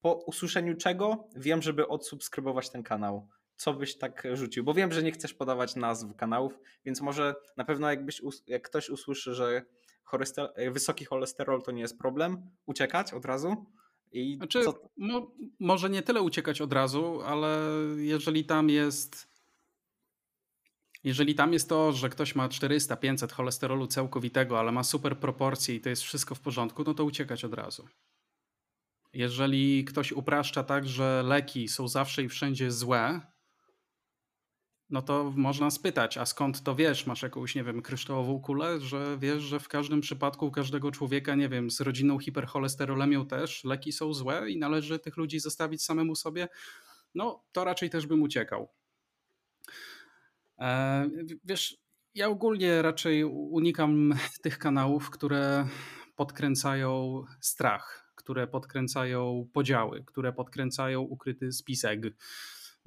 [0.00, 3.28] po usłyszeniu czego wiem, żeby odsubskrybować ten kanał?
[3.56, 4.64] Co byś tak rzucił?
[4.64, 8.88] Bo wiem, że nie chcesz podawać nazw kanałów, więc może na pewno jakbyś, jak ktoś
[8.88, 9.62] usłyszy, że
[10.70, 13.66] wysoki cholesterol to nie jest problem, uciekać od razu?
[14.12, 14.90] I znaczy, co...
[14.96, 15.30] mo,
[15.60, 17.58] może nie tyle uciekać od razu, ale
[17.96, 19.29] jeżeli tam jest.
[21.04, 25.80] Jeżeli tam jest to, że ktoś ma 400-500 cholesterolu całkowitego, ale ma super proporcje i
[25.80, 27.88] to jest wszystko w porządku, no to uciekać od razu.
[29.12, 33.20] Jeżeli ktoś upraszcza tak, że leki są zawsze i wszędzie złe,
[34.90, 37.06] no to można spytać, a skąd to wiesz?
[37.06, 41.34] Masz jakąś, nie wiem, kryształową kulę, że wiesz, że w każdym przypadku u każdego człowieka,
[41.34, 46.14] nie wiem, z rodziną hipercholesterolemią też leki są złe i należy tych ludzi zostawić samemu
[46.14, 46.48] sobie?
[47.14, 48.68] No, to raczej też bym uciekał.
[50.60, 51.08] E,
[51.44, 51.76] wiesz,
[52.14, 55.66] ja ogólnie raczej unikam tych kanałów, które
[56.16, 62.00] podkręcają strach które podkręcają podziały, które podkręcają ukryty spisek,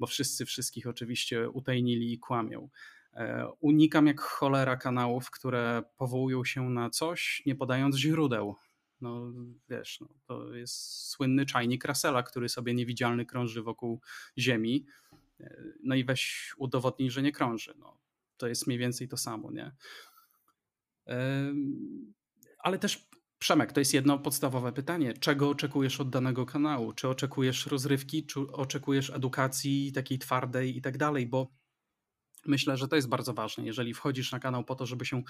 [0.00, 2.68] bo wszyscy wszystkich oczywiście utajnili i kłamią.
[3.14, 8.56] E, unikam jak cholera kanałów, które powołują się na coś, nie podając źródeł.
[9.00, 9.32] No
[9.68, 14.00] wiesz, no, to jest słynny czajnik Russella, który sobie niewidzialny krąży wokół
[14.38, 14.86] Ziemi.
[15.82, 17.74] No i weź udowodnij, że nie krąży.
[17.78, 17.98] No,
[18.36, 19.72] to jest mniej więcej to samo, nie?
[22.58, 23.08] Ale też
[23.44, 25.14] Przemek, to jest jedno podstawowe pytanie.
[25.14, 26.92] Czego oczekujesz od danego kanału?
[26.92, 31.26] Czy oczekujesz rozrywki, czy oczekujesz edukacji takiej twardej i tak dalej?
[31.26, 31.52] Bo
[32.46, 33.64] myślę, że to jest bardzo ważne.
[33.64, 35.22] Jeżeli wchodzisz na kanał po to, żeby się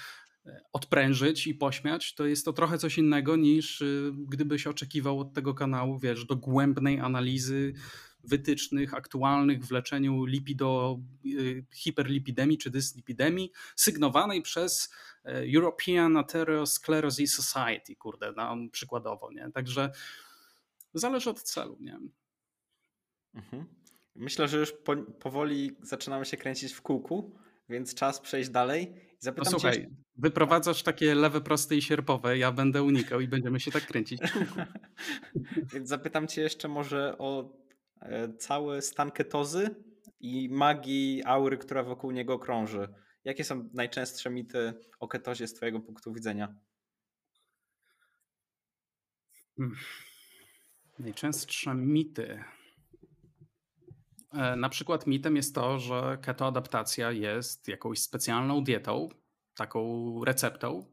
[0.47, 5.33] e, odprężyć i pośmiać, to jest to trochę coś innego niż y, gdybyś oczekiwał od
[5.33, 7.73] tego kanału, wiesz, dogłębnej analizy
[8.25, 14.93] wytycznych aktualnych w leczeniu lipido, y, hiperlipidemii czy dyslipidemii, sygnowanej przez
[15.25, 19.51] e, European Atherosclerosis Society, kurde, no, przykładowo, nie?
[19.53, 19.93] Także
[20.95, 21.99] zależy od celu, nie?
[23.35, 23.67] Mhm.
[24.15, 28.95] Myślę, że już po, powoli zaczynamy się kręcić w kółku, więc czas przejść dalej.
[29.19, 29.91] Zapytam no słuchaj, cię...
[30.17, 34.21] wyprowadzasz takie lewe, proste i sierpowe, ja będę unikał i będziemy się tak kręcić.
[35.73, 37.57] Więc zapytam cię jeszcze może o
[38.39, 39.85] cały stan ketozy
[40.21, 42.89] i magii aury, która wokół niego krąży.
[43.25, 46.55] Jakie są najczęstsze mity o ketozie z twojego punktu widzenia?
[49.57, 49.77] Hmm.
[50.99, 52.45] Najczęstsze mity.
[54.33, 59.09] E, na przykład mitem jest to, że ketoadaptacja jest jakąś specjalną dietą,
[59.55, 60.93] taką receptą,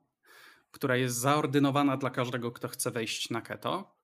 [0.71, 4.00] która jest zaordynowana dla każdego, kto chce wejść na keto.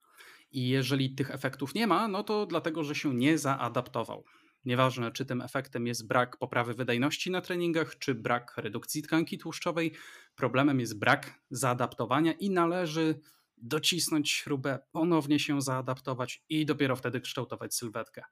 [0.52, 4.26] I jeżeli tych efektów nie ma, no to dlatego, że się nie zaadaptował.
[4.66, 9.94] Nieważne, czy tym efektem jest brak poprawy wydajności na treningach, czy brak redukcji tkanki tłuszczowej,
[10.36, 13.20] problemem jest brak zaadaptowania i należy
[13.58, 18.24] docisnąć śrubę, ponownie się zaadaptować i dopiero wtedy kształtować sylwetkę.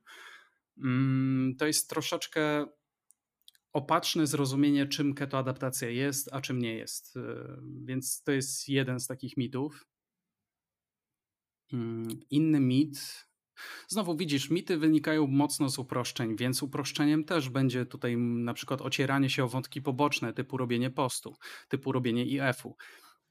[0.77, 2.65] Mm, to jest troszeczkę
[3.73, 7.15] opatrzne zrozumienie, czym ketoadaptacja jest, a czym nie jest.
[7.15, 7.21] Y,
[7.85, 9.85] więc to jest jeden z takich mitów.
[11.73, 13.25] Mm, inny mit.
[13.87, 19.29] Znowu widzisz, mity wynikają mocno z uproszczeń, więc uproszczeniem też będzie tutaj na przykład ocieranie
[19.29, 21.35] się o wątki poboczne, typu robienie postu,
[21.67, 22.75] typu robienie IF-u.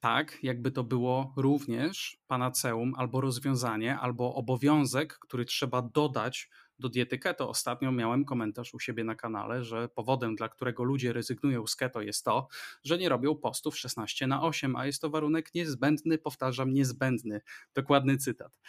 [0.01, 7.19] Tak, jakby to było również panaceum albo rozwiązanie, albo obowiązek, który trzeba dodać do diety
[7.19, 7.49] keto.
[7.49, 12.03] Ostatnio miałem komentarz u siebie na kanale, że powodem, dla którego ludzie rezygnują z keto
[12.03, 12.49] jest to,
[12.85, 17.41] że nie robią postów 16 na 8, a jest to warunek niezbędny, powtarzam, niezbędny.
[17.75, 18.61] Dokładny cytat.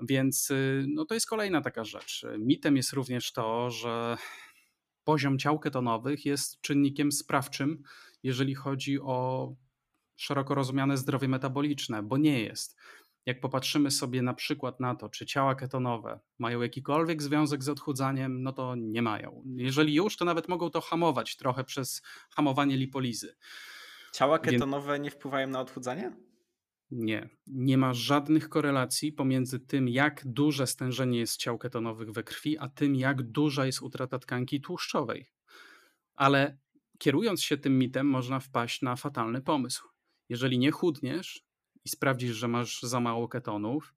[0.00, 2.26] Więc y, no to jest kolejna taka rzecz.
[2.38, 4.16] Mitem jest również to, że
[5.04, 7.82] poziom ciał ketonowych jest czynnikiem sprawczym,
[8.22, 9.52] jeżeli chodzi o
[10.16, 12.76] szeroko rozumiane zdrowie metaboliczne, bo nie jest
[13.26, 18.42] jak popatrzymy sobie na przykład na to, czy ciała ketonowe mają jakikolwiek związek z odchudzaniem,
[18.42, 19.42] no to nie mają.
[19.56, 23.36] Jeżeli już, to nawet mogą to hamować trochę przez hamowanie lipolizy.
[24.12, 25.04] Ciała ketonowe Więc...
[25.04, 26.16] nie wpływają na odchudzanie?
[26.90, 32.58] Nie, nie ma żadnych korelacji pomiędzy tym, jak duże stężenie jest ciał ketonowych we krwi,
[32.58, 35.30] a tym, jak duża jest utrata tkanki tłuszczowej.
[36.14, 36.58] Ale
[36.98, 39.88] kierując się tym mitem, można wpaść na fatalny pomysł.
[40.28, 41.49] Jeżeli nie chudniesz,
[41.84, 43.94] i sprawdzisz, że masz za mało ketonów,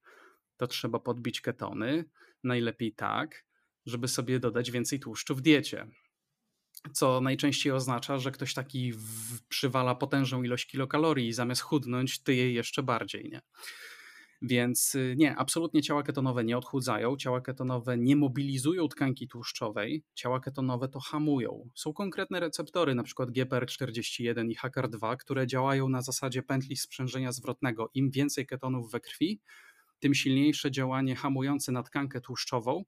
[0.57, 2.05] to trzeba podbić ketony.
[2.43, 3.45] Najlepiej tak,
[3.85, 5.87] żeby sobie dodać więcej tłuszczu w diecie.
[6.93, 8.93] Co najczęściej oznacza, że ktoś taki
[9.49, 13.29] przywala potężną ilość kilokalorii i zamiast chudnąć, tyje jeszcze bardziej.
[13.29, 13.41] Nie?
[14.45, 20.39] Więc y, nie, absolutnie ciała ketonowe nie odchudzają, ciała ketonowe nie mobilizują tkanki tłuszczowej, ciała
[20.39, 21.69] ketonowe to hamują.
[21.75, 23.25] Są konkretne receptory, np.
[23.25, 27.89] GPR41 i HACR2, które działają na zasadzie pętli sprzężenia zwrotnego.
[27.93, 29.41] Im więcej ketonów we krwi,
[29.99, 32.83] tym silniejsze działanie hamujące na tkankę tłuszczową,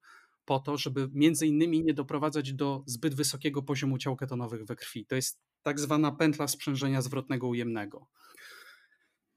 [0.45, 5.05] po to, żeby między innymi nie doprowadzać do zbyt wysokiego poziomu ciał ketonowych we krwi.
[5.05, 8.07] To jest tak zwana pętla sprzężenia zwrotnego ujemnego.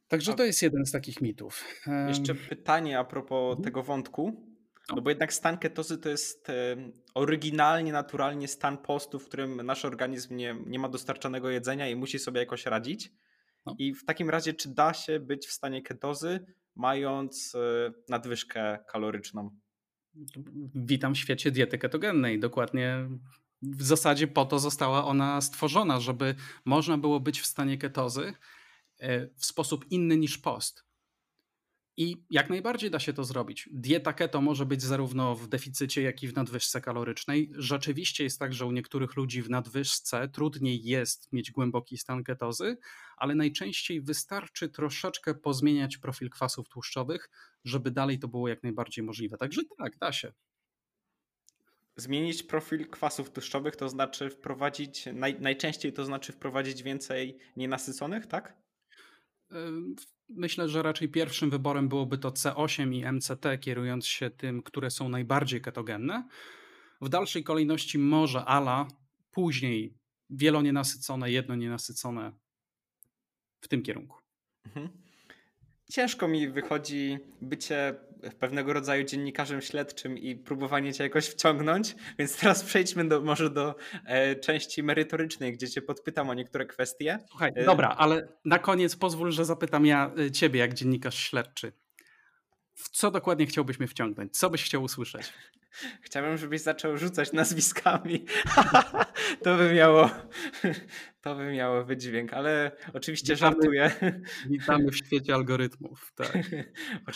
[0.09, 1.65] Także to jest jeden z takich mitów.
[2.09, 3.65] Jeszcze pytanie a propos mhm.
[3.65, 4.49] tego wątku.
[4.89, 4.97] No.
[4.97, 6.49] no bo jednak stan ketozy to jest
[7.15, 12.19] oryginalnie, naturalnie stan postu, w którym nasz organizm nie, nie ma dostarczanego jedzenia i musi
[12.19, 13.13] sobie jakoś radzić.
[13.67, 13.75] No.
[13.79, 16.47] I w takim razie, czy da się być w stanie ketozy,
[16.77, 19.51] mając e, nadwyżkę kaloryczną?
[20.75, 22.41] Witam w świecie diety ketogennej.
[22.41, 23.09] Dokładnie
[23.63, 26.35] w zasadzie po to została ona stworzona, żeby
[26.65, 28.33] można było być w stanie ketozy
[29.37, 30.89] w sposób inny niż post.
[32.01, 33.69] I jak najbardziej da się to zrobić.
[33.73, 37.51] Dieta keto może być zarówno w deficycie, jak i w nadwyżce kalorycznej.
[37.55, 42.77] Rzeczywiście jest tak, że u niektórych ludzi w nadwyżce trudniej jest mieć głęboki stan ketozy,
[43.17, 47.31] ale najczęściej wystarczy troszeczkę pozmieniać profil kwasów tłuszczowych,
[47.65, 49.37] żeby dalej to było jak najbardziej możliwe.
[49.37, 50.33] Także tak, da się.
[51.97, 58.68] Zmienić profil kwasów tłuszczowych to znaczy wprowadzić, naj, najczęściej to znaczy wprowadzić więcej nienasyconych, tak?
[60.29, 65.09] Myślę, że raczej pierwszym wyborem byłoby to C8 i MCT, kierując się tym, które są
[65.09, 66.29] najbardziej ketogenne.
[67.01, 68.89] W dalszej kolejności może ALA,
[69.31, 69.95] później
[70.31, 72.33] wielonienasycone, jednonienasycone
[73.61, 74.17] w tym kierunku.
[74.67, 75.09] Mhm
[75.93, 77.95] ciężko mi wychodzi bycie
[78.39, 83.75] pewnego rodzaju dziennikarzem śledczym i próbowanie cię jakoś wciągnąć, więc teraz przejdźmy do, może do
[84.05, 87.19] e, części merytorycznej, gdzie cię podpytam o niektóre kwestie.
[87.29, 87.65] Słuchaj, e...
[87.65, 91.73] dobra, ale na koniec pozwól, że zapytam ja e, ciebie jak dziennikarz śledczy.
[92.75, 94.39] W co dokładnie chciałbyś mnie wciągnąć?
[94.39, 95.33] Co byś chciał usłyszeć?
[96.03, 98.25] Chciałbym, żebyś zaczął rzucać nazwiskami.
[99.45, 100.11] to by miało
[101.23, 103.93] to by miało wydźwięk, ale oczywiście witamy, żartuję.
[104.51, 106.39] Witamy w świecie algorytmów, tak.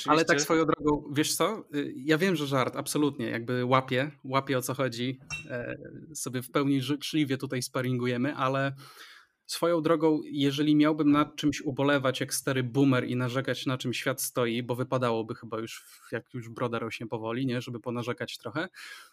[0.06, 1.64] ale tak swoją drogą, wiesz co?
[1.74, 5.20] Y, ja wiem, że żart, absolutnie, jakby łapię, łapię o co chodzi.
[5.50, 5.76] E,
[6.14, 8.72] sobie w pełni życzliwie tutaj sparingujemy, ale
[9.52, 14.22] Swoją drogą, jeżeli miałbym nad czymś ubolewać jak stary boomer i narzekać na czym świat
[14.22, 18.68] stoi, bo wypadałoby chyba już, jak już broda rośnie powoli, nie, żeby ponarzekać trochę,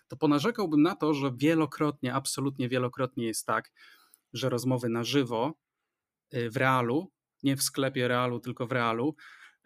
[0.07, 3.71] to ponarzekałbym na to, że wielokrotnie, absolutnie wielokrotnie jest tak,
[4.33, 5.53] że rozmowy na żywo
[6.33, 7.11] y, w realu,
[7.43, 9.15] nie w sklepie realu, tylko w realu,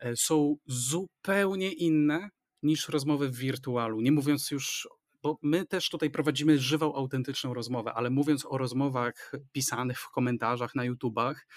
[0.05, 2.30] y, są zupełnie inne
[2.63, 4.01] niż rozmowy w wirtualu.
[4.01, 4.88] Nie mówiąc już
[5.24, 10.76] bo my też tutaj prowadzimy żywą, autentyczną rozmowę, ale mówiąc o rozmowach pisanych w komentarzach
[10.76, 11.47] na YouTubach,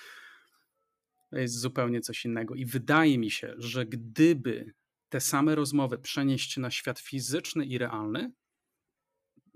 [1.33, 2.55] jest zupełnie coś innego.
[2.55, 4.75] I wydaje mi się, że gdyby
[5.09, 8.33] te same rozmowy przenieść na świat fizyczny i realny,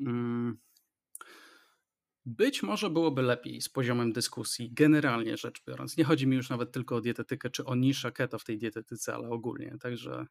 [0.00, 0.58] mm,
[2.26, 5.96] być może byłoby lepiej z poziomem dyskusji, generalnie rzecz biorąc.
[5.96, 9.14] Nie chodzi mi już nawet tylko o dietetykę czy o niszę keto w tej dietetyce,
[9.14, 9.76] ale ogólnie.
[9.80, 10.26] Także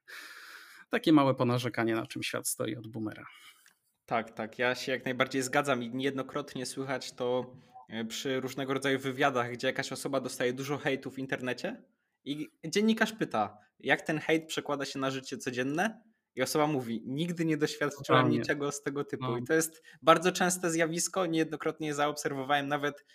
[0.90, 3.26] takie małe ponarzekanie, na czym świat stoi od boomera.
[4.10, 4.60] Tak, tak.
[4.60, 7.56] Ja się jak najbardziej zgadzam i niejednokrotnie słychać to
[7.90, 11.84] e, przy różnego rodzaju wywiadach, gdzie jakaś osoba dostaje dużo hejtu w internecie
[12.26, 16.02] i dziennikarz pyta, jak ten hejt przekłada się na życie codzienne
[16.36, 18.38] i osoba mówi, nigdy nie doświadczyłem Totalnie.
[18.38, 19.24] niczego z tego typu.
[19.24, 19.38] No.
[19.38, 23.06] I to jest bardzo częste zjawisko, niejednokrotnie je zaobserwowałem, nawet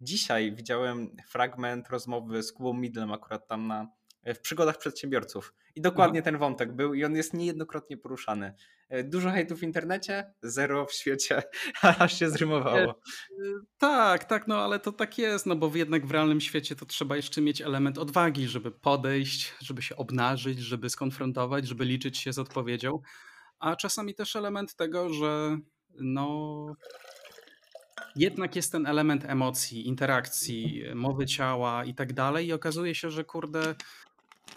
[0.00, 3.88] dzisiaj widziałem fragment rozmowy z Kubą Midlem akurat tam na
[4.24, 5.54] w przygodach przedsiębiorców.
[5.74, 6.34] I dokładnie mhm.
[6.34, 8.54] ten wątek był i on jest niejednokrotnie poruszany.
[8.88, 11.42] E, dużo hejtu w internecie, zero w świecie,
[11.82, 12.90] aż się zrymowało.
[12.90, 12.94] E,
[13.78, 17.16] tak, tak, no ale to tak jest, no bo jednak w realnym świecie to trzeba
[17.16, 22.38] jeszcze mieć element odwagi, żeby podejść, żeby się obnażyć, żeby skonfrontować, żeby liczyć się z
[22.38, 23.00] odpowiedzią,
[23.58, 25.58] a czasami też element tego, że
[26.00, 26.66] no
[28.16, 33.24] jednak jest ten element emocji, interakcji, mowy ciała i tak dalej i okazuje się, że
[33.24, 33.74] kurde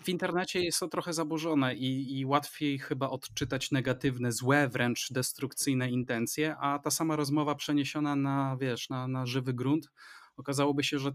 [0.03, 5.89] w internecie jest to trochę zaburzone i, i, łatwiej chyba odczytać negatywne, złe, wręcz destrukcyjne
[5.89, 9.89] intencje, a ta sama rozmowa przeniesiona na, wiesz, na, na żywy grunt,
[10.37, 11.11] okazałoby się, że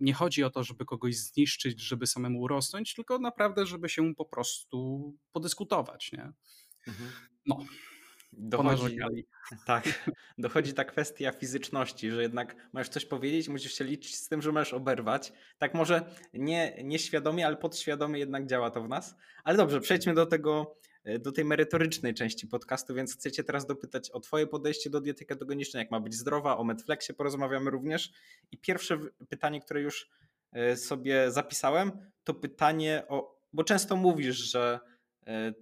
[0.00, 4.24] nie chodzi o to, żeby kogoś zniszczyć, żeby samemu urosnąć, tylko naprawdę, żeby się po
[4.24, 6.32] prostu podyskutować, nie?
[6.86, 7.10] Mhm.
[7.46, 7.58] No,
[8.32, 8.98] dochodzi,
[9.66, 14.42] tak, dochodzi ta kwestia fizyczności, że jednak masz coś powiedzieć, musisz się liczyć z tym,
[14.42, 15.32] że możesz oberwać.
[15.58, 19.16] Tak może nie, nieświadomie, ale podświadomie jednak działa to w nas.
[19.44, 24.10] Ale dobrze, przejdźmy do tego, e, do tej merytorycznej części podcastu, więc chcecie teraz dopytać
[24.10, 28.12] o twoje podejście do diety ketogenicznej, jak ma być zdrowa, o Medflexie porozmawiamy również.
[28.50, 28.98] I pierwsze
[29.28, 30.10] pytanie, które już
[30.52, 31.92] e, sobie zapisałem,
[32.24, 34.80] to pytanie o, bo często mówisz, że
[35.26, 35.52] e,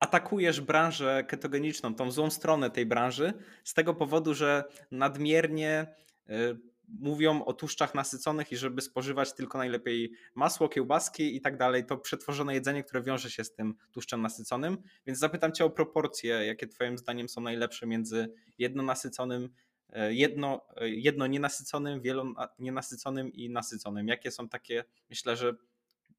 [0.00, 3.32] atakujesz branżę ketogeniczną, tą złą stronę tej branży,
[3.64, 5.86] z tego powodu, że nadmiernie
[6.30, 11.86] y, mówią o tłuszczach nasyconych i żeby spożywać tylko najlepiej masło, kiełbaski i tak dalej,
[11.86, 14.78] to przetworzone jedzenie, które wiąże się z tym tłuszczem nasyconym.
[15.06, 19.48] Więc zapytam Cię o proporcje, jakie Twoim zdaniem są najlepsze między jedno nasyconym,
[19.88, 24.08] y, jedno, y, jedno nienasyconym, wielonienasyconym i nasyconym.
[24.08, 25.54] Jakie są takie, myślę, że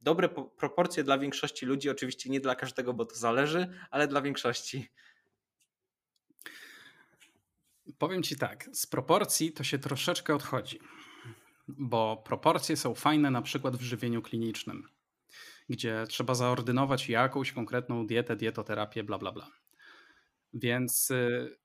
[0.01, 4.89] dobre proporcje dla większości ludzi, oczywiście nie dla każdego, bo to zależy, ale dla większości.
[7.97, 10.79] Powiem ci tak, z proporcji to się troszeczkę odchodzi,
[11.67, 14.87] bo proporcje są fajne na przykład w żywieniu klinicznym,
[15.69, 19.51] gdzie trzeba zaordynować jakąś konkretną dietę, dietoterapię, bla, bla, bla.
[20.53, 21.57] Więc y,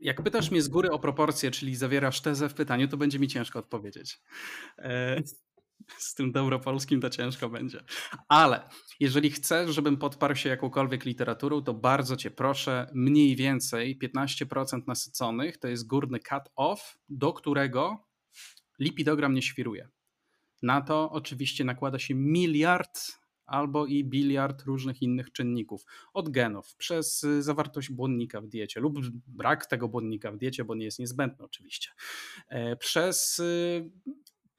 [0.00, 3.28] jak pytasz mnie z góry o proporcje, czyli zawierasz tezę w pytaniu, to będzie mi
[3.28, 4.20] ciężko odpowiedzieć.
[5.98, 7.84] Z tym dobropolskim to ciężko będzie.
[8.28, 8.68] Ale
[9.00, 15.58] jeżeli chcesz, żebym podparł się jakąkolwiek literaturą, to bardzo cię proszę, mniej więcej 15% nasyconych
[15.58, 18.08] to jest górny cut-off, do którego
[18.78, 19.88] lipidogram nie świruje.
[20.62, 25.84] Na to oczywiście nakłada się miliard albo i biliard różnych innych czynników.
[26.12, 30.84] Od genów, przez zawartość błonnika w diecie lub brak tego błonnika w diecie, bo nie
[30.84, 31.90] jest niezbędny oczywiście,
[32.48, 33.42] e, przez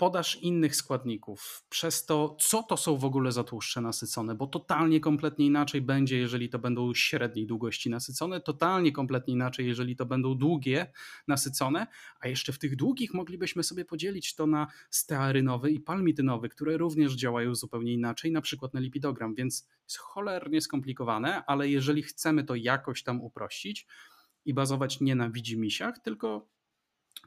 [0.02, 5.00] podaż innych składników, przez to, co to są w ogóle za tłuszcze nasycone, bo totalnie
[5.00, 10.36] kompletnie inaczej będzie, jeżeli to będą średniej długości nasycone, totalnie kompletnie inaczej, jeżeli to będą
[10.36, 10.92] długie
[11.28, 11.88] nasycone,
[12.20, 17.14] a jeszcze w tych długich moglibyśmy sobie podzielić to na stearynowy i palmitynowy, które również
[17.14, 22.56] działają zupełnie inaczej, na przykład na lipidogram, więc jest cholernie skomplikowane, ale jeżeli chcemy to
[22.56, 23.88] jakoś tam uprościć
[24.46, 26.48] i bazować nie na widzimisiach, tylko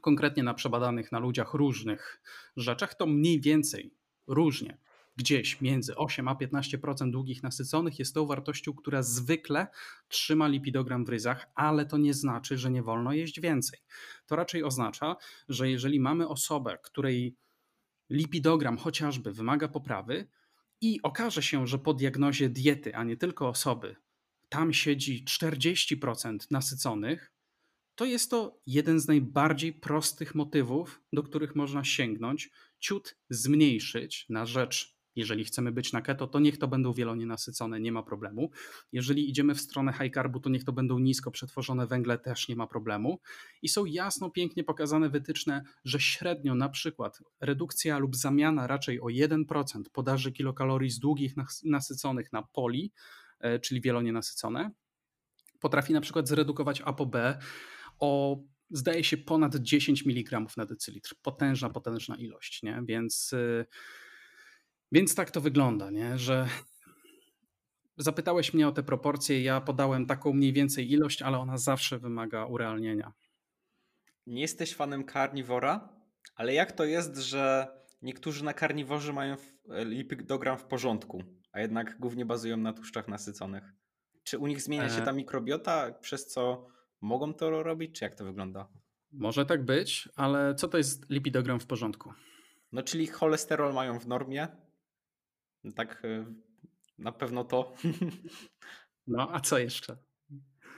[0.01, 2.23] konkretnie na przebadanych na ludziach różnych
[2.57, 3.95] rzeczach, to mniej więcej
[4.27, 4.79] różnie
[5.17, 9.67] gdzieś między 8 a 15% długich nasyconych jest tą wartością, która zwykle
[10.09, 13.79] trzyma lipidogram w ryzach, ale to nie znaczy, że nie wolno jeść więcej.
[14.27, 15.17] To raczej oznacza,
[15.49, 17.37] że jeżeli mamy osobę, której
[18.11, 20.29] lipidogram chociażby wymaga poprawy
[20.81, 23.97] i okaże się, że po diagnozie diety, a nie tylko osoby,
[24.49, 27.34] tam siedzi 40% nasyconych,
[27.95, 34.47] to jest to jeden z najbardziej prostych motywów, do których można sięgnąć, ciut zmniejszyć na
[34.47, 38.51] rzecz, jeżeli chcemy być na keto, to niech to będą wielonienasycone, nie ma problemu.
[38.93, 42.57] Jeżeli idziemy w stronę high carbu, to niech to będą nisko przetworzone węgle, też nie
[42.57, 43.21] ma problemu.
[43.63, 49.05] I są jasno, pięknie pokazane wytyczne, że średnio na przykład redukcja lub zamiana raczej o
[49.05, 51.35] 1% podaży kilokalorii z długich
[51.65, 52.93] nasyconych na poli,
[53.41, 54.71] e, czyli wielonienasycone,
[55.61, 57.17] potrafi na przykład zredukować ApoB
[57.99, 58.39] o
[58.71, 61.15] zdaje się ponad 10 mg na decylitr.
[61.23, 62.83] Potężna, potężna ilość, nie?
[62.87, 63.67] Więc, y,
[64.93, 66.19] więc tak to wygląda, nie?
[66.19, 66.49] że
[67.97, 72.45] zapytałeś mnie o te proporcje, ja podałem taką mniej więcej ilość, ale ona zawsze wymaga
[72.45, 73.13] urealnienia.
[74.27, 75.89] Nie jesteś fanem karniwora,
[76.35, 77.69] ale jak to jest, że
[78.03, 79.37] niektórzy na karniworze mają
[79.69, 81.23] lipidogram w porządku,
[81.53, 83.65] a jednak głównie bazują na tłuszczach nasyconych?
[84.25, 85.05] Czy u nich zmienia się e.
[85.05, 86.67] ta mikrobiota, przez co
[87.05, 88.69] mogą to robić, czy jak to wygląda?
[89.13, 92.13] Może tak być, ale co to jest lipidogram w porządku?
[92.73, 94.49] No, czyli cholesterol mają w normie.
[95.75, 96.27] Tak, y,
[96.99, 97.73] na pewno to.
[99.07, 99.97] No, a co jeszcze?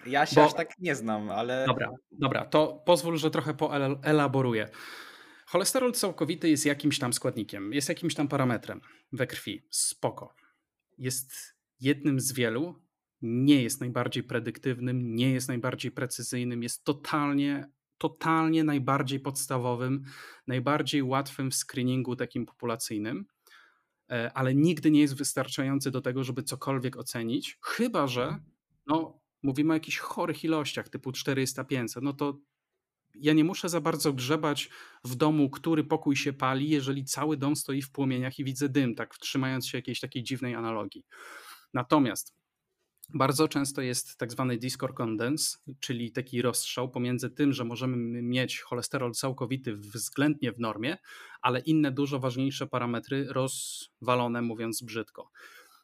[0.07, 0.45] Ja się Bo...
[0.45, 1.64] aż tak nie znam, ale.
[1.66, 4.68] Dobra, dobra, to pozwól, że trochę poelaboruję.
[5.47, 8.81] Cholesterol całkowity jest jakimś tam składnikiem, jest jakimś tam parametrem
[9.12, 9.66] we krwi.
[9.70, 10.35] Spoko.
[10.99, 11.33] Jest
[11.81, 12.86] jednym z wielu,
[13.22, 20.02] nie jest najbardziej predyktywnym, nie jest najbardziej precyzyjnym, jest totalnie, totalnie najbardziej podstawowym,
[20.46, 23.26] najbardziej łatwym w screeningu takim populacyjnym,
[24.10, 28.38] e, ale nigdy nie jest wystarczający do tego, żeby cokolwiek ocenić, chyba że
[28.86, 32.38] no, mówimy o jakichś chorych ilościach typu 400-500, no to
[33.14, 34.70] ja nie muszę za bardzo grzebać
[35.04, 38.94] w domu, który pokój się pali, jeżeli cały dom stoi w płomieniach i widzę dym,
[38.94, 41.04] tak trzymając się jakiejś takiej dziwnej analogii.
[41.74, 42.34] Natomiast
[43.09, 48.61] bardzo często jest tak zwany discord condense, czyli taki rozstrzał pomiędzy tym, że możemy mieć
[48.61, 50.98] cholesterol całkowity względnie w normie,
[51.42, 55.30] ale inne dużo ważniejsze parametry rozwalone, mówiąc brzydko.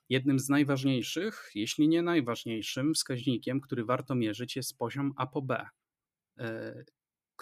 [0.08, 5.52] Jednym z najważniejszych, jeśli nie najważniejszym wskaźnikiem, który warto mierzyć jest poziom ApoB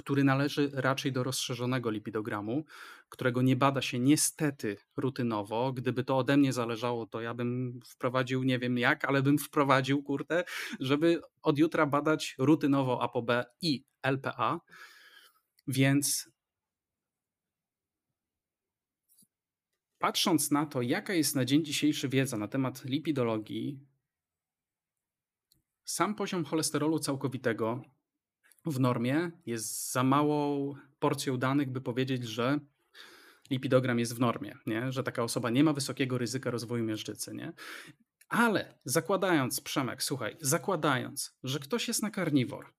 [0.00, 2.64] który należy raczej do rozszerzonego lipidogramu,
[3.08, 5.72] którego nie bada się niestety rutynowo.
[5.72, 10.02] Gdyby to ode mnie zależało, to ja bym wprowadził, nie wiem jak, ale bym wprowadził,
[10.02, 10.44] kurtę,
[10.80, 13.30] żeby od jutra badać rutynowo ApoB
[13.60, 14.60] i LPA.
[15.66, 16.30] Więc
[19.98, 23.80] patrząc na to, jaka jest na dzień dzisiejszy wiedza na temat lipidologii,
[25.84, 27.82] sam poziom cholesterolu całkowitego
[28.66, 32.60] w normie jest za małą porcją danych, by powiedzieć, że
[33.50, 34.92] lipidogram jest w normie, nie?
[34.92, 37.34] że taka osoba nie ma wysokiego ryzyka rozwoju miażdżycy.
[37.34, 37.52] Nie?
[38.28, 42.72] Ale zakładając, Przemek, słuchaj, zakładając, że ktoś jest na karniwor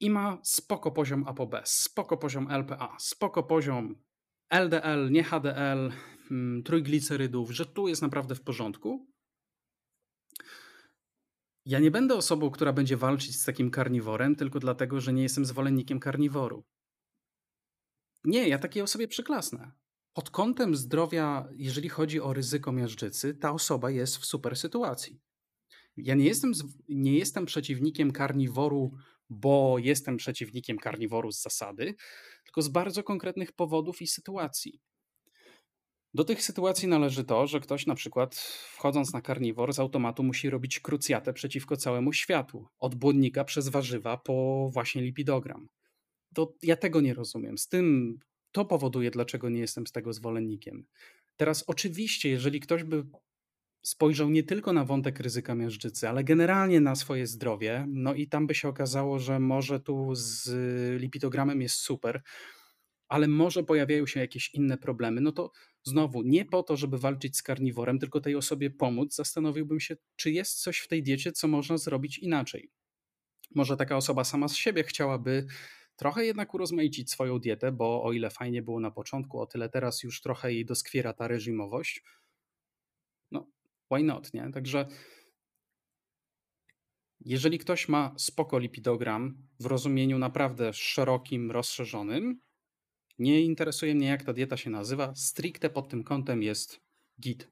[0.00, 3.94] i ma spoko poziom ApoB, spoko poziom LPA, spoko poziom
[4.50, 5.92] LDL, nie HDL,
[6.28, 9.06] hmm, trójglicerydów, że tu jest naprawdę w porządku,
[11.70, 15.44] ja nie będę osobą, która będzie walczyć z takim karniworem, tylko dlatego, że nie jestem
[15.44, 16.64] zwolennikiem karniworu.
[18.24, 19.72] Nie, ja takiej osobie przyklasnę.
[20.12, 25.20] Pod kątem zdrowia, jeżeli chodzi o ryzyko miażdżycy, ta osoba jest w super sytuacji.
[25.96, 26.52] Ja nie jestem,
[26.88, 28.92] nie jestem przeciwnikiem karniworu,
[29.28, 31.94] bo jestem przeciwnikiem karniworu z zasady,
[32.44, 34.80] tylko z bardzo konkretnych powodów i sytuacji.
[36.14, 38.34] Do tych sytuacji należy to, że ktoś na przykład
[38.76, 42.66] wchodząc na karniwor z automatu musi robić krucjatę przeciwko całemu światu.
[42.78, 45.68] Od błonnika przez warzywa po właśnie lipidogram.
[46.34, 47.58] To ja tego nie rozumiem.
[47.58, 48.18] Z tym
[48.52, 50.86] to powoduje, dlaczego nie jestem z tego zwolennikiem.
[51.36, 53.06] Teraz oczywiście, jeżeli ktoś by
[53.82, 58.46] spojrzał nie tylko na wątek ryzyka miażdżycy, ale generalnie na swoje zdrowie, no i tam
[58.46, 60.50] by się okazało, że może tu z
[61.00, 62.22] lipidogramem jest super,
[63.08, 65.50] ale może pojawiają się jakieś inne problemy, no to
[65.82, 70.30] znowu nie po to, żeby walczyć z karniworem, tylko tej osobie pomóc, zastanowiłbym się, czy
[70.30, 72.70] jest coś w tej diecie, co można zrobić inaczej.
[73.54, 75.46] Może taka osoba sama z siebie chciałaby
[75.96, 80.02] trochę jednak urozmaicić swoją dietę, bo o ile fajnie było na początku, o tyle teraz
[80.02, 82.04] już trochę jej doskwiera ta reżimowość.
[83.30, 83.46] No,
[83.90, 84.50] why not, nie?
[84.52, 84.86] Także
[87.20, 92.40] jeżeli ktoś ma spoko lipidogram w rozumieniu naprawdę szerokim, rozszerzonym,
[93.20, 95.14] Nie interesuje mnie, jak ta dieta się nazywa.
[95.14, 96.80] Stricte pod tym kątem jest
[97.20, 97.48] git.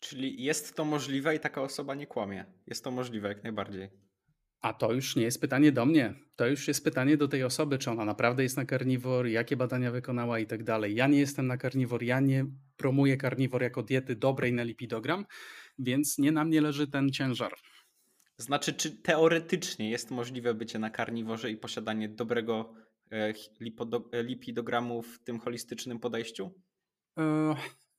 [0.00, 2.44] Czyli jest to możliwe i taka osoba nie kłamie.
[2.66, 3.90] Jest to możliwe jak najbardziej.
[4.60, 6.14] A to już nie jest pytanie do mnie.
[6.36, 9.90] To już jest pytanie do tej osoby, czy ona naprawdę jest na karniwor, jakie badania
[9.90, 10.94] wykonała i tak dalej.
[10.94, 12.46] Ja nie jestem na karniwor, ja nie
[12.76, 15.26] promuję karniwor jako diety dobrej na lipidogram,
[15.78, 17.52] więc nie na mnie leży ten ciężar.
[18.36, 22.74] Znaczy, czy teoretycznie jest możliwe bycie na karniworze i posiadanie dobrego
[24.12, 26.50] lipidogramu w tym holistycznym podejściu?
[27.18, 27.54] E,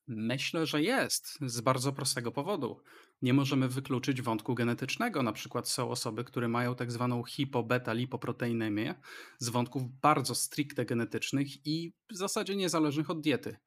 [0.08, 1.38] myślę, że jest.
[1.42, 2.82] Z bardzo prostego powodu.
[3.22, 5.24] Nie możemy wykluczyć wątku genetycznego.
[5.24, 8.96] Na przykład są osoby, które mają tak zwaną hipo-beta-lipoproteinemię
[9.40, 13.58] z wątków bardzo stricte genetycznych i w zasadzie niezależnych od diety.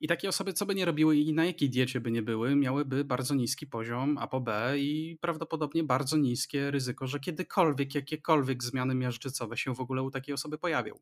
[0.00, 3.04] I takie osoby, co by nie robiły i na jakiej diecie by nie były, miałyby
[3.04, 9.74] bardzo niski poziom ApoB i prawdopodobnie bardzo niskie ryzyko, że kiedykolwiek jakiekolwiek zmiany miażdżycowe się
[9.74, 10.94] w ogóle u takiej osoby pojawią.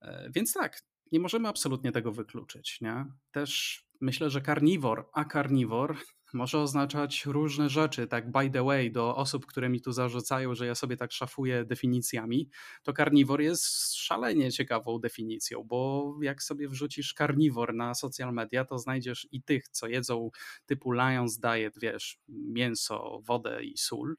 [0.00, 0.82] E, więc tak,
[1.12, 2.80] nie możemy absolutnie tego wykluczyć.
[2.80, 3.06] Nie?
[3.30, 5.96] Też myślę, że karniwor, a karniwor
[6.32, 8.06] może oznaczać różne rzeczy.
[8.06, 11.64] Tak, by the way, do osób, które mi tu zarzucają, że ja sobie tak szafuję
[11.64, 12.48] definicjami,
[12.82, 18.78] to karniwor jest szalenie ciekawą definicją, bo jak sobie wrzucisz karniwor na social media, to
[18.78, 20.30] znajdziesz i tych, co jedzą
[20.66, 24.16] typu Lions Diet, wiesz, mięso, wodę i sól.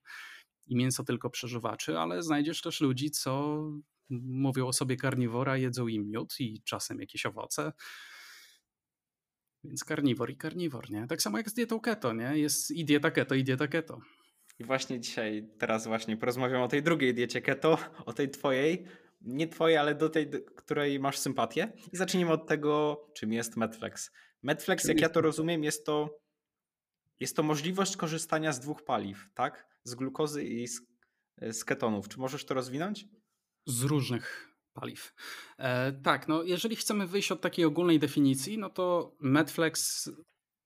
[0.68, 3.64] I mięso tylko przeżywaczy, ale znajdziesz też ludzi, co
[4.10, 7.74] mówią o sobie karniwora, jedzą im miód i czasem jakieś owoce
[9.64, 11.08] więc karniwor i karniwor, nie?
[11.08, 12.38] Tak samo jak z dietą keto, nie?
[12.38, 14.00] Jest i dieta keto, i dieta keto.
[14.60, 18.86] I właśnie dzisiaj, teraz właśnie porozmawiam o tej drugiej diecie keto, o tej twojej.
[19.22, 21.74] Nie twojej, ale do tej, do której masz sympatię.
[21.94, 24.12] I zacznijmy od tego, czym jest Medflex.
[24.44, 26.20] Medflex, jak ja to rozumiem, jest to,
[27.20, 29.68] jest to możliwość korzystania z dwóch paliw, tak?
[29.84, 30.82] Z glukozy i z,
[31.42, 32.10] z ketonów.
[32.10, 33.06] Czy możesz to rozwinąć?
[33.68, 35.14] Z różnych paliw.
[35.58, 40.10] E, tak, no jeżeli chcemy wyjść od takiej ogólnej definicji, no to Medflex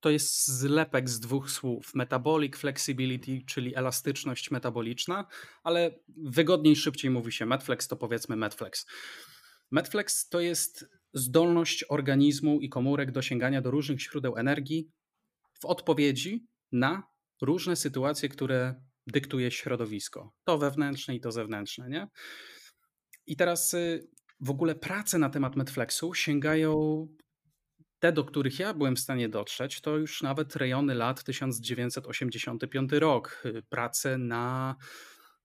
[0.00, 1.94] to jest zlepek z dwóch słów.
[1.94, 5.26] Metabolic flexibility, czyli elastyczność metaboliczna,
[5.62, 8.86] ale wygodniej, szybciej mówi się Medflex, to powiedzmy Medflex.
[9.70, 14.90] Medflex to jest zdolność organizmu i komórek do sięgania do różnych źródeł energii
[15.60, 17.02] w odpowiedzi na
[17.42, 18.74] różne sytuacje, które
[19.06, 20.32] dyktuje środowisko.
[20.44, 22.08] To wewnętrzne i to zewnętrzne, nie?
[23.28, 24.08] I teraz y,
[24.40, 27.06] w ogóle prace na temat Netflixu sięgają
[27.98, 33.42] te, do których ja byłem w stanie dotrzeć, to już nawet rejony lat 1985 rok.
[33.44, 34.76] Y, prace na,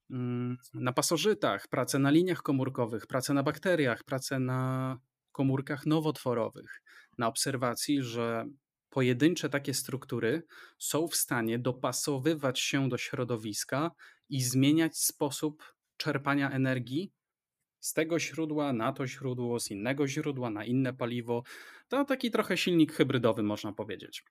[0.10, 4.98] mm, na pasożytach, prace na liniach komórkowych, prace na bakteriach, prace na
[5.32, 6.82] komórkach nowotworowych,
[7.18, 8.46] na obserwacji, że
[8.90, 10.44] pojedyncze takie struktury
[10.80, 13.92] są w stanie dopasowywać się do środowiska
[14.30, 15.64] i zmieniać sposób
[15.98, 17.12] czerpania energii
[17.84, 21.44] z tego źródła na to źródło, z innego źródła na inne paliwo.
[21.88, 24.24] To taki trochę silnik hybrydowy, można powiedzieć.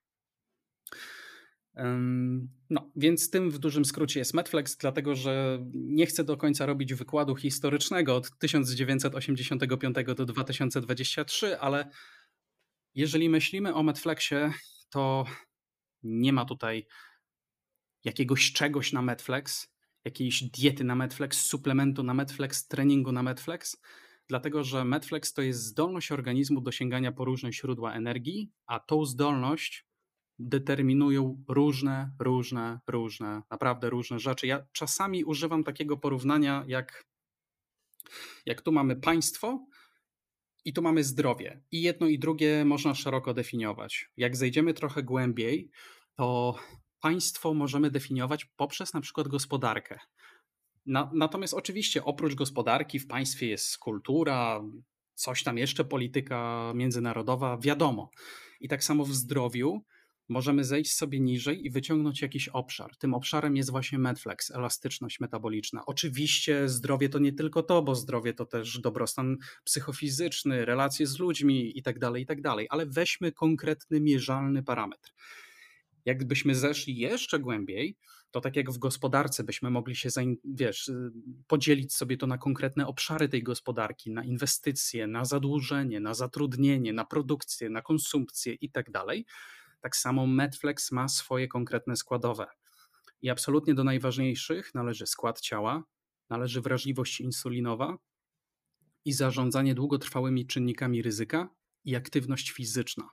[2.69, 6.93] No, więc tym w dużym skrócie jest Medflex, dlatego że nie chcę do końca robić
[6.93, 11.89] wykładu historycznego od 1985 do 2023, ale
[12.95, 14.53] jeżeli myślimy o Medflexie,
[14.89, 15.25] to
[16.03, 16.85] nie ma tutaj
[18.03, 19.72] jakiegoś czegoś na Medflex,
[20.05, 23.81] jakiejś diety na Medflex, suplementu na Medflex, treningu na Medflex,
[24.27, 29.05] dlatego że Medflex to jest zdolność organizmu do sięgania po różne źródła energii, a tą
[29.05, 29.85] zdolność
[30.39, 34.47] determinują różne, różne, różne, naprawdę różne rzeczy.
[34.47, 37.05] Ja czasami używam takiego porównania, jak,
[38.45, 39.65] jak tu mamy państwo
[40.65, 41.61] i tu mamy zdrowie.
[41.71, 44.09] I jedno i drugie można szeroko definiować.
[44.17, 45.69] Jak zejdziemy trochę głębiej,
[46.15, 46.55] to
[47.03, 49.99] państwo możemy definiować poprzez na przykład gospodarkę.
[50.85, 54.61] Na, natomiast oczywiście oprócz gospodarki w państwie jest kultura,
[55.13, 58.09] coś tam jeszcze, polityka międzynarodowa, wiadomo.
[58.59, 59.83] I tak samo w zdrowiu
[60.29, 62.97] możemy zejść sobie niżej i wyciągnąć jakiś obszar.
[62.97, 65.85] Tym obszarem jest właśnie Medflex, elastyczność metaboliczna.
[65.85, 71.77] Oczywiście zdrowie to nie tylko to, bo zdrowie to też dobrostan psychofizyczny, relacje z ludźmi
[71.77, 75.13] itd., tak itd., tak ale weźmy konkretny, mierzalny parametr.
[76.05, 77.97] Jakbyśmy zeszli jeszcze głębiej,
[78.31, 80.09] to tak jak w gospodarce byśmy mogli się
[80.45, 81.11] wiesz, y,
[81.47, 87.05] podzielić sobie to na konkretne obszary tej gospodarki, na inwestycje, na zadłużenie, na zatrudnienie, na
[87.05, 89.25] produkcję, na konsumpcję i tak dalej.
[89.81, 92.45] Tak samo Medflex ma swoje konkretne składowe.
[93.21, 95.83] I absolutnie do najważniejszych należy skład ciała,
[96.29, 97.97] należy wrażliwość insulinowa
[99.05, 101.49] i zarządzanie długotrwałymi czynnikami ryzyka
[101.85, 103.09] i aktywność fizyczna.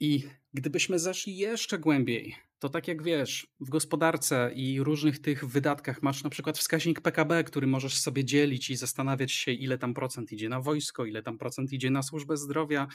[0.00, 0.22] I
[0.54, 6.24] gdybyśmy zeszli jeszcze głębiej, to tak jak wiesz, w gospodarce i różnych tych wydatkach masz
[6.24, 10.48] na przykład wskaźnik PKB, który możesz sobie dzielić i zastanawiać się, ile tam procent idzie
[10.48, 12.86] na wojsko, ile tam procent idzie na służbę zdrowia,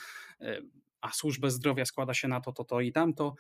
[0.41, 0.61] e,
[1.01, 3.35] a służbę zdrowia składa się na to, to, to i tamto.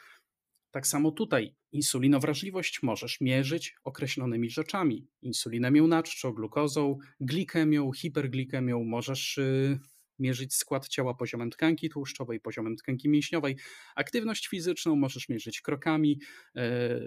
[0.71, 5.07] Tak samo tutaj insulinowrażliwość możesz mierzyć określonymi rzeczami.
[5.21, 8.83] Insulinemią naczczą, glukozą, glikemią, hiperglikemią.
[8.83, 9.79] Możesz y,
[10.19, 13.57] mierzyć skład ciała poziomem tkanki tłuszczowej, poziomem tkanki mięśniowej.
[13.95, 16.19] Aktywność fizyczną możesz mierzyć krokami,
[16.55, 16.99] e,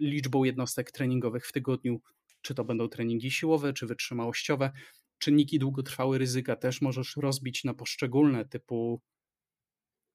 [0.00, 2.00] liczbą jednostek treningowych w tygodniu,
[2.42, 4.72] czy to będą treningi siłowe, czy wytrzymałościowe.
[5.18, 9.02] Czynniki długotrwałe ryzyka też możesz rozbić na poszczególne, typu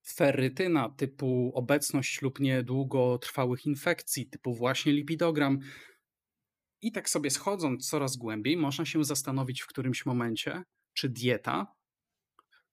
[0.06, 5.58] ferrytyna, typu obecność lub nie długotrwałych infekcji, typu właśnie lipidogram.
[6.82, 10.62] I tak sobie schodząc coraz głębiej, można się zastanowić w którymś momencie,
[10.94, 11.77] czy dieta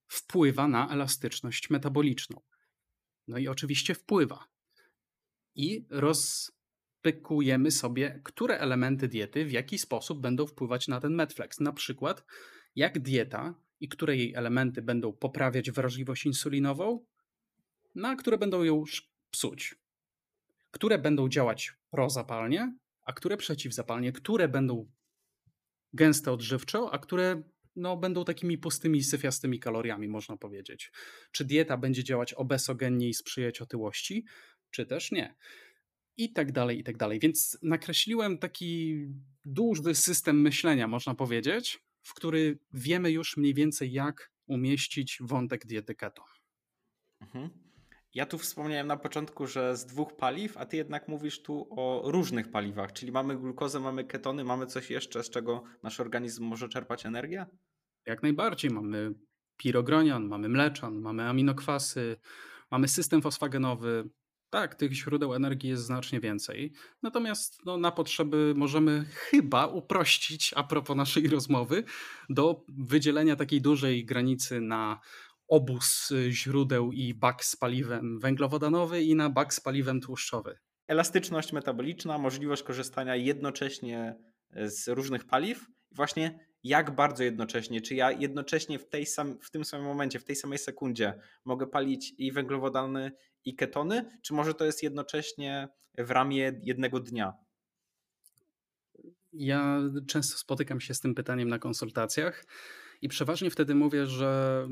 [0.07, 2.41] wpływa na elastyczność metaboliczną.
[3.27, 4.47] No i oczywiście wpływa.
[5.55, 11.59] I rozpykujemy sobie, które elementy diety w jaki sposób będą wpływać na ten medflex.
[11.59, 12.25] Na przykład,
[12.75, 17.05] jak dieta i które jej elementy będą poprawiać wrażliwość insulinową,
[17.95, 18.83] na które będą ją
[19.31, 19.75] psuć.
[20.71, 24.91] Które będą działać prozapalnie, a które przeciwzapalnie, które będą
[25.93, 27.43] gęste odżywczo, a które
[27.75, 30.91] no, będą takimi pustymi, syfiastymi kaloriami, można powiedzieć.
[31.31, 34.25] Czy dieta będzie działać obesogennie i sprzyjać otyłości,
[34.71, 35.35] czy też nie.
[36.17, 37.19] I tak dalej, i tak dalej.
[37.19, 38.97] Więc nakreśliłem taki
[39.45, 45.95] duży system myślenia, można powiedzieć, w który wiemy już mniej więcej, jak umieścić wątek diety
[45.95, 46.23] keto.
[47.21, 47.64] Mhm.
[48.15, 52.11] Ja tu wspomniałem na początku, że z dwóch paliw, a ty jednak mówisz tu o
[52.11, 56.69] różnych paliwach, czyli mamy glukozę, mamy ketony, mamy coś jeszcze, z czego nasz organizm może
[56.69, 57.45] czerpać energię?
[58.05, 58.71] Jak najbardziej.
[58.71, 59.13] Mamy
[59.57, 62.17] pirogronian, mamy mleczan, mamy aminokwasy,
[62.71, 64.09] mamy system fosfagenowy.
[64.49, 66.73] Tak, tych źródeł energii jest znacznie więcej.
[67.03, 71.83] Natomiast no, na potrzeby możemy chyba uprościć, a propos naszej rozmowy,
[72.29, 74.99] do wydzielenia takiej dużej granicy na
[75.47, 80.57] obóz y, źródeł i bak z paliwem węglowodanowy i na bak z paliwem tłuszczowy.
[80.87, 84.15] Elastyczność metaboliczna, możliwość korzystania jednocześnie
[84.55, 85.65] z różnych paliw.
[85.91, 87.81] Właśnie jak bardzo jednocześnie?
[87.81, 91.13] Czy ja jednocześnie w, tej sam, w tym samym momencie, w tej samej sekundzie
[91.45, 93.11] mogę palić i węglowodany,
[93.45, 94.19] i ketony?
[94.21, 95.67] Czy może to jest jednocześnie
[95.97, 97.33] w ramię jednego dnia?
[99.33, 102.45] Ja często spotykam się z tym pytaniem na konsultacjach
[103.01, 104.67] i przeważnie wtedy mówię, że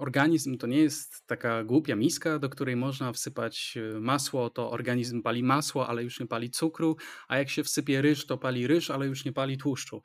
[0.00, 5.22] organizm to nie jest taka głupia miska, do której można wsypać e, masło, to organizm
[5.22, 6.96] pali masło, ale już nie pali cukru,
[7.28, 10.02] a jak się wsypie ryż, to pali ryż, ale już nie pali tłuszczu.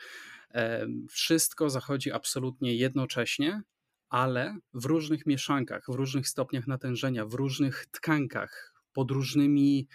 [1.09, 3.61] Wszystko zachodzi absolutnie jednocześnie,
[4.09, 9.87] ale w różnych mieszankach, w różnych stopniach natężenia, w różnych tkankach, pod różnymi,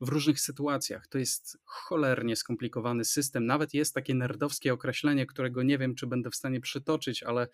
[0.00, 1.06] w różnych sytuacjach.
[1.06, 3.46] To jest cholernie skomplikowany system.
[3.46, 7.48] Nawet jest takie nerdowskie określenie, którego nie wiem, czy będę w stanie przytoczyć, ale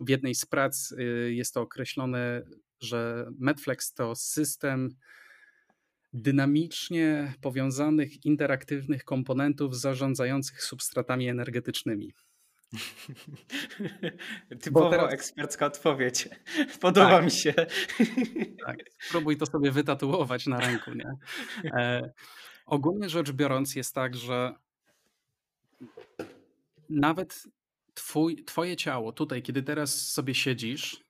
[0.00, 2.42] w jednej z prac y, jest to określone,
[2.80, 4.88] że Medflex to system
[6.12, 12.12] dynamicznie powiązanych, interaktywnych komponentów zarządzających substratami energetycznymi.
[14.62, 15.12] Typowo teraz...
[15.12, 16.28] ekspercka odpowiedź.
[16.80, 17.24] Podoba tak.
[17.24, 17.54] mi się.
[18.66, 20.90] Tak, spróbuj to sobie wytatuować na ręku.
[20.94, 21.12] Nie?
[21.64, 22.10] E,
[22.66, 24.54] ogólnie rzecz biorąc jest tak, że
[26.90, 27.42] nawet
[27.96, 31.04] twój, twoje ciało tutaj, kiedy teraz sobie siedzisz,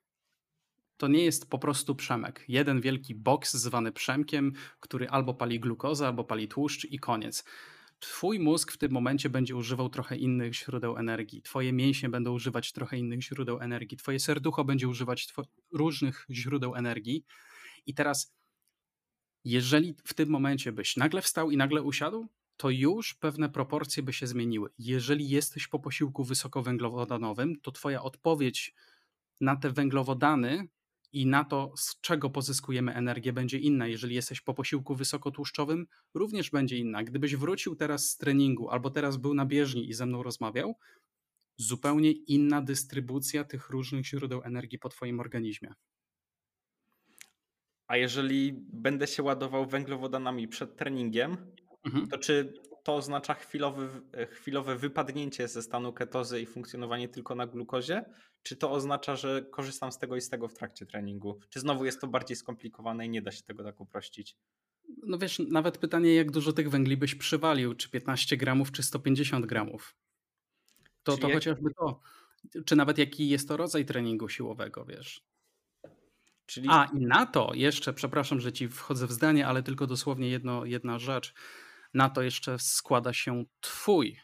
[0.96, 2.44] to nie jest po prostu przemek.
[2.48, 7.44] Jeden wielki boks zwany przemkiem, który albo pali glukozę, albo pali tłuszcz i koniec.
[7.98, 11.42] Twój mózg w tym momencie będzie używał trochę innych źródeł energii.
[11.42, 13.96] Twoje mięśnie będą używać trochę innych źródeł energii.
[13.96, 15.28] Twoje serducho będzie używać
[15.72, 17.24] różnych źródeł energii.
[17.86, 18.36] I teraz,
[19.44, 24.12] jeżeli w tym momencie byś nagle wstał i nagle usiadł, to już pewne proporcje by
[24.12, 24.70] się zmieniły.
[24.78, 28.74] Jeżeli jesteś po posiłku wysokowęglowodanowym, to Twoja odpowiedź
[29.40, 30.68] na te węglowodany
[31.12, 33.86] i na to, z czego pozyskujemy energię, będzie inna.
[33.86, 37.04] Jeżeli jesteś po posiłku wysokotłuszczowym, również będzie inna.
[37.04, 40.74] Gdybyś wrócił teraz z treningu albo teraz był na bieżni i ze mną rozmawiał,
[41.56, 45.74] zupełnie inna dystrybucja tych różnych źródeł energii po Twoim organizmie.
[47.86, 51.36] A jeżeli będę się ładował węglowodanami przed treningiem,
[51.86, 52.08] mhm.
[52.08, 52.52] to czy
[52.82, 53.88] to oznacza chwilowy,
[54.30, 58.04] chwilowe wypadnięcie ze stanu ketozy i funkcjonowanie tylko na glukozie?
[58.42, 61.40] Czy to oznacza, że korzystam z tego i z tego w trakcie treningu?
[61.50, 64.36] Czy znowu jest to bardziej skomplikowane i nie da się tego tak uprościć?
[65.06, 69.46] No wiesz, nawet pytanie, jak dużo tych węgli byś przywalił, czy 15 gramów, czy 150
[69.46, 69.96] gramów.
[71.02, 71.36] To, to jak...
[71.36, 72.00] chociażby to.
[72.64, 75.22] Czy nawet jaki jest to rodzaj treningu siłowego, wiesz?
[76.46, 76.68] Czyli...
[76.70, 80.64] A i na to jeszcze, przepraszam, że ci wchodzę w zdanie, ale tylko dosłownie jedno,
[80.64, 81.34] jedna rzecz.
[81.96, 84.20] Na to jeszcze składa się Twój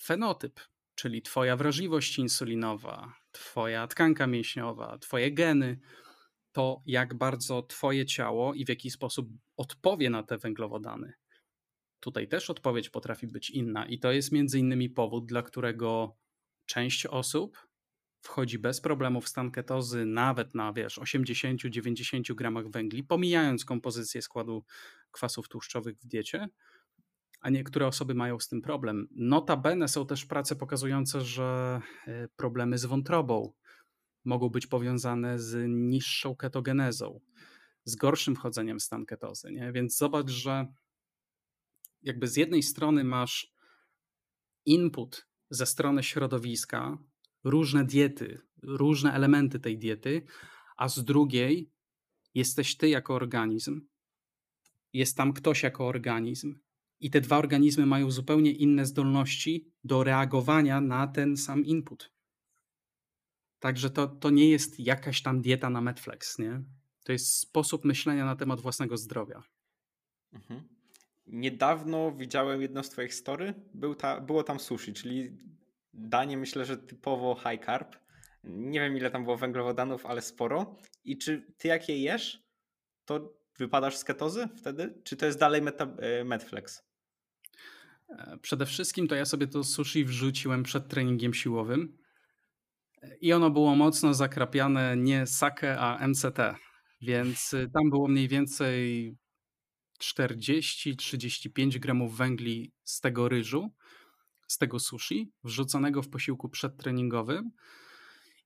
[0.00, 0.60] fenotyp,
[0.94, 5.80] czyli Twoja wrażliwość insulinowa, Twoja tkanka mięśniowa, Twoje geny.
[6.52, 11.12] To, jak bardzo Twoje ciało i w jaki sposób odpowie na te węglowodany.
[12.00, 16.16] Tutaj też odpowiedź potrafi być inna, i to jest między innymi powód, dla którego
[16.66, 17.68] część osób
[18.20, 24.64] wchodzi bez problemu w stan ketozy nawet na wiesz 80-90 gramach węgli, pomijając kompozycję składu
[25.10, 26.48] kwasów tłuszczowych w diecie,
[27.40, 29.08] a niektóre osoby mają z tym problem.
[29.10, 33.52] Notabene są też prace pokazujące, że e, problemy z wątrobą
[34.24, 37.20] mogą być powiązane z niższą ketogenezą,
[37.84, 39.52] z gorszym wchodzeniem w stan ketozy.
[39.52, 39.72] Nie?
[39.72, 40.66] Więc zobacz, że
[42.02, 43.54] jakby z jednej strony masz
[44.66, 46.98] input ze strony środowiska,
[47.44, 50.26] różne diety, różne elementy tej diety,
[50.76, 51.70] a z drugiej
[52.34, 53.80] jesteś ty jako organizm,
[54.92, 56.54] jest tam ktoś jako organizm,
[57.00, 62.12] i te dwa organizmy mają zupełnie inne zdolności do reagowania na ten sam input.
[63.58, 66.62] Także to, to nie jest jakaś tam dieta na Netflix, nie?
[67.04, 69.42] To jest sposób myślenia na temat własnego zdrowia.
[70.32, 70.68] Mhm.
[71.26, 73.54] Niedawno widziałem jedno z Twoich story.
[73.74, 75.38] Był ta, było tam sushi, czyli
[75.94, 77.96] danie myślę, że typowo high carb.
[78.44, 80.76] Nie wiem ile tam było węglowodanów, ale sporo.
[81.04, 82.42] I czy ty jak je jesz,
[83.04, 84.94] to wypadasz z ketozy wtedy?
[85.04, 86.89] Czy to jest dalej meta, e, Medflex?
[88.18, 92.00] E, przede wszystkim to ja sobie to sushi wrzuciłem przed treningiem siłowym
[93.20, 96.38] i ono było mocno zakrapiane nie sake, a MCT,
[97.00, 99.14] więc y, tam było mniej więcej
[100.02, 103.70] 40-35 gramów węgli z tego ryżu,
[104.48, 107.50] z tego sushi, wrzuconego w posiłku przedtreningowym.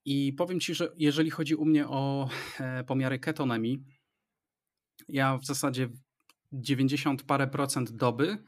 [0.05, 2.29] I powiem Ci, że jeżeli chodzi u mnie o
[2.59, 3.83] e, pomiary ketonemii,
[5.07, 5.89] ja w zasadzie
[6.51, 8.43] 90 parę procent doby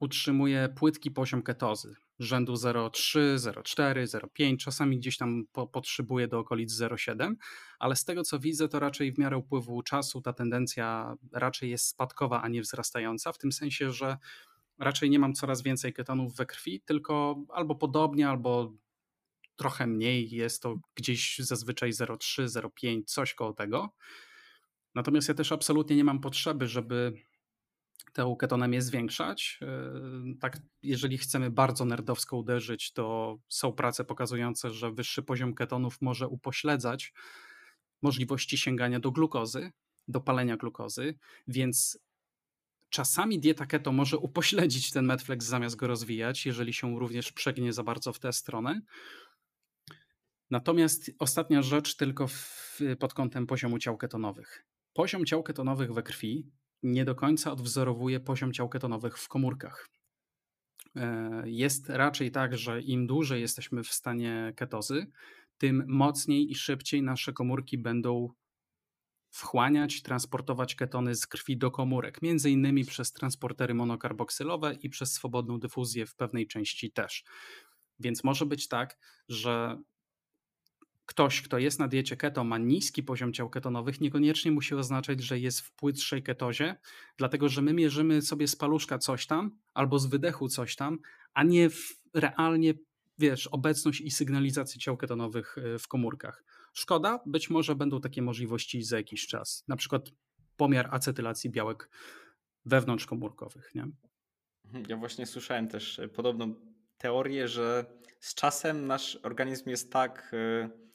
[0.00, 6.72] utrzymuje płytki poziom ketozy rzędu 0,3, 0,4, 0,5, czasami gdzieś tam po, potrzebuje do okolic
[6.72, 7.34] 0,7,
[7.78, 11.86] ale z tego co widzę, to raczej w miarę upływu czasu ta tendencja raczej jest
[11.86, 14.16] spadkowa, a nie wzrastająca, w tym sensie, że
[14.78, 18.74] raczej nie mam coraz więcej ketonów we krwi, tylko albo podobnie, albo
[19.56, 23.94] trochę mniej, jest to gdzieś zazwyczaj 0,3, 0,5, coś koło tego.
[24.94, 27.12] Natomiast ja też absolutnie nie mam potrzeby, żeby
[28.18, 29.58] tę ketonemię zwiększać.
[29.62, 29.92] E,
[30.40, 36.28] tak, jeżeli chcemy bardzo nerdowsko uderzyć, to są prace pokazujące, że wyższy poziom ketonów może
[36.28, 37.12] upośledzać
[38.02, 39.72] możliwości sięgania do glukozy,
[40.08, 41.18] do palenia glukozy,
[41.48, 41.98] więc
[42.88, 47.82] czasami dieta keto może upośledzić ten medflex zamiast go rozwijać, jeżeli się również przegnie za
[47.82, 48.80] bardzo w tę stronę.
[50.50, 54.64] Natomiast ostatnia rzecz tylko w, pod kątem poziomu ciał ketonowych.
[54.92, 59.88] Poziom ciał ketonowych we krwi nie do końca odwzorowuje poziom ciał ketonowych w komórkach.
[60.96, 65.06] E, jest raczej tak, że im dłużej jesteśmy w stanie ketozy,
[65.58, 68.28] tym mocniej i szybciej nasze komórki będą
[69.30, 75.58] wchłaniać, transportować ketony z krwi do komórek, między innymi przez transportery monokarboksylowe i przez swobodną
[75.58, 77.24] dyfuzję w pewnej części też.
[77.98, 78.98] Więc może być tak,
[79.28, 79.82] że
[81.08, 85.38] ktoś, kto jest na diecie keto, ma niski poziom ciał ketonowych, niekoniecznie musi oznaczać, że
[85.38, 86.76] jest w płytszej ketozie,
[87.16, 90.98] dlatego że my mierzymy sobie z paluszka coś tam albo z wydechu coś tam,
[91.34, 91.68] a nie
[92.14, 92.74] realnie,
[93.18, 96.44] wiesz, obecność i sygnalizację ciał ketonowych y, w komórkach.
[96.72, 100.10] Szkoda, być może będą takie możliwości za jakiś czas, na przykład
[100.56, 101.90] pomiar acetylacji białek
[102.64, 103.74] wewnątrzkomórkowych.
[103.74, 103.88] Nie?
[104.64, 106.54] Mhm, ja właśnie słyszałem też y, podobną
[106.98, 107.84] teorię, że
[108.20, 110.87] z czasem nasz organizm jest tak y,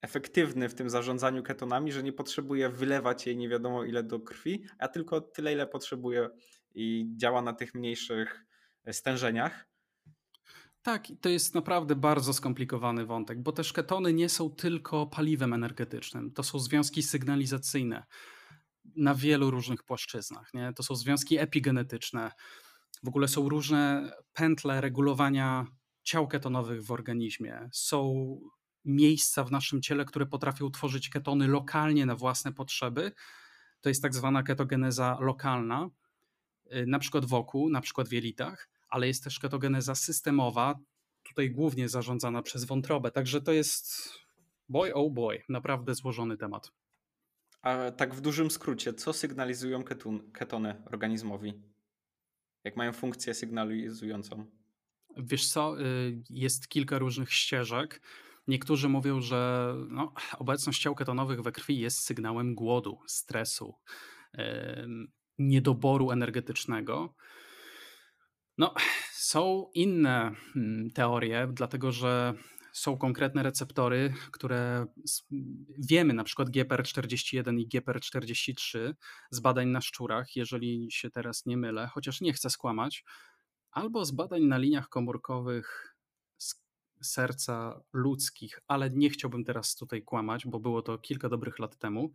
[0.00, 4.64] efektywny w tym zarządzaniu ketonami, że nie potrzebuje wylewać jej nie wiadomo ile do krwi,
[4.78, 6.28] a tylko tyle, ile potrzebuje
[6.74, 8.46] i działa na tych mniejszych
[8.84, 9.68] e, stężeniach.
[10.82, 16.32] Tak, to jest naprawdę bardzo skomplikowany wątek, bo też ketony nie są tylko paliwem energetycznym,
[16.32, 18.06] to są związki sygnalizacyjne
[18.96, 20.54] na wielu różnych płaszczyznach.
[20.54, 20.72] Nie?
[20.72, 22.30] To są związki epigenetyczne.
[23.02, 25.66] W ogóle są różne pętle regulowania
[26.02, 27.68] ciał ketonowych w organizmie.
[27.72, 28.14] Są
[28.88, 33.12] miejsca w naszym ciele, które potrafią tworzyć ketony lokalnie na własne potrzeby.
[33.80, 35.90] To jest tak zwana ketogeneza lokalna,
[36.72, 40.78] y, na przykład wokół, na przykład w jelitach, ale jest też ketogeneza systemowa,
[41.22, 43.10] tutaj głównie zarządzana przez wątrobę.
[43.10, 44.12] Także to jest
[44.68, 46.72] boy oh boy, naprawdę złożony temat.
[47.62, 51.54] A tak w dużym skrócie, co sygnalizują ketun, ketony organizmowi?
[52.64, 54.46] Jak mają funkcję sygnalizującą?
[55.16, 58.00] Wiesz co, y, jest kilka różnych ścieżek.
[58.48, 63.74] Niektórzy mówią, że no, obecność ciał ketonowych we krwi jest sygnałem głodu, stresu,
[65.38, 67.14] niedoboru energetycznego.
[68.58, 68.74] No,
[69.12, 72.34] są inne mm, teorie, dlatego że
[72.72, 74.86] są konkretne receptory, które
[75.78, 78.94] wiemy, na przykład GPR41 i GPR43
[79.30, 83.04] z badań na szczurach, jeżeli się teraz nie mylę, chociaż nie chcę skłamać,
[83.70, 85.97] albo z badań na liniach komórkowych
[87.02, 92.12] serca ludzkich, ale nie chciałbym teraz tutaj kłamać, bo było to kilka dobrych lat temu,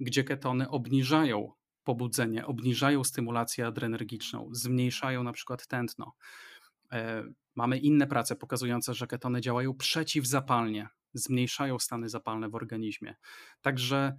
[0.00, 1.52] gdzie ketony obniżają
[1.84, 6.12] pobudzenie, obniżają stymulację adrenergiczną, zmniejszają na przykład tętno.
[6.92, 13.14] E, mamy inne prace pokazujące, że ketony działają przeciwzapalnie, zmniejszają stany zapalne w organizmie.
[13.62, 14.16] Także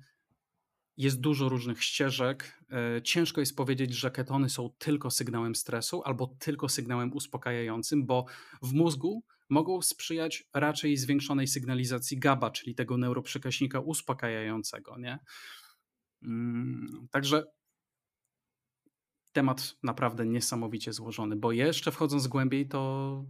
[0.97, 2.63] jest dużo różnych ścieżek.
[2.97, 8.25] E, ciężko jest powiedzieć, że ketony są tylko sygnałem stresu albo tylko sygnałem uspokajającym, bo
[8.61, 14.97] w mózgu mogą sprzyjać raczej zwiększonej sygnalizacji GABA, czyli tego neuroprzekaźnika uspokajającego.
[14.97, 15.19] Nie?
[16.23, 17.43] Mm, także
[19.31, 23.23] temat naprawdę niesamowicie złożony, bo jeszcze wchodząc głębiej, to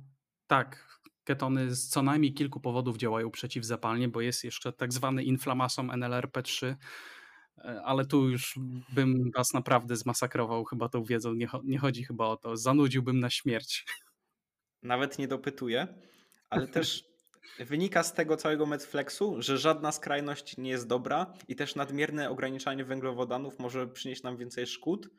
[0.47, 5.87] tak, ketony z co najmniej kilku powodów działają przeciwzapalnie, bo jest jeszcze tak zwany inflamasom
[5.87, 6.75] NLRP3,
[7.57, 8.59] e, ale tu już
[8.93, 13.29] bym was naprawdę zmasakrował chyba tą wiedzą, nie, nie chodzi chyba o to, zanudziłbym na
[13.29, 13.85] śmierć.
[14.83, 15.87] Nawet nie dopytuję,
[16.49, 17.03] ale też
[17.59, 22.85] wynika z tego całego Medflexu, że żadna skrajność nie jest dobra i też nadmierne ograniczanie
[22.85, 25.09] węglowodanów może przynieść nam więcej szkód,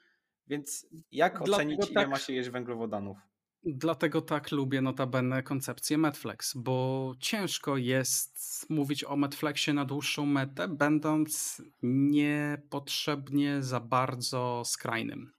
[0.46, 3.18] więc jak Dlatego ocenić, tak, ile ma się jeść węglowodanów?
[3.64, 10.68] Dlatego tak lubię notabene koncepcję Medflex, bo ciężko jest mówić o Medflexie na dłuższą metę,
[10.68, 15.37] będąc niepotrzebnie za bardzo skrajnym.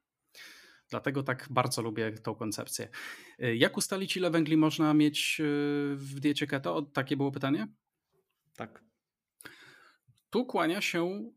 [0.90, 2.90] Dlatego tak bardzo lubię tą koncepcję.
[3.40, 5.44] Jak ustalić, ile węgli można mieć y,
[5.96, 6.82] w diecie keto?
[6.82, 7.68] Takie było pytanie?
[8.56, 8.84] Tak.
[10.30, 11.32] Tu kłania się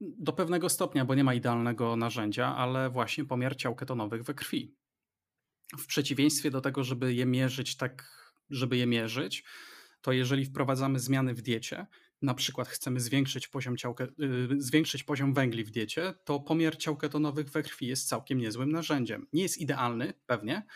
[0.00, 4.76] do pewnego stopnia, bo nie ma idealnego narzędzia, ale właśnie pomiar ciał ketonowych we krwi.
[5.78, 8.10] W przeciwieństwie do tego, żeby je mierzyć tak,
[8.50, 9.44] żeby je mierzyć,
[10.00, 11.86] to jeżeli wprowadzamy zmiany w diecie,
[12.22, 16.96] na przykład chcemy zwiększyć poziom, ciał, yy, zwiększyć poziom węgli w diecie, to pomiar ciał
[16.96, 19.26] ketonowych we krwi jest całkiem niezłym narzędziem.
[19.32, 20.66] Nie jest idealny, pewnie,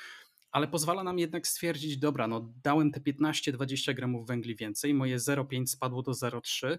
[0.51, 5.67] ale pozwala nam jednak stwierdzić, dobra, no dałem te 15-20 gramów węgli więcej, moje 0,5
[5.67, 6.79] spadło do 0,3,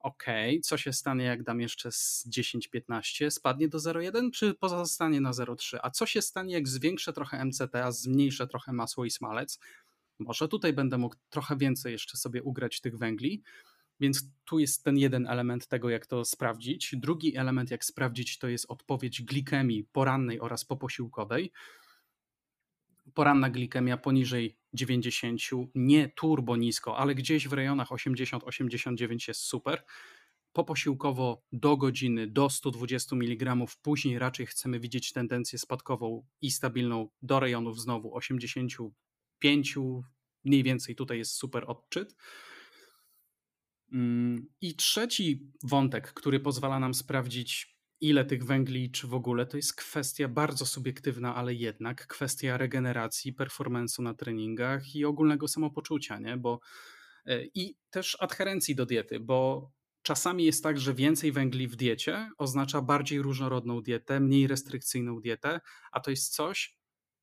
[0.00, 0.24] ok,
[0.62, 5.78] co się stanie, jak dam jeszcze z 10-15, spadnie do 0,1 czy pozostanie na 0,3?
[5.82, 9.58] A co się stanie, jak zwiększę trochę MCT, zmniejszę trochę masło i smalec?
[10.18, 13.42] Może tutaj będę mógł trochę więcej jeszcze sobie ugrać tych węgli,
[14.00, 16.94] więc tu jest ten jeden element tego, jak to sprawdzić.
[16.96, 21.52] Drugi element, jak sprawdzić, to jest odpowiedź glikemii porannej oraz poposiłkowej
[23.14, 25.40] poranna glikemia poniżej 90,
[25.74, 29.84] nie turbo nisko, ale gdzieś w rejonach 80-89 jest super.
[30.52, 37.40] Poposiłkowo do godziny do 120 mg, później raczej chcemy widzieć tendencję spadkową i stabilną do
[37.40, 39.76] rejonów znowu 85,
[40.44, 42.16] mniej więcej tutaj jest super odczyt.
[43.92, 49.56] Mm, I trzeci wątek, który pozwala nam sprawdzić ile tych węgli, czy w ogóle, to
[49.56, 56.36] jest kwestia bardzo subiektywna, ale jednak kwestia regeneracji, performance'u na treningach i ogólnego samopoczucia, nie?
[56.36, 56.60] Bo,
[57.26, 59.70] e, I też adherencji do diety, bo
[60.02, 65.60] czasami jest tak, że więcej węgli w diecie oznacza bardziej różnorodną dietę, mniej restrykcyjną dietę,
[65.92, 66.79] a to jest coś,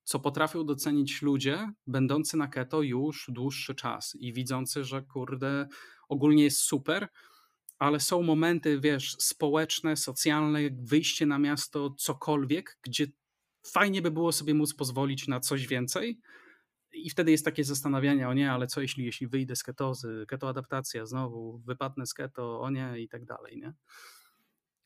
[0.08, 5.68] co potrafią docenić ludzie będący na keto już dłuższy czas i widzący, że kurde,
[6.10, 7.08] ogólnie jest super,
[7.80, 13.08] ale są momenty, wiesz, społeczne, socjalne, wyjście na miasto, cokolwiek, gdzie
[13.66, 16.20] fajnie by było sobie móc pozwolić na coś więcej.
[16.94, 21.06] I wtedy jest takie zastanawianie, o nie, ale co jeśli, jeśli wyjdę z ketozy, ketoadaptacja
[21.06, 23.74] znowu, wypadnę z keto, o nie i tak dalej, nie?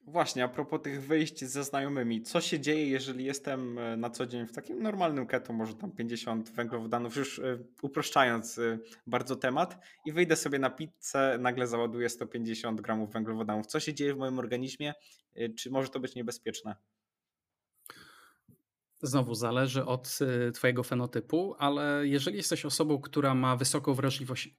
[0.07, 4.26] Właśnie, a propos tych wyjść ze znajomymi, co się dzieje, jeżeli jestem e, na co
[4.26, 9.78] dzień w takim normalnym keto, może tam 50 węglowodanów, już e, uproszczając e, bardzo temat,
[10.06, 13.68] i wyjdę sobie na pizzę, nagle załaduję 150 gramów węglowodanów.
[13.68, 14.94] Co się dzieje w moim organizmie?
[15.57, 16.76] Czy może to być niebezpieczne?
[19.03, 24.56] Znowu zależy od y, Twojego fenotypu, ale jeżeli jesteś osobą, która ma wysoką wrażliwość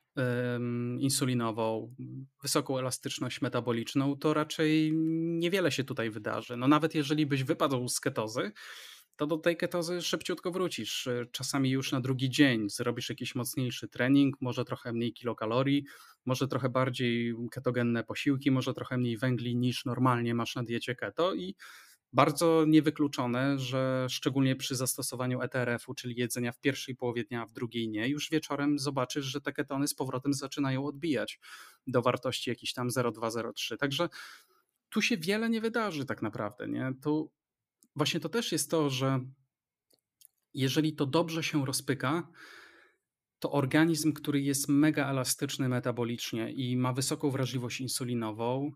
[0.99, 1.95] insulinową,
[2.43, 4.93] wysoką elastyczność metaboliczną, to raczej
[5.39, 6.57] niewiele się tutaj wydarzy.
[6.57, 8.53] No nawet jeżeli byś wypadł z ketozy,
[9.17, 11.09] to do tej ketozy szybciutko wrócisz.
[11.33, 15.85] Czasami już na drugi dzień zrobisz jakiś mocniejszy trening, może trochę mniej kilokalorii,
[16.27, 21.35] może trochę bardziej ketogenne posiłki, może trochę mniej węgli niż normalnie masz na diecie keto
[21.35, 21.55] i
[22.13, 27.53] Bardzo niewykluczone, że szczególnie przy zastosowaniu ETRF-u, czyli jedzenia w pierwszej połowie dnia, a w
[27.53, 31.41] drugiej nie, już wieczorem zobaczysz, że te ketony z powrotem zaczynają odbijać
[31.87, 33.77] do wartości jakiś tam 0,2-0,3.
[33.77, 34.09] Także
[34.89, 36.69] tu się wiele nie wydarzy tak naprawdę.
[36.69, 36.93] Nie?
[37.03, 37.31] Tu
[37.97, 39.21] właśnie to też jest to, że
[40.55, 42.29] jeżeli to dobrze się rozpyka,
[43.39, 48.73] to organizm, który jest mega elastyczny metabolicznie i ma wysoką wrażliwość insulinową,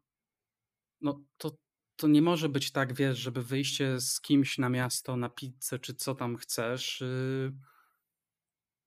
[1.00, 1.56] no to,
[1.97, 5.94] to nie może być tak, wiesz, żeby wyjście z kimś na miasto, na pizzę, czy
[5.94, 7.52] co tam chcesz, yy,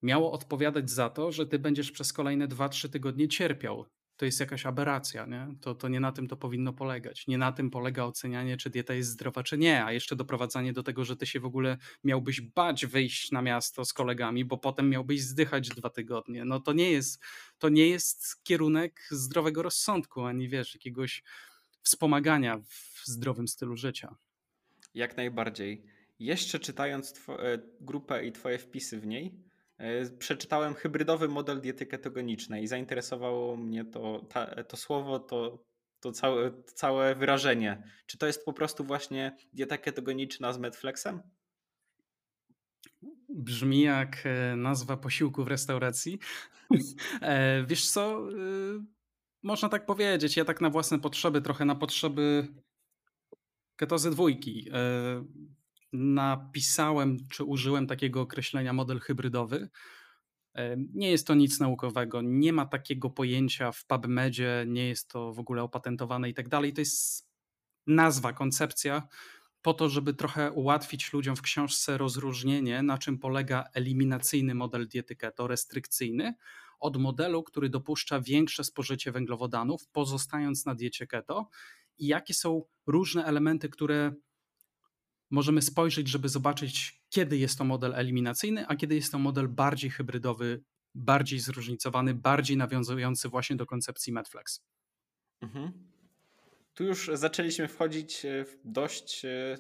[0.02, 3.86] miało odpowiadać za to, że ty będziesz przez kolejne 2-3 tygodnie cierpiał
[4.20, 5.48] to jest jakaś aberracja, nie?
[5.62, 7.28] To, to nie na tym to powinno polegać.
[7.28, 10.84] Nie na tym polega ocenianie, czy dieta jest zdrowa, czy nie, a jeszcze doprowadzanie do
[10.84, 14.90] tego, że ty się w ogóle miałbyś bać wyjść na miasto z kolegami, bo potem
[14.90, 16.46] miałbyś zdychać dwa tygodnie.
[16.46, 17.24] No to nie jest,
[17.58, 21.24] to nie jest kierunek zdrowego rozsądku, ani wiesz, jakiegoś
[21.82, 24.16] wspomagania w zdrowym stylu życia.
[24.94, 25.86] Jak najbardziej.
[26.20, 29.50] Jeszcze czytając e, grupę i twoje wpisy w niej,
[29.80, 35.64] E, przeczytałem hybrydowy model diety ketogenicznej i zainteresowało mnie to, ta, to słowo, to,
[36.00, 37.84] to całe, całe wyrażenie.
[38.06, 41.22] Czy to jest po prostu właśnie dieta ketogeniczna z Medflexem?
[43.30, 46.20] Brzmi jak e, nazwa posiłku w restauracji.
[47.68, 48.28] Wiesz co?
[49.44, 50.38] Można tak powiedzieć.
[50.38, 52.48] Ja tak na własne potrzeby, trochę na potrzeby
[53.76, 54.70] ketozy dwójki
[55.94, 59.70] napisałem czy użyłem takiego określenia model hybrydowy.
[60.56, 65.34] E, nie jest to nic naukowego, nie ma takiego pojęcia w PubMedzie, nie jest to
[65.34, 66.74] w ogóle opatentowane i tak dalej.
[66.74, 67.30] To jest
[67.88, 69.08] nazwa, koncepcja
[69.62, 75.16] po to, żeby trochę ułatwić ludziom w książce rozróżnienie, na czym polega eliminacyjny model diety
[75.16, 76.34] keto, restrykcyjny,
[76.80, 81.50] od modelu, który dopuszcza większe spożycie węglowodanów, pozostając na diecie keto
[81.98, 84.14] i jakie są różne elementy, które
[85.30, 89.90] możemy spojrzeć, żeby zobaczyć, kiedy jest to model eliminacyjny, a kiedy jest to model bardziej
[89.90, 90.64] hybrydowy,
[90.96, 94.66] bardziej zróżnicowany, bardziej nawiązujący właśnie do koncepcji Medflex.
[95.42, 95.72] Mhm.
[96.74, 99.58] Tu już zaczęliśmy wchodzić e, w dość e,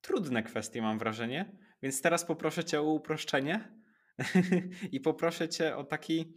[0.00, 3.79] trudne kwestie, mam wrażenie, więc teraz poproszę Cię o uproszczenie
[4.92, 6.32] i poproszę Cię o taki,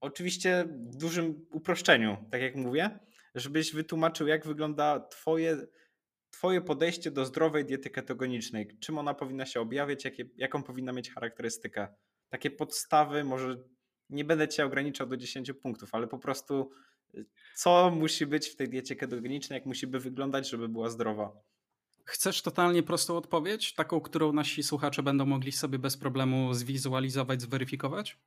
[0.00, 2.98] oczywiście w dużym uproszczeniu, tak jak mówię,
[3.34, 5.66] żebyś wytłumaczył, jak wygląda Twoje
[6.32, 11.10] Twoje podejście do zdrowej diety ketogenicznej, czym ona powinna się objawiać, jakie, jaką powinna mieć
[11.10, 11.88] charakterystykę?
[12.28, 13.56] Takie podstawy, może
[14.10, 16.70] nie będę Cię ograniczał do 10 punktów, ale po prostu
[17.14, 17.26] y,
[17.56, 21.32] co musi być w tej diecie ketogenicznej, jak musi by wyglądać, żeby była zdrowa?
[22.04, 28.18] Chcesz totalnie prostą odpowiedź, taką, którą nasi słuchacze będą mogli sobie bez problemu zwizualizować, zweryfikować?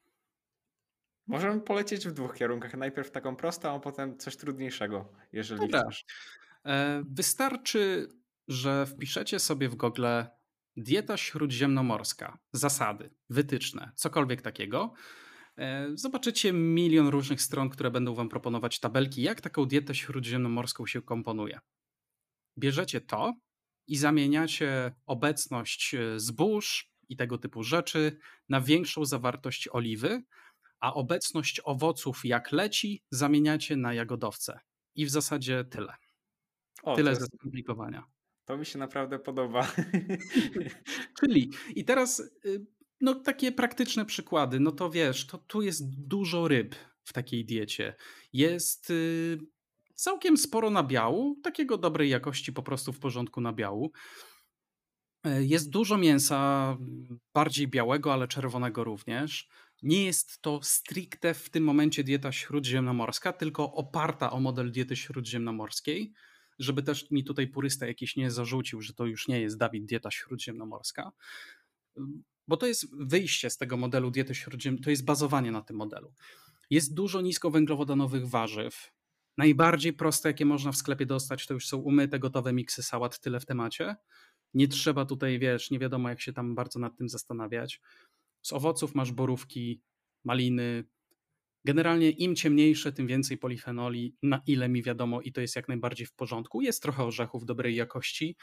[1.27, 2.73] Możemy polecieć w dwóch kierunkach.
[2.73, 5.81] Najpierw taką prostą, a potem coś trudniejszego, jeżeli Dobra.
[5.81, 6.05] chcesz.
[6.65, 8.09] E, wystarczy,
[8.47, 10.05] że wpiszecie sobie w Google
[10.77, 14.93] dieta śródziemnomorska, zasady, wytyczne, cokolwiek takiego.
[15.57, 21.01] E, zobaczycie milion różnych stron, które będą Wam proponować tabelki, jak taką dietę śródziemnomorską się
[21.01, 21.59] komponuje.
[22.57, 23.33] Bierzecie to
[23.87, 28.17] i zamieniacie obecność e, zbóż i tego typu rzeczy
[28.49, 30.23] na większą zawartość oliwy,
[30.79, 34.59] a obecność owoców jak leci zamieniacie na jagodowce.
[34.95, 35.93] I w zasadzie tyle.
[36.83, 38.03] O, Tyle jest, ze skomplikowania.
[38.45, 39.71] To mi się naprawdę podoba.
[41.19, 42.65] Czyli i teraz y,
[43.01, 47.95] no takie praktyczne przykłady, no to wiesz, to tu jest dużo ryb w takiej diecie.
[48.33, 49.37] Jest y,
[49.95, 53.91] całkiem sporo nabiału, takiego dobrej jakości, po prostu w porządku nabiału.
[55.23, 56.77] E, jest dużo mięsa,
[57.33, 59.49] bardziej białego, ale czerwonego również.
[59.83, 66.13] Nie jest to stricte w tym momencie dieta śródziemnomorska, tylko oparta o model diety śródziemnomorskiej
[66.59, 70.11] żeby też mi tutaj purysta jakiś nie zarzucił, że to już nie jest Dawid dieta
[70.11, 71.11] śródziemnomorska,
[72.47, 76.13] bo to jest wyjście z tego modelu diety śródziemnomorskiej, to jest bazowanie na tym modelu.
[76.69, 78.91] Jest dużo niskowęglowodanowych warzyw.
[79.37, 83.39] Najbardziej proste, jakie można w sklepie dostać, to już są umyte, gotowe miksy sałat, tyle
[83.39, 83.95] w temacie.
[84.53, 87.81] Nie trzeba tutaj, wiesz, nie wiadomo jak się tam bardzo nad tym zastanawiać.
[88.41, 89.81] Z owoców masz borówki,
[90.23, 90.83] maliny,
[91.65, 96.07] Generalnie im ciemniejsze, tym więcej polifenoli, na ile mi wiadomo, i to jest jak najbardziej
[96.07, 96.61] w porządku.
[96.61, 98.35] Jest trochę orzechów dobrej jakości.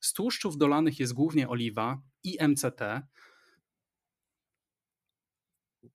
[0.00, 2.80] Z tłuszczów dolanych jest głównie oliwa i MCT.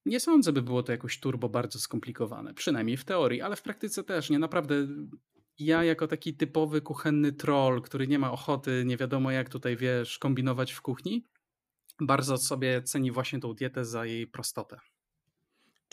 [0.06, 4.04] Nie sądzę, by było to jakoś turbo bardzo skomplikowane, przynajmniej w teorii, ale w praktyce
[4.04, 4.40] też nie.
[4.40, 4.76] Naprawdę
[5.60, 10.20] ja jako taki typowy kuchenny troll, który nie ma ochoty, nie wiadomo jak tutaj, wiesz,
[10.20, 11.26] kombinować w kuchni,
[12.02, 14.80] bardzo sobie ceni właśnie tą dietę za jej prostotę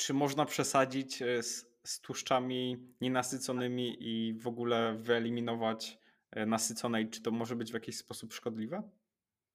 [0.00, 5.98] czy można przesadzić e, z, z tłuszczami nienasyconymi i w ogóle wyeliminować
[6.30, 8.82] e, nasyconej, czy to może być w jakiś sposób szkodliwe?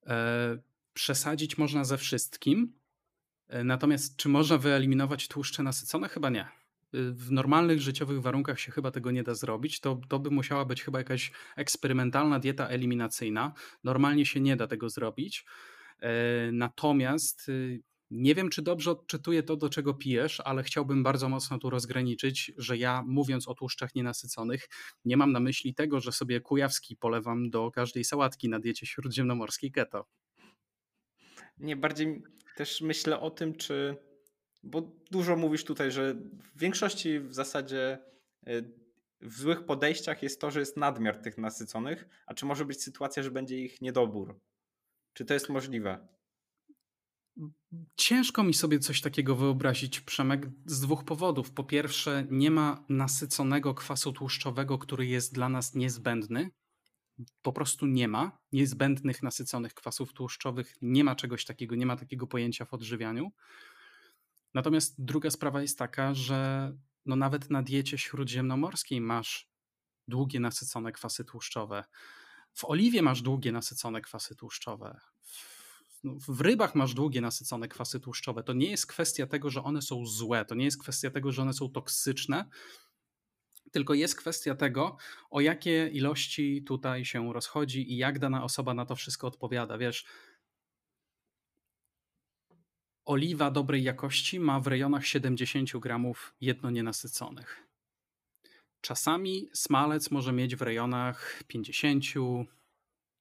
[0.08, 0.58] E,
[0.94, 2.74] przesadzić można ze wszystkim,
[3.50, 6.10] natomiast czy można wyeliminować tłuszcze nasycone?
[6.10, 6.48] Chyba nie.
[6.94, 9.80] W normalnych życiowych warunkach się chyba tego nie da zrobić.
[9.80, 13.54] To, to by musiała być chyba jakaś eksperymentalna dieta eliminacyjna.
[13.84, 15.46] Normalnie się nie da tego zrobić.
[16.52, 17.82] Natomiast y,
[18.12, 22.52] nie wiem, czy dobrze odczytuję to, do czego pijesz, ale chciałbym bardzo mocno tu rozgraniczyć,
[22.58, 24.70] że ja mówiąc o tłuszczach nienasyconych,
[25.06, 29.72] nie mam na myśli tego, że sobie kujawski polewam do każdej sałatki na diecie śródziemnomorskiej
[29.72, 30.06] keto.
[31.58, 32.24] Nie, bardziej
[32.56, 33.98] też myślę o tym, czy.
[34.64, 38.00] Bo dużo mówisz tutaj, że w większości w zasadzie
[38.48, 38.72] y,
[39.22, 43.24] w złych podejściach jest to, że jest nadmiar tych nasyconych, a czy może być sytuacja,
[43.24, 44.40] że będzie ich niedobór?
[45.14, 46.08] Czy to jest możliwe?
[47.98, 51.52] Ciężko mi sobie coś takiego wyobrazić, Przemek, z dwóch powodów.
[51.52, 56.50] Po pierwsze, nie ma nasyconego kwasu tłuszczowego, który jest dla nas niezbędny.
[57.42, 62.28] Po prostu nie ma niezbędnych nasyconych kwasów tłuszczowych, nie ma czegoś takiego, nie ma takiego
[62.28, 63.32] pojęcia w odżywianiu.
[64.54, 66.72] Natomiast druga sprawa jest taka, że
[67.06, 69.50] no nawet na diecie śródziemnomorskiej masz
[70.08, 71.84] długie nasycone kwasy tłuszczowe.
[72.54, 75.00] W oliwie masz długie nasycone kwasy tłuszczowe.
[75.22, 78.44] W no, w rybach masz długie nasycone kwasy tłuszczowe.
[78.44, 81.42] To nie jest kwestia tego, że one są złe, to nie jest kwestia tego, że
[81.42, 82.46] one są toksyczne,
[83.72, 84.98] tylko jest kwestia tego,
[85.30, 89.78] o jakie ilości tutaj się rozchodzi i jak dana osoba na to wszystko odpowiada.
[89.78, 90.06] Wiesz,
[93.06, 97.68] oliwa dobrej jakości ma w rejonach 70 gramów jedno nienasyconych.
[98.82, 102.06] Czasami smalec może mieć w rejonach 50,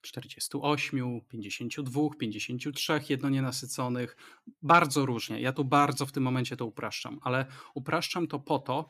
[0.00, 4.16] 48, 52, 53 jednonienasyconych.
[4.62, 5.40] Bardzo różnie.
[5.40, 8.88] Ja tu bardzo w tym momencie to upraszczam, ale upraszczam to po to,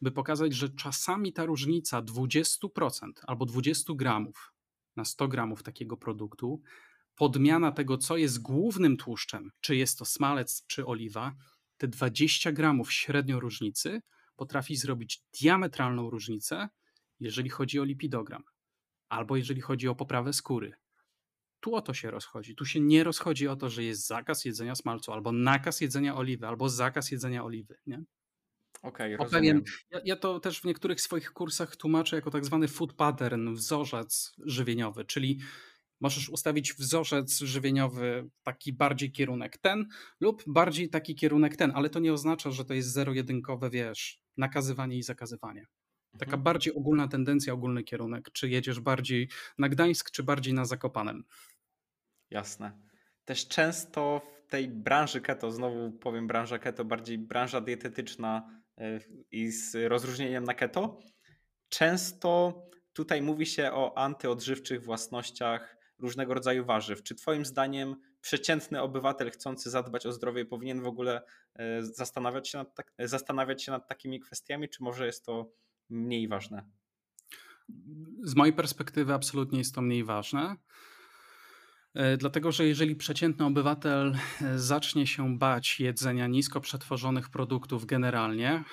[0.00, 4.52] by pokazać, że czasami ta różnica 20% albo 20 gramów
[4.96, 6.62] na 100 gramów takiego produktu,
[7.14, 11.32] podmiana tego, co jest głównym tłuszczem, czy jest to smalec, czy oliwa,
[11.76, 14.00] te 20 gramów średnio różnicy
[14.36, 16.68] potrafi zrobić diametralną różnicę,
[17.20, 18.42] jeżeli chodzi o lipidogram
[19.08, 20.72] albo jeżeli chodzi o poprawę skóry.
[21.60, 22.54] Tu o to się rozchodzi.
[22.54, 26.46] Tu się nie rozchodzi o to, że jest zakaz jedzenia smalcu, albo nakaz jedzenia oliwy,
[26.46, 27.78] albo zakaz jedzenia oliwy.
[27.86, 28.02] Nie?
[28.82, 29.62] Okej, okay, rozumiem.
[29.90, 34.34] Ja, ja, to też w niektórych swoich kursach tłumaczę jako tak zwany food pattern, wzorzec
[34.38, 35.40] żywieniowy, czyli
[36.00, 39.86] możesz ustawić wzorzec żywieniowy taki bardziej kierunek ten
[40.20, 44.96] lub bardziej taki kierunek ten, ale to nie oznacza, że to jest zero-jedynkowe, wiesz, nakazywanie
[44.96, 45.66] i zakazywanie.
[46.12, 46.42] Taka mhm.
[46.42, 48.30] bardziej ogólna tendencja, ogólny kierunek.
[48.32, 49.28] Czy jedziesz bardziej
[49.58, 51.24] na Gdańsk, czy bardziej na Zakopanem?
[52.30, 52.72] Jasne.
[53.24, 58.62] Też często w tej branży keto, znowu powiem branża keto, bardziej branża dietetyczna
[59.30, 60.98] i z rozróżnieniem na keto,
[61.68, 62.62] często
[62.92, 67.02] tutaj mówi się o antyodżywczych własnościach różnego rodzaju warzyw.
[67.02, 71.22] Czy Twoim zdaniem przeciętny obywatel chcący zadbać o zdrowie powinien w ogóle
[71.54, 75.52] e, zastanawiać się nad, tak, zastanawiać się nad takimi kwestiami, czy może jest to
[75.88, 76.64] mniej ważne?
[78.22, 80.56] Z mojej perspektywy absolutnie jest to mniej ważne.
[81.96, 88.64] E, dlatego, że jeżeli przeciętny obywatel e, zacznie się bać jedzenia nisko przetworzonych produktów generalnie,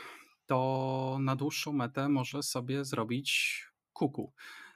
[0.46, 3.62] to na dłuższą metę może sobie zrobić
[3.94, 4.34] kuku.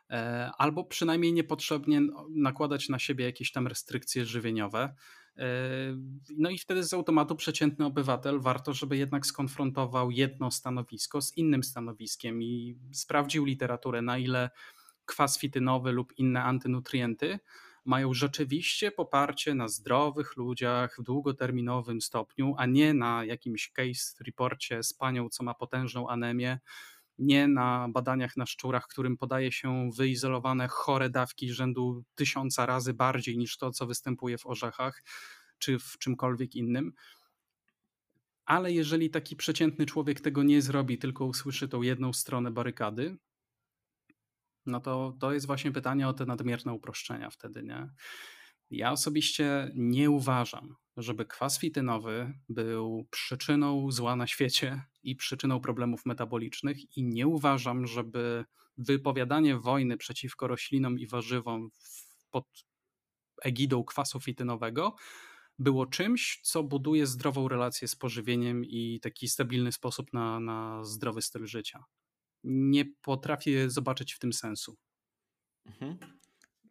[0.09, 4.95] E, albo przynajmniej niepotrzebnie nakładać na siebie jakieś tam restrykcje żywieniowe.
[6.37, 11.63] No i wtedy z automatu przeciętny obywatel warto, żeby jednak skonfrontował jedno stanowisko z innym
[11.63, 14.49] stanowiskiem i sprawdził literaturę, na ile
[15.05, 17.39] kwas fitynowy lub inne antynutrienty
[17.87, 24.83] mają rzeczywiście poparcie na zdrowych ludziach w długoterminowym stopniu, a nie na jakimś case reporcie
[24.83, 26.59] z panią, co ma potężną anemię,
[27.17, 33.37] nie na badaniach na szczurach, którym podaje się wyizolowane chore dawki rzędu tysiąca razy bardziej
[33.37, 35.03] niż to, co występuje w orzechach
[35.57, 36.93] czy w czymkolwiek innym.
[38.45, 43.17] Ale jeżeli taki przeciętny człowiek tego nie zrobi, tylko usłyszy tą jedną stronę barykady,
[44.67, 47.89] no to to jest właśnie pytanie o te nadmierne uproszczenia wtedy, nie?
[48.69, 56.05] Ja osobiście nie uważam, żeby kwas fitynowy był przyczyną zła na świecie i przyczyną problemów
[56.05, 58.45] metabolicznych, i nie uważam, żeby
[58.77, 61.69] wypowiadanie wojny przeciwko roślinom i warzywom
[62.31, 62.45] pod
[63.43, 64.95] egidą kwasu fitynowego
[65.59, 71.21] było czymś, co buduje zdrową relację z pożywieniem i taki stabilny sposób na, na zdrowy
[71.21, 71.83] styl życia.
[72.49, 74.77] Nie potrafię zobaczyć w tym sensu.
[75.65, 75.97] Mhm.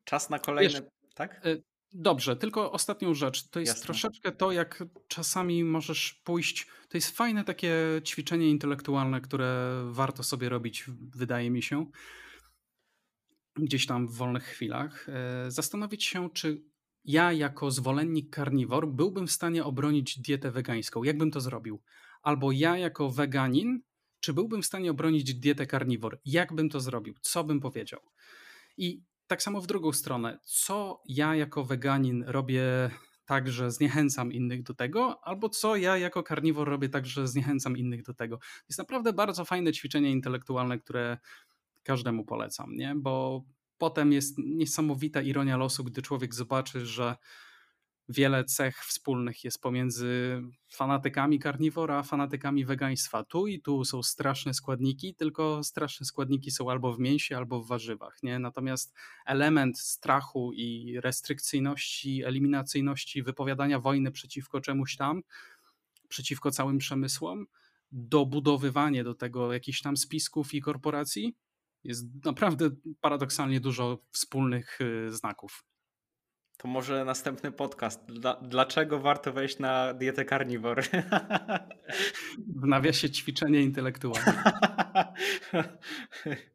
[0.04, 0.80] Czas na kolejne.
[0.80, 0.82] Wiesz,
[1.14, 1.46] tak?
[1.46, 1.62] Y,
[1.92, 3.48] Dobrze, tylko ostatnią rzecz.
[3.48, 3.84] To jest Jasne.
[3.84, 6.66] troszeczkę to, jak czasami możesz pójść.
[6.88, 10.84] To jest fajne takie ćwiczenie intelektualne, które warto sobie robić,
[11.16, 11.86] wydaje mi się.
[13.56, 16.62] gdzieś tam w wolnych chwilach, e, zastanowić się, czy
[17.04, 21.04] ja jako zwolennik karniwor byłbym w stanie obronić dietę wegańską.
[21.04, 21.82] Jak bym to zrobił?
[22.22, 23.80] Albo ja jako weganin,
[24.26, 26.20] czy byłbym w stanie obronić dietę karniwor?
[26.24, 27.14] Jak bym to zrobił?
[27.20, 28.00] Co bym powiedział?
[28.76, 32.90] I tak samo w drugą stronę, co ja jako weganin robię
[33.24, 37.76] tak, że zniechęcam innych do tego, albo co ja jako karniwor robię tak, że zniechęcam
[37.76, 38.38] innych do tego.
[38.68, 41.18] Jest naprawdę bardzo fajne ćwiczenie intelektualne, które
[41.82, 42.94] każdemu polecam, nie?
[42.96, 43.44] Bo
[43.78, 47.16] potem jest niesamowita ironia losu, gdy człowiek zobaczy, że
[48.08, 53.24] wiele cech wspólnych jest pomiędzy fanatykami karniwora, a fanatykami wegaństwa.
[53.24, 57.68] Tu i tu są straszne składniki, tylko straszne składniki są albo w mięsie, albo w
[57.68, 58.22] warzywach.
[58.22, 58.38] Nie?
[58.38, 58.94] Natomiast
[59.26, 65.22] element strachu i restrykcyjności, eliminacyjności, wypowiadania wojny przeciwko czemuś tam,
[66.08, 67.46] przeciwko całym przemysłom,
[67.92, 71.34] dobudowywanie do tego jakichś tam spisków i korporacji,
[71.84, 72.70] jest naprawdę
[73.00, 75.64] paradoksalnie dużo wspólnych y, znaków.
[76.56, 78.00] To może następny podcast.
[78.42, 80.82] dlaczego warto wejść na dietę karniwor?
[82.62, 84.62] W nawiasie ćwiczenie intelektualne.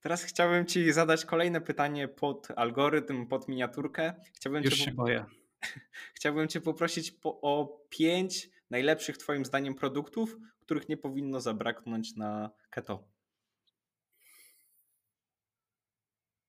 [0.00, 4.14] Teraz chciałbym Ci zadać kolejne pytanie pod algorytm, pod miniaturkę.
[4.34, 5.24] Chciałbym Już cię się boję.
[6.16, 12.50] Chciałbym Cię poprosić po, o pięć najlepszych Twoim zdaniem produktów, których nie powinno zabraknąć na
[12.70, 13.08] keto.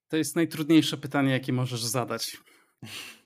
[0.08, 2.36] To jest najtrudniejsze pytanie, jakie możesz zadać.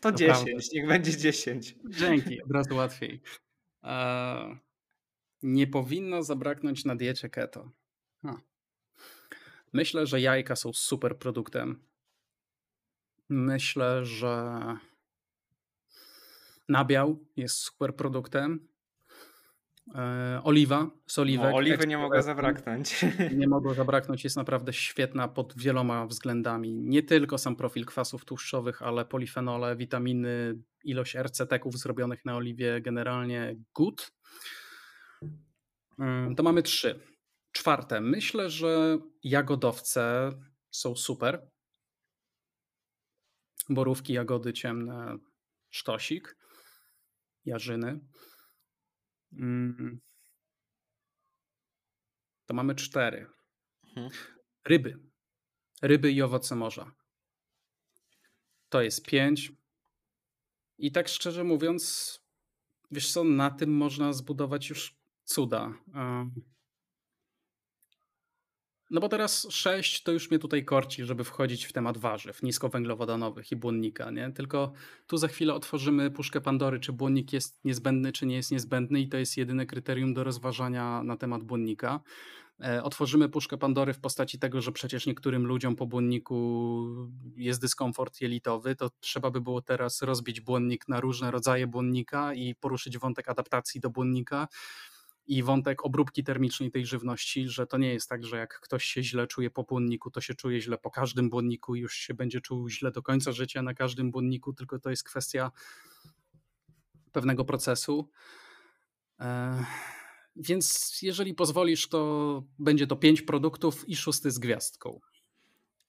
[0.00, 0.68] To, to 10, prawda.
[0.74, 1.76] niech będzie 10.
[1.88, 3.20] Dzięki, od razu łatwiej.
[5.42, 7.70] nie powinno zabraknąć na diecie keto.
[8.22, 8.40] Ha.
[9.72, 11.84] Myślę, że jajka są super produktem.
[13.28, 14.52] Myślę, że
[16.68, 18.68] nabiał jest super produktem.
[19.94, 21.50] E, oliwa z oliwek.
[21.50, 23.04] No, oliwy nie mogą zabraknąć.
[23.36, 26.74] Nie mogą zabraknąć, jest naprawdę świetna pod wieloma względami.
[26.74, 33.56] Nie tylko sam profil kwasów tłuszczowych, ale polifenole, witaminy, ilość RCT-ków zrobionych na oliwie, generalnie
[33.74, 34.12] good.
[35.98, 37.00] Mm, to mamy trzy.
[37.52, 40.32] Czwarte, myślę, że jagodowce
[40.70, 41.50] są super.
[43.68, 45.18] Borówki, jagody ciemne,
[45.70, 46.36] sztosik,
[47.44, 48.00] jarzyny.
[49.36, 50.00] Mm.
[52.46, 53.26] To mamy cztery.
[53.86, 54.10] Mhm.
[54.64, 54.98] Ryby.
[55.82, 56.92] Ryby i owoce morza.
[58.68, 59.52] To jest pięć.
[60.78, 61.82] I tak szczerze mówiąc,
[62.90, 65.74] wiesz co, na tym można zbudować już cuda.
[68.90, 73.52] No bo teraz 6 to już mnie tutaj korci, żeby wchodzić w temat warzyw niskowęglowodanowych
[73.52, 74.32] i błonnika, nie?
[74.32, 74.72] Tylko
[75.06, 79.08] tu za chwilę otworzymy puszkę Pandory, czy błonnik jest niezbędny, czy nie jest niezbędny i
[79.08, 82.00] to jest jedyne kryterium do rozważania na temat błonnika.
[82.64, 86.86] E, otworzymy puszkę Pandory w postaci tego, że przecież niektórym ludziom po błonniku
[87.36, 92.54] jest dyskomfort jelitowy, to trzeba by było teraz rozbić błonnik na różne rodzaje błonnika i
[92.54, 94.48] poruszyć wątek adaptacji do błonnika
[95.26, 99.02] i wątek obróbki termicznej tej żywności, że to nie jest tak, że jak ktoś się
[99.02, 102.40] źle czuje po błonniku, to się czuje źle po każdym błonniku i już się będzie
[102.40, 105.50] czuł źle do końca życia na każdym błonniku, tylko to jest kwestia
[107.12, 108.10] pewnego procesu.
[109.20, 109.64] E,
[110.36, 115.00] więc jeżeli pozwolisz, to będzie to pięć produktów i szósty z gwiazdką.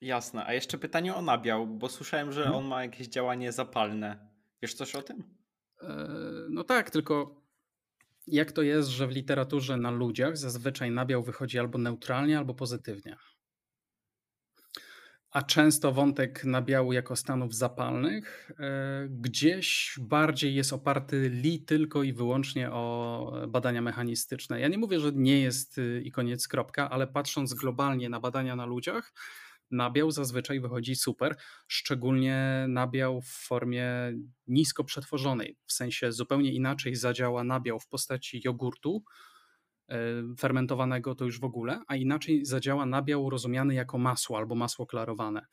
[0.01, 0.45] Jasne.
[0.45, 2.59] A jeszcze pytanie o nabiał, bo słyszałem, że hmm?
[2.59, 4.27] on ma jakieś działanie zapalne.
[4.61, 5.23] Wiesz coś o tym?
[5.81, 6.07] E,
[6.49, 7.41] no tak, tylko
[8.28, 13.18] jak to jest, że w literaturze na ludziach zazwyczaj nabiał wychodzi albo neutralnie, albo pozytywnie?
[15.32, 22.14] A często wątek nabiału jako stanów zapalnych e, gdzieś bardziej jest oparty li tylko i
[22.14, 24.60] wyłącznie o badania mechanistyczne.
[24.60, 28.56] Ja nie mówię, że nie jest y, i koniec kropka, ale patrząc globalnie na badania
[28.56, 29.14] na ludziach,
[29.72, 31.35] nabiał zazwyczaj wychodzi super,
[31.68, 34.14] szczególnie nabiał w formie
[34.48, 39.03] nisko przetworzonej, w sensie zupełnie inaczej zadziała nabiał w postaci jogurtu
[39.89, 39.98] e,
[40.39, 45.45] fermentowanego to już w ogóle, a inaczej zadziała nabiał rozumiany jako masło albo masło klarowane.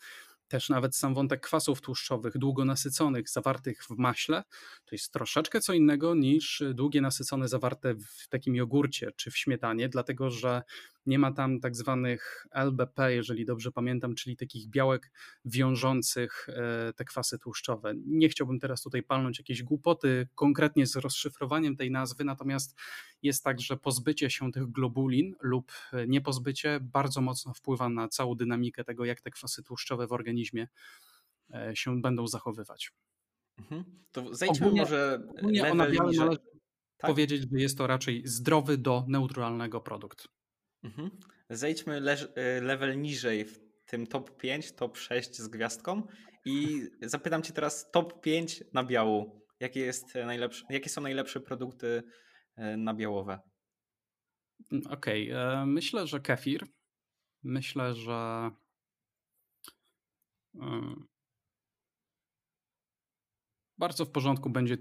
[0.49, 4.43] Też nawet sam wątek kwasów tłuszczowych, długo nasyconych, zawartych w maśle,
[4.85, 9.89] to jest troszeczkę co innego niż długie nasycone zawarte w takim jogurcie czy w śmietanie,
[9.89, 10.63] dlatego że
[11.07, 15.11] nie ma tam tak zwanych LBP, jeżeli dobrze pamiętam, czyli takich białek
[15.45, 17.95] wiążących e, te kwasy tłuszczowe.
[18.07, 22.77] Nie chciałbym teraz tutaj palnąć jakieś głupoty konkretnie z rozszyfrowaniem tej nazwy, natomiast
[23.23, 25.73] jest tak, że pozbycie się tych globulin lub
[26.09, 30.69] niepozbycie bardzo mocno wpływa na całą dynamikę tego, jak te kwasy tłuszczowe w organizmie
[31.55, 32.93] e, się będą zachowywać.
[33.59, 33.85] Mhm.
[34.13, 36.37] To zejdźmy ogólnie, może ogólnie level należy
[36.97, 37.11] tak?
[37.11, 40.29] powiedzieć, że jest to raczej zdrowy do neutralnego produkt.
[40.85, 41.11] Mhm.
[41.51, 42.17] Zejdźmy le
[42.61, 46.03] level niżej w tym top 5, top 6 z gwiazdką
[46.45, 49.45] i zapytam cię teraz top 5 na biału.
[49.61, 52.03] Jakie, jest najlepsze, jakie są najlepsze produkty
[52.57, 53.41] e, nabiałowe?
[54.91, 55.67] Okej, okay.
[55.67, 56.67] Myślę, że kefir.
[57.43, 58.51] Myślę, że
[63.79, 64.77] bardzo w porządku będzie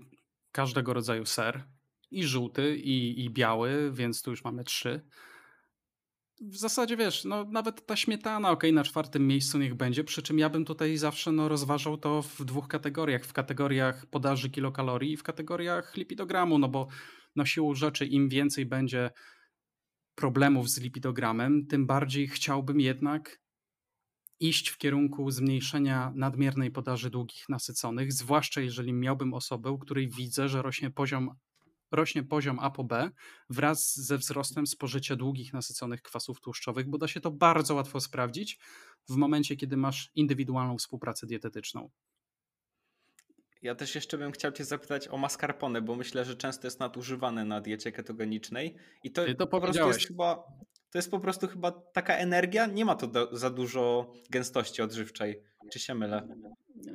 [0.51, 1.63] każdego rodzaju ser.
[2.11, 5.07] I żółty, i, i biały, więc tu już mamy trzy.
[6.49, 10.39] W zasadzie wiesz, no nawet ta śmietana, ok, na czwartym miejscu niech będzie, przy czym
[10.39, 13.25] ja bym tutaj zawsze no, rozważał to w dwóch kategoriach.
[13.25, 16.87] W kategoriach podaży kilokalorii i w kategoriach lipidogramu, no bo
[17.35, 19.11] no siłą rzeczy im więcej będzie
[20.15, 23.39] problemów z lipidogramem, tym bardziej chciałbym jednak
[24.39, 30.49] iść w kierunku zmniejszenia nadmiernej podaży długich nasyconych, zwłaszcza jeżeli miałbym osobę, u której widzę,
[30.49, 31.29] że rośnie poziom,
[31.93, 32.93] rośnie poziom ApoB
[33.49, 38.59] wraz ze wzrostem spożycia długich nasyconych kwasów tłuszczowych, bo da się to bardzo łatwo sprawdzić
[39.09, 41.89] w momencie, kiedy masz indywidualną współpracę dietetyczną.
[43.61, 47.45] Ja też jeszcze bym chciał Cię zapytać o mascarpone, bo myślę, że często jest nadużywane
[47.45, 48.75] na diecie ketogenicznej.
[49.03, 50.43] I to, to po prostu jest chyba
[50.93, 55.43] to jest po prostu chyba taka energia, nie ma to do, za dużo gęstości odżywczej.
[55.71, 56.27] Czy się mylę?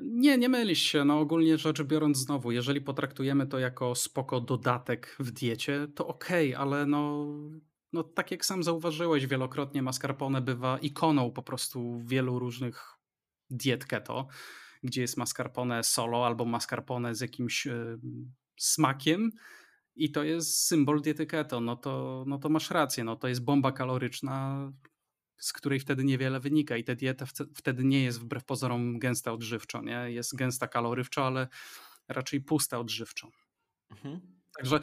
[0.03, 1.05] Nie, nie mylisz się.
[1.05, 6.55] No ogólnie rzecz biorąc znowu, jeżeli potraktujemy to jako spoko dodatek w diecie, to okej,
[6.55, 7.27] okay, ale no,
[7.93, 12.99] no tak jak sam zauważyłeś wielokrotnie, mascarpone bywa ikoną po prostu wielu różnych
[13.51, 14.29] diet keto,
[14.83, 17.99] gdzie jest mascarpone solo albo mascarpone z jakimś y,
[18.57, 19.31] smakiem,
[19.97, 23.45] i to jest symbol diety keto, no to, no to masz rację, no to jest
[23.45, 24.73] bomba kaloryczna,
[25.39, 29.83] z której wtedy niewiele wynika i ta dieta wtedy nie jest wbrew pozorom gęsta odżywczo,
[29.83, 30.11] nie?
[30.11, 31.49] Jest gęsta kalorywczo, ale
[32.09, 33.31] raczej pusta odżywczo.
[33.91, 34.21] Mhm.
[34.57, 34.81] Także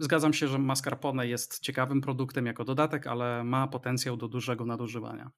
[0.00, 5.30] zgadzam się, że mascarpone jest ciekawym produktem jako dodatek, ale ma potencjał do dużego nadużywania.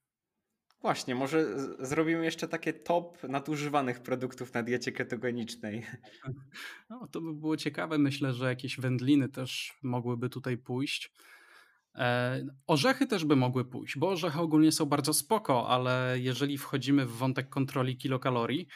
[0.83, 1.47] Właśnie, może
[1.79, 5.87] zrobimy jeszcze takie top nadużywanych produktów na diecie ketogenicznej.
[6.91, 7.99] No, to by było ciekawe.
[7.99, 11.13] Myślę, że jakieś wędliny też mogłyby tutaj pójść.
[11.95, 17.07] E, orzechy też by mogły pójść, bo orzechy ogólnie są bardzo spoko, ale jeżeli wchodzimy
[17.07, 18.67] w wątek kontroli kilokalorii,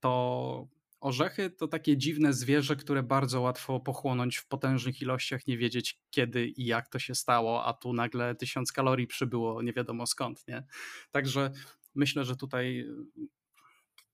[0.00, 0.68] to
[1.02, 6.46] Orzechy to takie dziwne zwierzę, które bardzo łatwo pochłonąć w potężnych ilościach, nie wiedzieć kiedy
[6.46, 10.64] i jak to się stało, a tu nagle tysiąc kalorii przybyło nie wiadomo skąd, nie?
[11.10, 11.50] Także
[11.94, 12.86] myślę, że tutaj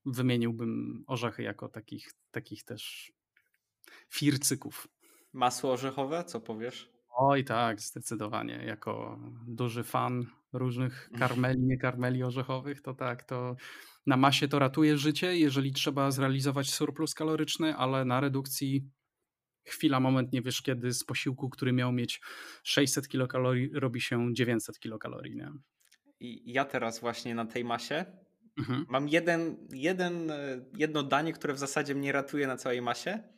[0.06, 3.12] wymieniłbym orzechy jako takich, takich też
[4.08, 4.88] fircyków.
[5.32, 6.97] Masło orzechowe, co powiesz?
[7.20, 8.64] Oj tak, zdecydowanie.
[8.66, 13.56] Jako duży fan różnych karmeli, nie karmeli orzechowych, to tak, to
[14.06, 18.90] na masie to ratuje życie, jeżeli trzeba zrealizować surplus kaloryczny, ale na redukcji
[19.64, 22.20] chwila, moment, nie wiesz kiedy, z posiłku, który miał mieć
[22.62, 25.36] 600 kilokalorii, robi się 900 kilokalorii.
[25.36, 25.52] Nie?
[26.20, 28.04] I ja teraz właśnie na tej masie
[28.58, 28.86] mhm.
[28.88, 30.32] mam jeden, jeden,
[30.76, 33.37] jedno danie, które w zasadzie mnie ratuje na całej masie.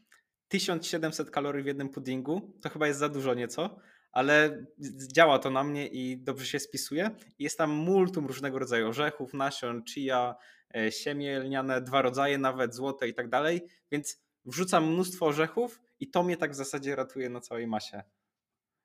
[0.51, 3.79] 1700 kalorii w jednym puddingu, to chyba jest za dużo nieco,
[4.13, 4.65] ale
[5.13, 7.11] działa to na mnie i dobrze się spisuje.
[7.39, 10.35] Jest tam multum różnego rodzaju orzechów, nasion, chia,
[10.75, 13.61] e, siemię lniane, dwa rodzaje nawet, złote i tak dalej,
[13.93, 18.03] więc wrzucam mnóstwo orzechów i to mnie tak w zasadzie ratuje na całej masie.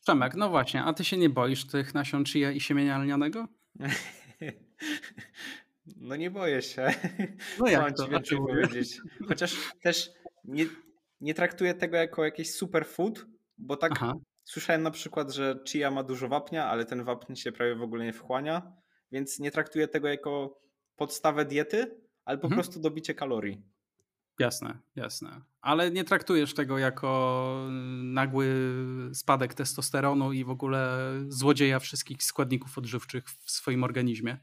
[0.01, 3.47] Przemek, no właśnie, a ty się nie boisz tych nasion chia i siemienia lnianego?
[5.97, 6.87] No nie boję się.
[7.59, 8.21] No jak to?
[8.21, 9.01] Ci powiedzieć.
[9.27, 10.09] Chociaż też
[10.43, 10.65] nie,
[11.21, 13.25] nie traktuję tego jako jakiś superfood,
[13.57, 14.13] bo tak Aha.
[14.43, 18.05] Słyszałem na przykład, że chia ma dużo wapnia, ale ten wapń się prawie w ogóle
[18.05, 18.73] nie wchłania,
[19.11, 20.59] więc nie traktuję tego jako
[20.95, 22.61] podstawę diety, ale po mhm.
[22.61, 23.63] prostu dobicie kalorii.
[24.39, 25.41] Jasne, jasne.
[25.61, 27.69] Ale nie traktujesz tego jako
[28.03, 28.47] nagły
[29.13, 34.37] spadek testosteronu i w ogóle złodzieja wszystkich składników odżywczych w swoim organizmie.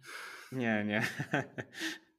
[0.53, 1.07] Nie, nie.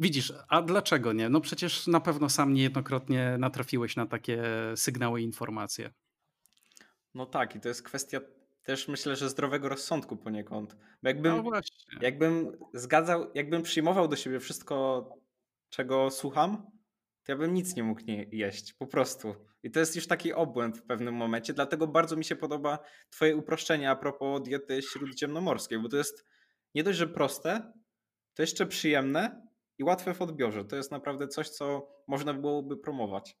[0.00, 1.28] Widzisz, a dlaczego nie?
[1.28, 4.42] No przecież na pewno sam niejednokrotnie natrafiłeś na takie
[4.76, 5.90] sygnały i informacje.
[7.14, 8.20] No tak, i to jest kwestia
[8.62, 10.76] też myślę, że zdrowego rozsądku poniekąd.
[11.02, 11.98] Bo jakbym, no właśnie.
[12.00, 15.08] jakbym zgadzał, jakbym przyjmował do siebie wszystko,
[15.68, 16.56] czego słucham,
[17.24, 19.34] to ja bym nic nie mógł nie jeść, po prostu.
[19.62, 22.78] I to jest już taki obłęd w pewnym momencie, dlatego bardzo mi się podoba
[23.10, 26.24] twoje uproszczenie a propos diety śródziemnomorskiej, bo to jest
[26.74, 27.72] nie dość, że proste,
[28.34, 29.49] to jeszcze przyjemne
[29.80, 30.64] i łatwe w odbiorze.
[30.64, 33.36] To jest naprawdę coś, co można byłoby promować.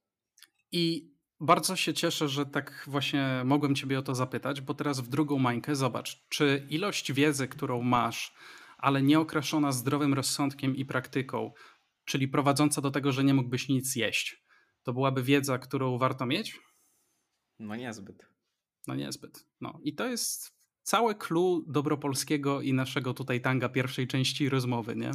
[0.72, 5.08] I bardzo się cieszę, że tak właśnie mogłem Ciebie o to zapytać, bo teraz w
[5.08, 8.34] drugą mańkę zobacz, czy ilość wiedzy, którą masz,
[8.78, 9.20] ale nie
[9.72, 11.52] zdrowym rozsądkiem i praktyką,
[12.04, 14.44] czyli prowadząca do tego, że nie mógłbyś nic jeść,
[14.82, 16.60] to byłaby wiedza, którą warto mieć?
[17.58, 18.26] No niezbyt.
[18.86, 19.46] No niezbyt.
[19.60, 20.59] No i to jest
[20.90, 25.10] całe clue Dobropolskiego i naszego tutaj tanga pierwszej części rozmowy, nie?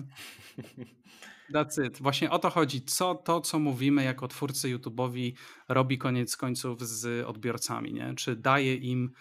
[1.54, 2.02] That's it.
[2.02, 2.82] Właśnie o to chodzi.
[2.82, 5.34] Co to, co mówimy jako twórcy YouTube'owi
[5.70, 8.14] robi koniec końców z odbiorcami, nie?
[8.16, 9.12] Czy daje im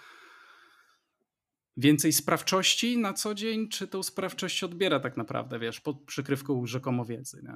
[1.77, 7.05] więcej sprawczości na co dzień, czy tą sprawczość odbiera tak naprawdę, wiesz, pod przykrywką rzekomo
[7.05, 7.55] wiedzy, nie?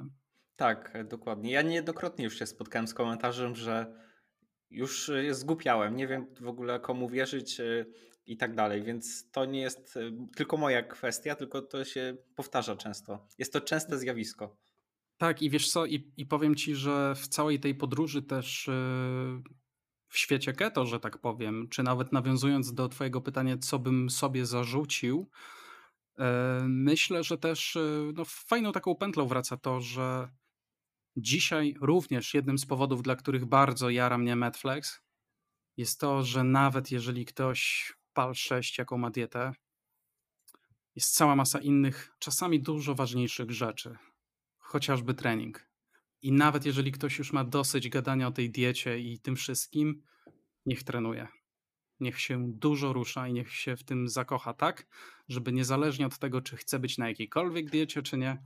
[0.55, 1.51] Tak, dokładnie.
[1.51, 3.95] Ja niejednokrotnie już się spotkałem z komentarzem, że
[4.71, 7.85] już zgupiałem, nie wiem w ogóle komu wierzyć y,
[8.29, 12.75] i tak dalej, więc to nie jest y, tylko moja kwestia, tylko to się powtarza
[12.75, 13.27] często.
[13.37, 14.57] Jest to częste zjawisko.
[15.17, 19.43] Tak, i wiesz co, i, i powiem ci, że w całej tej podróży też yy,
[20.07, 24.45] w świecie keto, że tak powiem, czy nawet nawiązując do Twojego pytania, co bym sobie
[24.45, 25.29] zarzucił,
[26.17, 26.25] yy,
[26.67, 30.29] myślę, że też yy, no, fajną taką pętlą wraca to, że
[31.17, 35.01] dzisiaj również jednym z powodów, dla których bardzo jara mnie Netflix,
[35.77, 39.51] jest to, że nawet jeżeli ktoś PAL 6, jaką ma dietę,
[40.95, 43.97] jest cała masa innych, czasami dużo ważniejszych rzeczy,
[44.57, 45.69] chociażby trening.
[46.21, 50.03] I nawet jeżeli ktoś już ma dosyć gadania o tej diecie i tym wszystkim,
[50.65, 51.27] niech trenuje.
[51.99, 54.87] Niech się dużo rusza i niech się w tym zakocha tak,
[55.27, 58.43] żeby niezależnie od tego, czy chce być na jakiejkolwiek diecie, czy nie,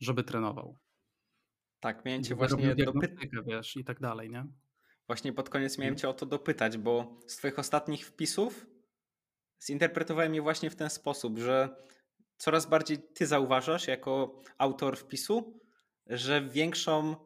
[0.00, 0.78] żeby trenował.
[1.80, 3.28] Tak, miałem cię właśnie dopytać.
[3.46, 4.46] wiesz, i tak dalej, nie?
[5.06, 8.66] Właśnie pod koniec miałem cię o to dopytać, bo z twoich ostatnich wpisów
[9.62, 11.68] zinterpretowałem je właśnie w ten sposób, że
[12.38, 15.60] coraz bardziej ty zauważasz jako autor wpisu,
[16.06, 17.16] że większą,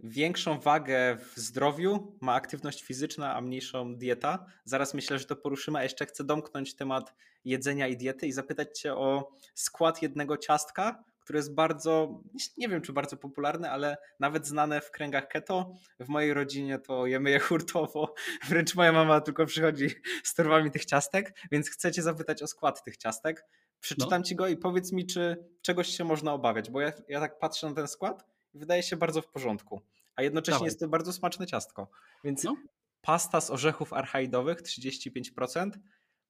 [0.00, 4.46] większą wagę w zdrowiu ma aktywność fizyczna, a mniejszą dieta.
[4.64, 8.80] Zaraz myślę, że to poruszymy, a jeszcze chcę domknąć temat jedzenia i diety i zapytać
[8.80, 12.22] cię o skład jednego ciastka, które jest bardzo,
[12.56, 15.74] nie wiem czy bardzo popularne, ale nawet znane w kręgach keto.
[16.00, 18.14] W mojej rodzinie to jemy je hurtowo,
[18.48, 19.88] wręcz moja mama tylko przychodzi
[20.24, 23.46] z torbami tych ciastek, więc chcę cię zapytać o skład tych ciastek.
[23.80, 24.22] Przeczytam no.
[24.22, 27.68] ci go i powiedz mi, czy czegoś się można obawiać, bo ja, ja tak patrzę
[27.68, 28.24] na ten skład
[28.54, 29.80] i wydaje się bardzo w porządku,
[30.16, 30.66] a jednocześnie Dawaj.
[30.66, 31.90] jest to bardzo smaczne ciastko.
[32.24, 32.56] Więc no.
[33.00, 35.70] pasta z orzechów archaidowych 35%,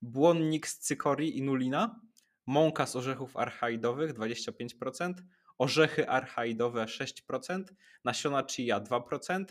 [0.02, 2.00] błonnik z cykorii i nulina,
[2.46, 5.14] mąka z orzechów archaidowych 25%,
[5.58, 7.64] orzechy archaidowe 6%,
[8.04, 9.44] nasiona chia 2%,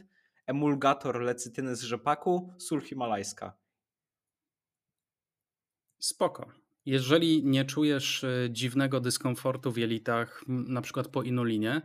[0.47, 3.57] emulgator lecytyny z rzepaku, sól himalajska.
[5.99, 6.51] Spoko.
[6.85, 11.81] Jeżeli nie czujesz e, dziwnego dyskomfortu w jelitach, na przykład po inulinie,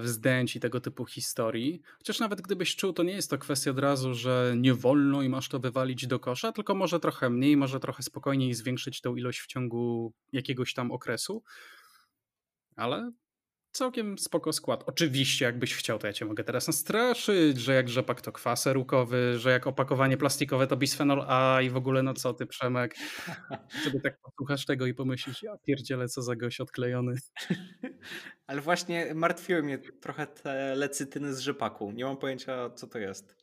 [0.00, 1.82] wzdęć i tego typu historii.
[1.98, 5.28] Chociaż nawet gdybyś czuł, to nie jest to kwestia od razu, że nie wolno i
[5.28, 9.40] masz to wywalić do kosza, tylko może trochę mniej, może trochę spokojniej zwiększyć tą ilość
[9.40, 11.42] w ciągu jakiegoś tam okresu.
[12.76, 13.12] Ale
[13.72, 14.84] całkiem spoko skład.
[14.86, 19.38] Oczywiście, jakbyś chciał, to ja cię mogę teraz nastraszyć, że jak rzepak to kwas erukowy,
[19.38, 22.94] że jak opakowanie plastikowe to bisfenol A i w ogóle no co ty, Przemek.
[23.84, 27.14] Sobie tak posłuchasz tego i pomyślisz, ja pierdzielę, co za gość odklejony.
[28.46, 31.90] Ale właśnie martwiły mnie trochę te lecytyny z rzepaku.
[31.90, 33.36] Nie mam pojęcia, co to jest.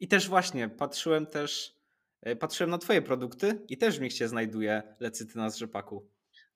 [0.00, 1.76] I też właśnie, patrzyłem też,
[2.22, 6.10] e, patrzyłem na twoje produkty i też w nich się znajduje lecytyna z rzepaku.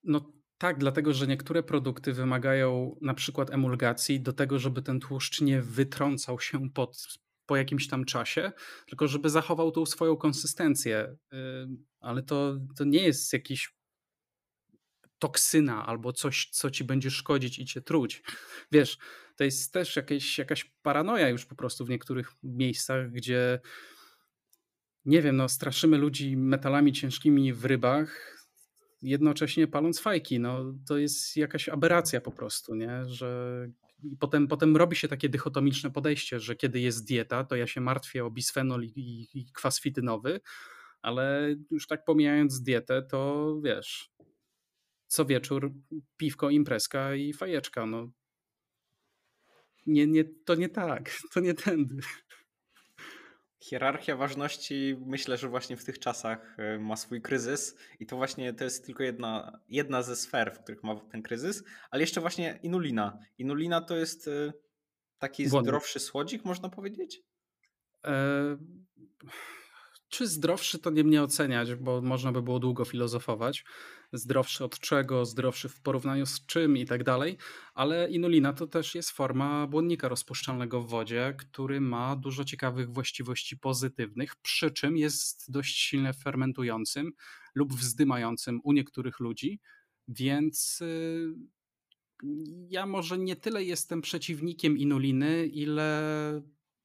[0.04, 5.40] No tak, dlatego że niektóre produkty wymagają na przykład emulgacji do tego, żeby ten tłuszcz
[5.40, 8.52] nie wytrącał się pod, po jakimś tam czasie,
[8.86, 11.16] tylko żeby zachował tą swoją konsystencję.
[12.00, 13.74] Ale to, to nie jest jakiś
[15.18, 18.22] toksyna albo coś, co ci będzie szkodzić i cię truć.
[18.72, 18.98] Wiesz,
[19.36, 23.60] to jest też jakieś, jakaś paranoja już po prostu w niektórych miejscach, gdzie
[25.04, 28.39] nie wiem, no straszymy ludzi metalami ciężkimi w rybach,
[29.02, 30.40] jednocześnie paląc fajki.
[30.40, 33.04] No, to jest jakaś aberracja po prostu, nie?
[33.06, 33.68] że
[34.02, 37.80] i potem, potem robi się takie dychotomiczne podejście, że kiedy jest dieta, to ja się
[37.80, 40.40] martwię o bisfenol i, i, i kwas fitynowy,
[41.02, 44.10] ale już tak pomijając dietę, to wiesz,
[45.06, 45.72] co wieczór
[46.16, 47.86] piwko, imprezka i fajeczka.
[47.86, 48.10] No.
[49.86, 51.96] Nie, nie, to nie tak, to nie tędy.
[53.60, 58.52] Hierarchia ważności myślę, że właśnie w tych czasach e, ma swój kryzys i to właśnie
[58.52, 62.58] to jest tylko jedna, jedna ze sfer, w których ma ten kryzys, ale jeszcze właśnie
[62.62, 63.18] inulina.
[63.38, 64.52] Inulina to jest e,
[65.18, 67.22] taki zdrowszy słodzik, można powiedzieć?
[68.06, 68.56] E
[70.10, 73.64] czy zdrowszy to nie mnie oceniać, bo można by było długo filozofować.
[74.12, 77.36] Zdrowszy od czego, zdrowszy w porównaniu z czym i tak dalej,
[77.74, 83.56] ale inulina to też jest forma błonnika rozpuszczalnego w wodzie, który ma dużo ciekawych właściwości
[83.56, 87.12] pozytywnych, przy czym jest dość silnie fermentującym
[87.54, 89.60] lub wzdymającym u niektórych ludzi,
[90.08, 91.34] więc y,
[92.68, 96.42] ja może nie tyle jestem przeciwnikiem inuliny, ile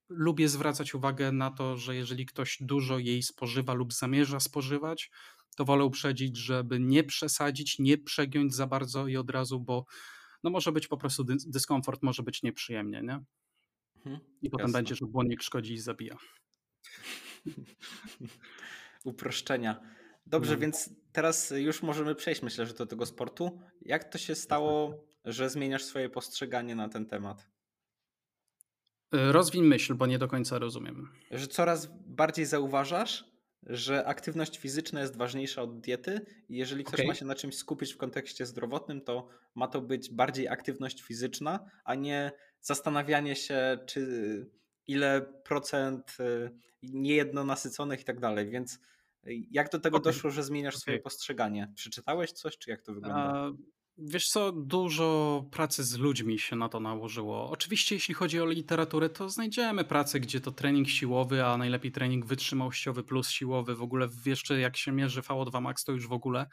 [0.09, 5.11] lubię zwracać uwagę na to, że jeżeli ktoś dużo jej spożywa lub zamierza spożywać,
[5.55, 9.85] to wolę uprzedzić, żeby nie przesadzić, nie przegiąć za bardzo i od razu, bo
[10.43, 13.23] no może być po prostu dyskomfort, może być nieprzyjemnie, nie?
[13.95, 14.79] Mhm, I potem jasne.
[14.79, 16.17] będzie, że błonnik szkodzi i zabija.
[19.03, 19.81] Uproszczenia.
[20.25, 20.59] Dobrze, no.
[20.59, 23.59] więc teraz już możemy przejść, myślę, że do tego sportu.
[23.81, 27.54] Jak to się stało, że zmieniasz swoje postrzeganie na ten temat?
[29.13, 31.09] Y, rozwin myśl, bo nie do końca rozumiem.
[31.31, 33.25] Że coraz bardziej zauważasz,
[33.63, 37.07] że aktywność fizyczna jest ważniejsza od diety i jeżeli ktoś okay.
[37.07, 41.59] ma się na czymś skupić w kontekście zdrowotnym, to ma to być bardziej aktywność fizyczna,
[41.83, 44.49] a nie zastanawianie się, czy
[44.87, 46.51] ile procent y,
[46.83, 48.49] niejedno nasyconych i tak dalej.
[48.49, 48.79] Więc
[49.51, 50.13] jak do tego okay.
[50.13, 50.81] doszło, że zmieniasz okay.
[50.81, 51.71] swoje postrzeganie?
[51.75, 53.51] Przeczytałeś coś, czy jak to wygląda?
[53.97, 57.49] Wiesz co, dużo pracy z ludźmi się na to nałożyło.
[57.49, 62.25] Oczywiście, jeśli chodzi o literaturę, to znajdziemy pracę, gdzie to trening siłowy, a najlepiej trening
[62.25, 63.75] wytrzymałościowy plus siłowy.
[63.75, 66.47] W ogóle jeszcze jak się mierzy VO2 max, to już w ogóle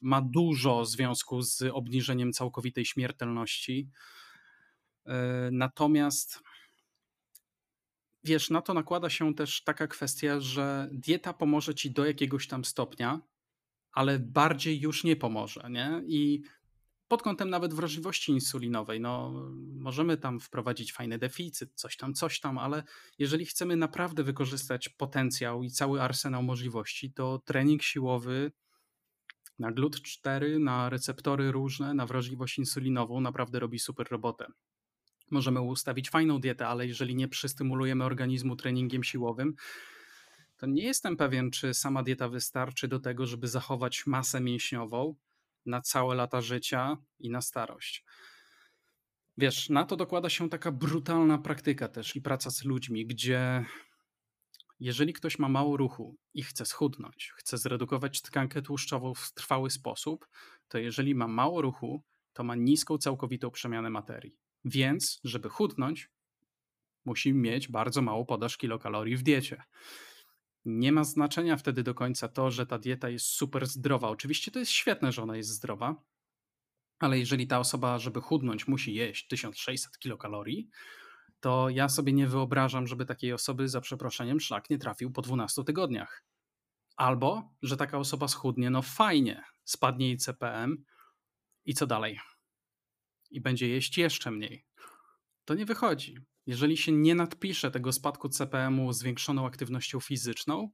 [0.00, 3.90] ma dużo związku z obniżeniem całkowitej śmiertelności.
[5.06, 6.42] E, natomiast
[8.24, 12.64] wiesz, na to nakłada się też taka kwestia, że dieta pomoże ci do jakiegoś tam
[12.64, 13.20] stopnia,
[13.96, 16.02] ale bardziej już nie pomoże, nie?
[16.06, 16.42] I
[17.08, 19.32] pod kątem nawet wrażliwości insulinowej, no
[19.74, 22.82] możemy tam wprowadzić fajny deficyt, coś tam, coś tam, ale
[23.18, 28.52] jeżeli chcemy naprawdę wykorzystać potencjał i cały arsenał możliwości, to trening siłowy
[29.58, 34.46] na GLUT4, na receptory różne, na wrażliwość insulinową naprawdę robi super robotę.
[35.30, 39.54] Możemy ustawić fajną dietę, ale jeżeli nie przystymulujemy organizmu treningiem siłowym,
[40.56, 45.14] to nie jestem pewien, czy sama dieta wystarczy do tego, żeby zachować masę mięśniową
[45.66, 48.04] na całe lata życia i na starość.
[49.38, 53.64] Wiesz, na to dokłada się taka brutalna praktyka też i praca z ludźmi, gdzie
[54.80, 60.26] jeżeli ktoś ma mało ruchu i chce schudnąć, chce zredukować tkankę tłuszczową w trwały sposób,
[60.68, 62.02] to jeżeli ma mało ruchu,
[62.32, 64.36] to ma niską całkowitą przemianę materii.
[64.64, 66.10] Więc, żeby chudnąć,
[67.04, 69.62] musi mieć bardzo mało podaż kilokalorii w diecie.
[70.66, 74.08] Nie ma znaczenia wtedy do końca to, że ta dieta jest super zdrowa.
[74.08, 76.02] Oczywiście to jest świetne, że ona jest zdrowa,
[76.98, 80.68] ale jeżeli ta osoba, żeby chudnąć, musi jeść 1600 kilokalorii,
[81.40, 85.64] to ja sobie nie wyobrażam, żeby takiej osoby za przeproszeniem szlak nie trafił po 12
[85.64, 86.24] tygodniach.
[86.96, 90.84] Albo, że taka osoba schudnie, no fajnie, spadnie jej CPM
[91.64, 92.20] i co dalej?
[93.30, 94.66] I będzie jeść jeszcze mniej.
[95.44, 96.16] To nie wychodzi.
[96.46, 100.70] Jeżeli się nie nadpisze tego spadku CPM-u zwiększoną aktywnością fizyczną,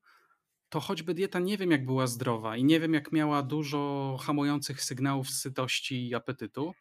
[0.69, 4.85] to choćby dieta nie wiem jak była zdrowa i nie wiem jak miała dużo hamujących
[4.85, 6.73] sygnałów sytości i apetytu,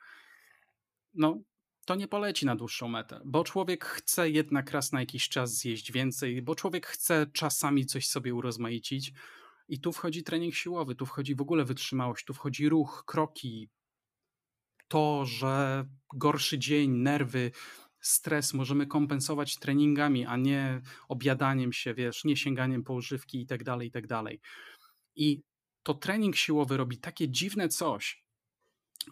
[1.14, 1.42] no
[1.86, 5.92] to nie poleci na dłuższą metę, bo człowiek chce jednak raz na jakiś czas zjeść
[5.92, 9.14] więcej, bo człowiek chce czasami coś sobie urozmaicić
[9.68, 13.70] i tu wchodzi trening siłowy, tu wchodzi w ogóle wytrzymałość, tu wchodzi ruch, kroki,
[14.88, 17.52] to, że gorszy dzień, nerwy,
[18.02, 23.64] stres możemy kompensować treningami, a nie objadaniem się, wiesz, nie sięganiem po używki i tak
[23.64, 24.42] dalej, i tak dalej.
[25.16, 25.42] I
[25.84, 28.26] to trening siłowy robi takie dziwne coś,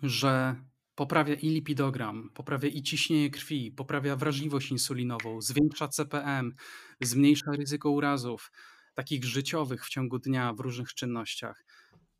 [0.04, 0.56] że
[0.96, 6.56] poprawia i lipidogram, poprawia i ciśnienie krwi, poprawia wrażliwość insulinową, zwiększa CPM,
[7.02, 8.52] zmniejsza ryzyko urazów,
[8.94, 11.66] takich życiowych w ciągu dnia w różnych czynnościach.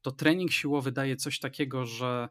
[0.02, 2.30] To trening siłowy daje coś takiego, że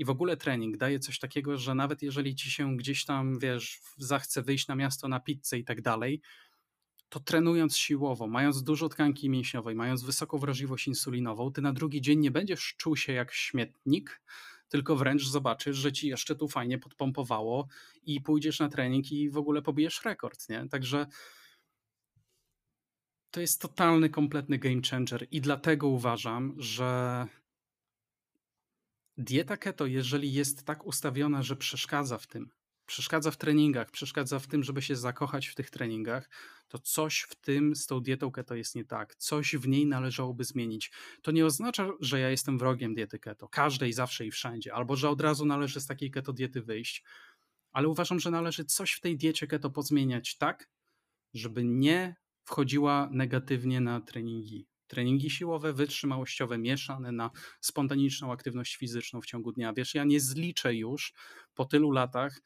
[0.00, 3.80] i w ogóle trening daje coś takiego, że nawet jeżeli ci się gdzieś tam, wiesz,
[3.98, 6.20] zachce wyjść na miasto na pizzę i tak dalej,
[7.08, 12.20] to trenując siłowo, mając dużo tkanki mięśniowej, mając wysoką wrażliwość insulinową, ty na drugi dzień
[12.20, 14.22] nie będziesz czuł się jak śmietnik,
[14.68, 17.68] tylko wręcz zobaczysz, że ci jeszcze tu fajnie podpompowało
[18.02, 20.68] i pójdziesz na trening i w ogóle pobijesz rekord, nie?
[20.68, 21.06] Także
[23.30, 27.26] to jest totalny, kompletny game changer i dlatego uważam, że
[29.16, 32.50] Dieta keto, jeżeli jest tak ustawiona, że przeszkadza w tym,
[32.86, 36.30] przeszkadza w treningach, przeszkadza w tym, żeby się zakochać w tych treningach,
[36.68, 39.14] to coś w tym z tą dietą keto jest nie tak.
[39.16, 40.92] Coś w niej należałoby zmienić.
[41.22, 45.08] To nie oznacza, że ja jestem wrogiem diety keto, każdej, zawsze i wszędzie, albo że
[45.08, 47.04] od razu należy z takiej keto diety wyjść,
[47.72, 50.68] ale uważam, że należy coś w tej diecie keto pozmieniać tak,
[51.34, 57.30] żeby nie wchodziła negatywnie na treningi treningi siłowe, wytrzymałościowe, mieszane na
[57.60, 59.72] spontaniczną aktywność fizyczną w ciągu dnia.
[59.72, 61.12] Wiesz, ja nie zliczę już
[61.54, 62.40] po tylu latach,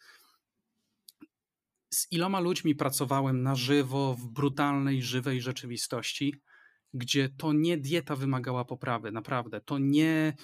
[1.94, 6.34] z iloma ludźmi pracowałem na żywo, w brutalnej, żywej rzeczywistości,
[6.94, 9.60] gdzie to nie dieta wymagała poprawy, naprawdę.
[9.60, 10.34] To nie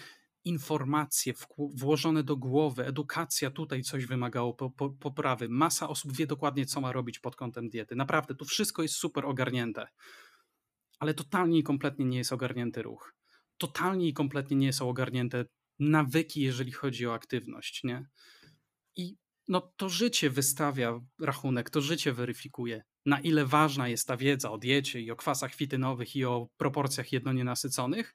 [0.45, 1.33] informacje
[1.75, 5.49] włożone do głowy, edukacja tutaj coś wymagało po, po, poprawy.
[5.49, 7.97] Masa osób wie dokładnie, co ma robić pod kątem diety.
[7.97, 9.87] Naprawdę, tu wszystko jest super ogarnięte.
[11.01, 13.15] Ale totalnie i kompletnie nie jest ogarnięty ruch.
[13.59, 15.45] Totalnie i kompletnie nie są ogarnięte
[15.79, 17.85] nawyki, jeżeli chodzi o aktywność.
[17.85, 18.07] Nie?
[18.97, 19.17] I
[19.49, 24.59] no, to życie wystawia rachunek, to życie weryfikuje, na ile ważna jest ta wiedza o
[24.59, 28.15] diecie i o kwasach fitynowych i o proporcjach jednonienasyconych,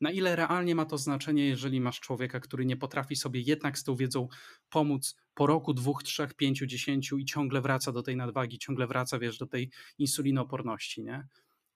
[0.00, 3.84] na ile realnie ma to znaczenie, jeżeli masz człowieka, który nie potrafi sobie jednak z
[3.84, 4.28] tą wiedzą
[4.70, 9.18] pomóc po roku, dwóch, trzech, pięciu, dziesięciu i ciągle wraca do tej nadwagi, ciągle wraca,
[9.18, 11.26] wiesz, do tej insulinooporności, nie?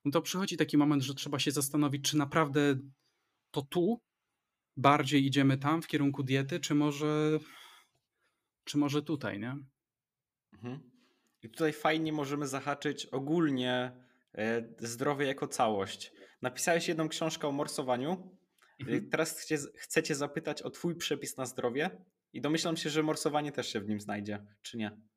[0.05, 2.79] No to przychodzi taki moment, że trzeba się zastanowić, czy naprawdę
[3.51, 4.01] to tu
[4.77, 7.39] bardziej idziemy tam w kierunku diety, czy może,
[8.63, 9.55] czy może tutaj, nie?
[10.53, 10.91] Mhm.
[11.41, 13.91] I tutaj fajnie możemy zahaczyć ogólnie
[14.35, 16.11] e, zdrowie jako całość.
[16.41, 18.39] Napisałeś jedną książkę o morsowaniu.
[18.79, 19.09] Mhm.
[19.09, 23.51] Teraz chcę, chcę cię zapytać o twój przepis na zdrowie i domyślam się, że morsowanie
[23.51, 25.08] też się w nim znajdzie, czy nie?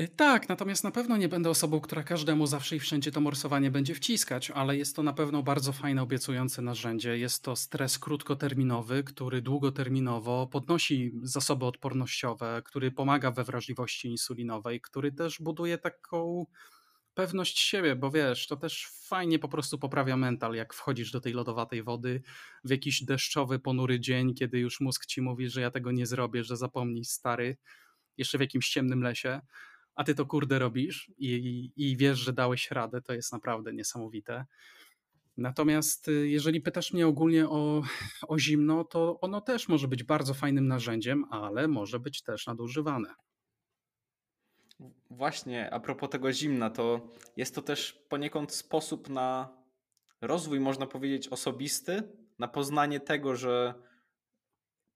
[0.00, 3.70] Y, tak, natomiast na pewno nie będę osobą, która każdemu zawsze i wszędzie to morsowanie
[3.70, 7.18] będzie wciskać, ale jest to na pewno bardzo fajne, obiecujące narzędzie.
[7.18, 15.12] Jest to stres krótkoterminowy, który długoterminowo podnosi zasoby odpornościowe, który pomaga we wrażliwości insulinowej, który
[15.12, 16.46] też buduje taką
[17.14, 21.32] pewność siebie, bo wiesz, to też fajnie po prostu poprawia mental, jak wchodzisz do tej
[21.32, 22.22] lodowatej wody
[22.64, 26.44] w jakiś deszczowy, ponury dzień, kiedy już mózg ci mówi, że ja tego nie zrobię,
[26.44, 27.56] że zapomnij stary,
[28.16, 29.40] jeszcze w jakimś ciemnym lesie,
[29.96, 33.72] a ty to kurde robisz i, i, i wiesz, że dałeś radę, to jest naprawdę
[33.72, 34.44] niesamowite.
[35.36, 37.82] Natomiast y, jeżeli pytasz mnie ogólnie o,
[38.28, 43.14] o zimno, to ono też może być bardzo fajnym narzędziem, ale może być też nadużywane.
[45.10, 49.48] Właśnie, a propos tego zimna, to jest to też poniekąd sposób na
[50.20, 52.02] rozwój, można powiedzieć, osobisty,
[52.38, 53.74] na poznanie tego, że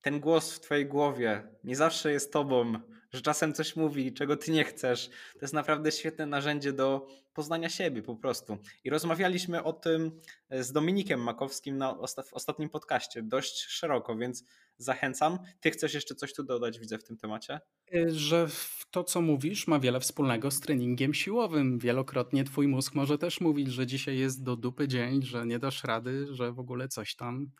[0.01, 2.81] ten głos w twojej głowie nie zawsze jest tobą,
[3.12, 5.09] że czasem coś mówi, czego ty nie chcesz.
[5.09, 8.59] To jest naprawdę świetne narzędzie do poznania siebie po prostu.
[8.85, 14.16] I rozmawialiśmy o tym e, z Dominikiem Makowskim na osta w ostatnim podcaście dość szeroko,
[14.16, 14.45] więc
[14.78, 15.39] zachęcam.
[15.61, 17.61] Ty chcesz jeszcze coś tu dodać, widzę w tym temacie?
[17.95, 18.47] E, że
[18.91, 21.78] to, co mówisz, ma wiele wspólnego z treningiem siłowym.
[21.78, 25.85] Wielokrotnie twój mózg może też mówić, że dzisiaj jest do dupy dzień, że nie dasz
[25.85, 27.51] rady, że w ogóle coś tam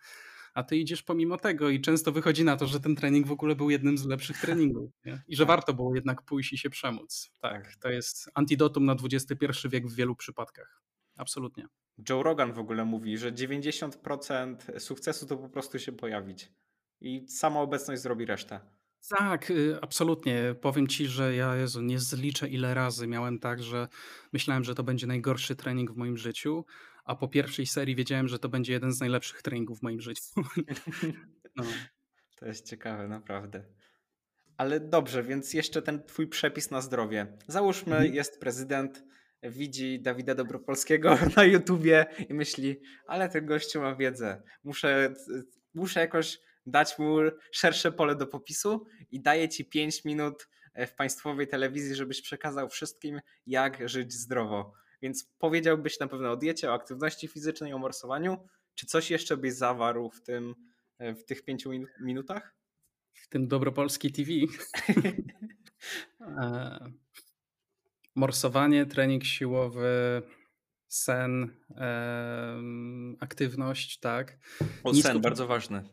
[0.55, 3.57] a ty idziesz pomimo tego i często wychodzi na to, że ten trening w ogóle
[3.57, 5.23] był jednym z lepszych treningów nie?
[5.29, 5.49] i że tak.
[5.49, 7.31] warto było jednak pójść i się przemóc.
[7.41, 10.83] Tak, to jest antidotum na XXI wiek w wielu przypadkach.
[11.17, 11.67] Absolutnie.
[12.09, 16.53] Joe Rogan w ogóle mówi, że 90% sukcesu to po prostu się pojawić
[17.01, 18.61] i sama obecność zrobi resztę.
[19.09, 20.55] Tak, y, absolutnie.
[20.61, 23.89] Powiem ci, że ja Jezu, nie zliczę ile razy miałem tak, że
[24.33, 26.65] myślałem, że to będzie najgorszy trening w moim życiu,
[27.11, 30.23] a po pierwszej serii wiedziałem, że to będzie jeden z najlepszych treningów w moim życiu.
[31.57, 31.65] No.
[32.37, 33.65] To jest ciekawe, naprawdę.
[34.57, 37.39] Ale dobrze, więc jeszcze ten twój przepis na zdrowie.
[37.47, 38.15] Załóżmy, mhm.
[38.15, 39.05] jest prezydent,
[39.43, 44.43] widzi Dawida Dobropolskiego na YouTubie i myśli, ale ten gościu ma wiedzę.
[44.65, 45.15] Muszę,
[45.75, 47.17] muszę jakoś dać mu
[47.53, 50.49] szersze pole do popisu i daje ci 5 minut
[50.87, 54.73] w państwowej telewizji, żebyś przekazał wszystkim, jak żyć zdrowo.
[55.03, 58.49] Więc powiedziałbyś na pewno o diecie, o aktywności fizycznej, o morsowaniu.
[58.75, 60.55] Czy coś jeszcze byś zawarł w, tym,
[60.99, 61.71] e, w tych pięciu
[62.01, 62.55] minutach?
[63.15, 64.31] W tym Dobropolski TV.
[66.21, 66.93] E,
[68.15, 70.23] morsowanie, trening siłowy,
[70.89, 71.57] sen,
[73.21, 74.39] aktywność, tak.
[74.85, 75.85] O nisko, sen, bardzo ważny.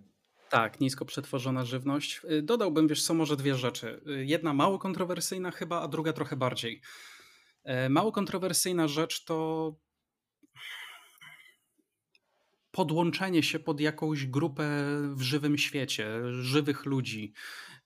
[0.49, 2.21] Tak, nisko przetworzona żywność.
[2.43, 4.01] Dodałbym, wiesz co, może dwie rzeczy.
[4.05, 6.81] Jedna mało kontrowersyjna chyba, a druga trochę bardziej.
[7.68, 9.76] E, mało kontrowersyjna rzecz to
[12.72, 14.69] podłączenie się pod jakąś grupę
[15.15, 17.34] w żywym świecie, żywych ludzi.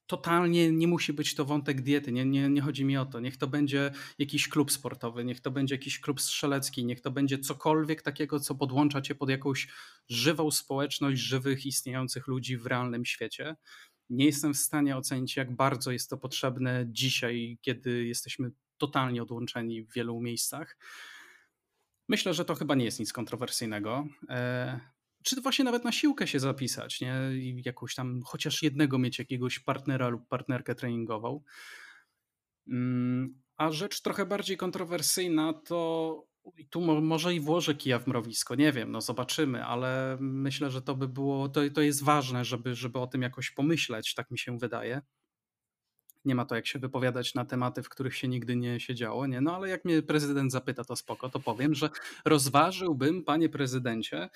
[0.07, 3.19] Totalnie nie musi być to wątek diety, nie, nie, nie chodzi mi o to.
[3.19, 7.39] Niech to będzie jakiś klub sportowy, niech to będzie jakiś klub strzelecki, niech to będzie
[7.39, 9.67] cokolwiek takiego, co podłącza cię pod jakąś
[10.09, 13.55] żywą społeczność żywych, istniejących ludzi w realnym świecie.
[14.09, 18.51] Nie jestem w stanie ocenić, jak bardzo jest to potrzebne dzisiaj, kiedy jesteśmy
[18.81, 20.77] totalnie odłączeni w wielu miejscach.
[22.09, 24.07] Myślę, że to chyba nie jest nic kontrowersyjnego.
[24.29, 24.79] E,
[25.23, 27.15] czy właśnie nawet na siłkę się zapisać, nie?
[27.33, 31.43] I jakąś tam, chociaż jednego mieć jakiegoś partnera lub partnerkę treningową.
[32.67, 36.31] Mm, a rzecz trochę bardziej kontrowersyjna to
[36.69, 40.95] tu może i włożę kija w mrowisko, nie wiem, no zobaczymy, ale myślę, że to
[40.95, 44.57] by było, to, to jest ważne, żeby, żeby o tym jakoś pomyśleć, tak mi się
[44.57, 45.01] wydaje.
[46.25, 49.41] Nie ma to jak się wypowiadać na tematy, w których się nigdy nie siedziało, nie?
[49.41, 51.89] No ale jak mnie prezydent zapyta, to spoko, to powiem, że
[52.25, 54.29] rozważyłbym, panie prezydencie,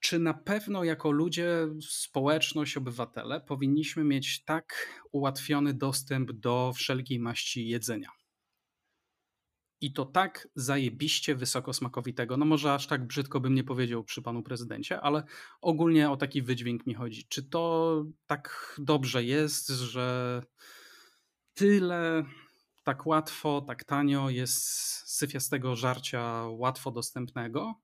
[0.00, 7.68] czy na pewno jako ludzie, społeczność, obywatele powinniśmy mieć tak ułatwiony dostęp do wszelkiej maści
[7.68, 8.08] jedzenia?
[9.80, 12.36] I to tak zajebiście wysokosmakowitego.
[12.36, 15.22] No może aż tak brzydko bym nie powiedział przy panu prezydencie, ale
[15.60, 17.26] ogólnie o taki wydźwięk mi chodzi.
[17.28, 20.42] Czy to tak dobrze jest, że
[21.54, 22.24] tyle,
[22.84, 24.64] tak łatwo, tak tanio jest
[25.08, 27.74] syfiastego żarcia łatwo dostępnego?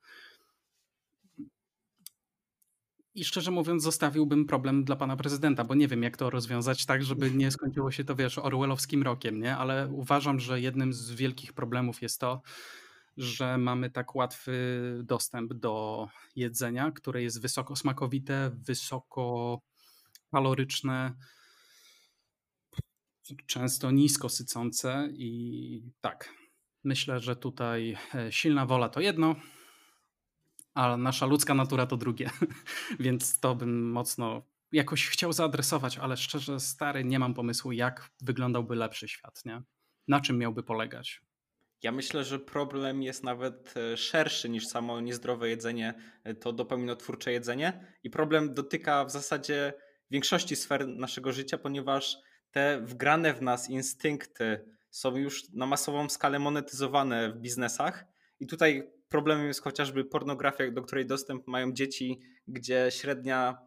[3.15, 7.05] I szczerze mówiąc, zostawiłbym problem dla pana prezydenta, bo nie wiem, jak to rozwiązać tak,
[7.05, 9.57] żeby nie skończyło się to, wiesz, orwellowskim rokiem, nie?
[9.57, 12.43] Ale uważam, że jednym z wielkich problemów jest to,
[13.17, 14.55] że mamy tak łatwy
[15.05, 19.59] dostęp do jedzenia, które jest wysoko smakowite, wysoko
[20.33, 21.15] kaloryczne,
[23.47, 26.35] często nisko sycące i tak.
[26.85, 29.37] Myślę, że tutaj e, silna wola to jedno,
[30.75, 32.31] a nasza ludzka natura to drugie.
[33.01, 34.43] Więc to bym mocno
[34.73, 39.63] jakoś chciał zaadresować, ale szczerze, stary, nie mam pomysłu, jak wyglądałby lepszy świat, nie?
[40.09, 41.23] Na czym miałby polegać?
[41.83, 45.95] Ja myślę, że problem jest nawet e, szerszy niż samo niezdrowe jedzenie,
[46.25, 47.87] e, to dopaminotwórcze jedzenie.
[48.05, 49.73] I problem dotyka w zasadzie
[50.11, 52.17] większości sfer naszego życia, ponieważ
[52.51, 58.05] te wgrane w nas instynkty są już na masową skalę monetyzowane w biznesach.
[58.41, 63.59] I tutaj Problemem jest chociażby pornografia, do której dostęp mają dzieci, gdzie średnia,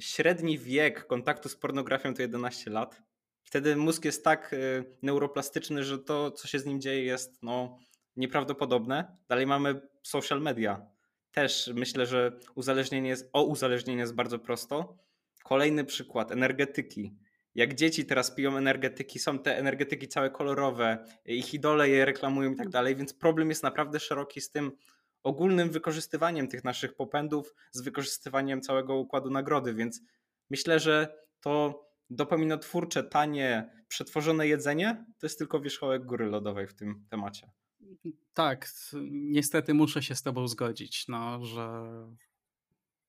[0.00, 3.02] średni wiek kontaktu z pornografią to 11 lat.
[3.42, 7.78] Wtedy mózg jest tak y, neuroplastyczny, że to, co się z nim dzieje, jest no,
[8.16, 9.16] nieprawdopodobne.
[9.28, 10.86] Dalej mamy social media.
[11.32, 14.98] Też myślę, że uzależnienie jest, o uzależnienie jest bardzo prosto.
[15.44, 17.16] Kolejny przykład energetyki
[17.58, 22.56] jak dzieci teraz piją energetyki, są te energetyki całe kolorowe, ich idole je reklamują i
[22.56, 24.72] tak dalej, więc problem jest naprawdę szeroki z tym
[25.22, 30.00] ogólnym wykorzystywaniem tych naszych popędów, z wykorzystywaniem całego układu nagrody, więc
[30.50, 37.04] myślę, że to dopaminotwórcze, tanie, przetworzone jedzenie to jest tylko wierzchołek góry lodowej w tym
[37.10, 37.50] temacie.
[38.34, 38.68] Tak,
[39.10, 41.84] niestety muszę się z tobą zgodzić, no, że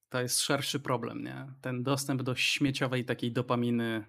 [0.10, 1.48] to jest szerszy problem, nie?
[1.62, 4.06] Ten dostęp do śmieciowej takiej dopaminy.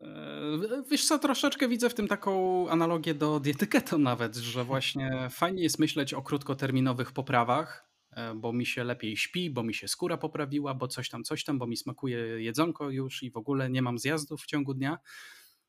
[0.00, 5.28] E, wiesz co, troszeczkę widzę w tym taką analogię do diety keto nawet, że właśnie
[5.30, 9.88] fajnie jest myśleć o krótkoterminowych poprawach, e, bo mi się lepiej śpi, bo mi się
[9.88, 13.70] skóra poprawiła, bo coś tam, coś tam, bo mi smakuje jedzonko już i w ogóle
[13.70, 14.98] nie mam zjazdów w ciągu dnia.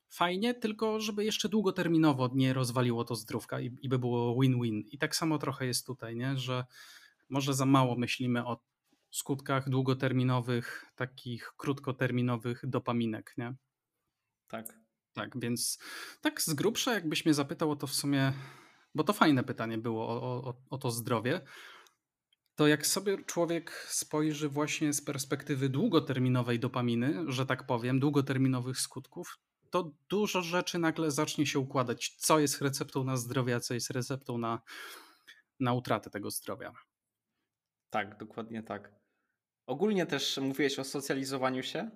[0.10, 4.84] Fajnie, tylko żeby jeszcze długoterminowo nie rozwaliło to zdrówka i, i by było win-win.
[4.92, 6.38] I tak samo trochę jest tutaj, nie?
[6.38, 6.66] że
[7.30, 8.62] może za mało myślimy o
[9.12, 13.56] skutkach długoterminowych, takich krótkoterminowych dopaminek, nie?
[14.48, 14.80] Tak.
[15.14, 15.80] Tak, więc
[16.22, 18.34] tak z grubsza, jakbyś mnie zapytał o to w sumie,
[18.96, 21.42] bo to fajne pytanie było o, o, o to zdrowie,
[22.56, 29.38] to jak sobie człowiek spojrzy właśnie z perspektywy długoterminowej dopaminy, że tak powiem, długoterminowych skutków,
[29.72, 32.16] to dużo rzeczy nagle zacznie się układać.
[32.18, 34.62] Co jest receptą na zdrowie, a co jest receptą na,
[35.60, 36.72] na utratę tego zdrowia.
[37.90, 38.92] Tak, dokładnie tak.
[39.68, 41.92] Ogólnie też mówiłeś o socjalizowaniu się.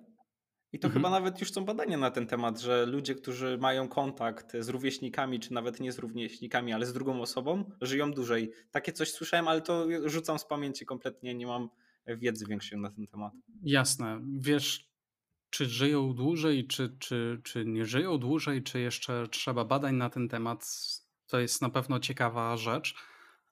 [0.72, 0.92] I to mhm.
[0.92, 5.40] chyba nawet już są badania na ten temat, że ludzie, którzy mają kontakt z rówieśnikami,
[5.40, 8.52] czy nawet nie z rówieśnikami, ale z drugą osobą, żyją dłużej.
[8.70, 11.68] Takie coś słyszałem, ale to rzucam z pamięci kompletnie, nie mam
[12.06, 13.32] wiedzy większej na ten temat.
[13.62, 14.20] Jasne.
[14.38, 14.90] Wiesz,
[15.50, 20.28] czy żyją dłużej, czy, czy, czy nie żyją dłużej, czy jeszcze trzeba badań na ten
[20.28, 20.66] temat,
[21.26, 22.94] to jest na pewno ciekawa rzecz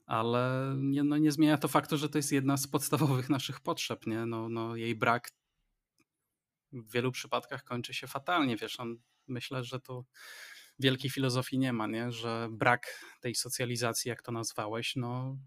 [0.09, 4.07] ale nie, no nie zmienia to faktu, że to jest jedna z podstawowych naszych potrzeb.
[4.07, 4.27] Nie?
[4.27, 5.31] No, no jej brak
[6.73, 8.57] w wielu przypadkach kończy się fatalnie.
[8.57, 8.97] Wiesz, on,
[9.27, 10.05] myślę, że to
[10.79, 12.13] wielkiej filozofii nie ma, nie?
[12.13, 15.39] że brak tej socjalizacji, jak to nazwałeś, no,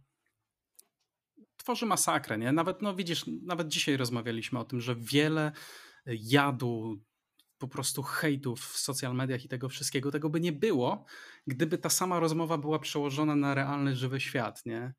[1.58, 2.38] tworzy masakrę.
[2.38, 2.52] Nie?
[2.52, 5.52] Nawet, no widzisz, nawet dzisiaj rozmawialiśmy o tym, że wiele
[6.06, 7.02] jadu,
[7.58, 11.06] po prostu hejtów w social mediach i tego wszystkiego, tego by nie było,
[11.48, 14.94] gdyby ta sama rozmowa była przełożona na realny, żywy świat, nie?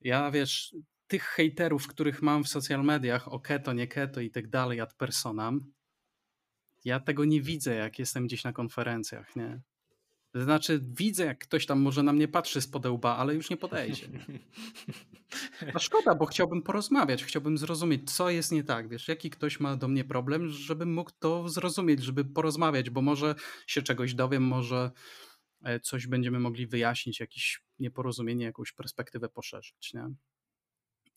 [0.00, 0.74] Ja, wiesz,
[1.06, 4.94] tych hejterów, których mam w social mediach, o keto, nie keto i tak dalej, ad
[4.94, 5.72] personam,
[6.84, 9.60] ja tego nie widzę, jak jestem gdzieś na konferencjach, nie?
[10.34, 14.08] Znaczy, widzę, jak ktoś tam może na mnie patrzy z podełba, ale już nie podejdzie.
[15.74, 18.88] A szkoda, bo chciałbym porozmawiać, chciałbym zrozumieć, co jest nie tak.
[18.88, 23.34] Wiesz, jaki ktoś ma do mnie problem, żebym mógł to zrozumieć, żeby porozmawiać, bo może
[23.66, 24.90] się czegoś dowiem, może
[25.64, 29.94] e, coś będziemy mogli wyjaśnić, jakieś nieporozumienie, jakąś perspektywę poszerzyć.
[29.94, 30.08] Nie?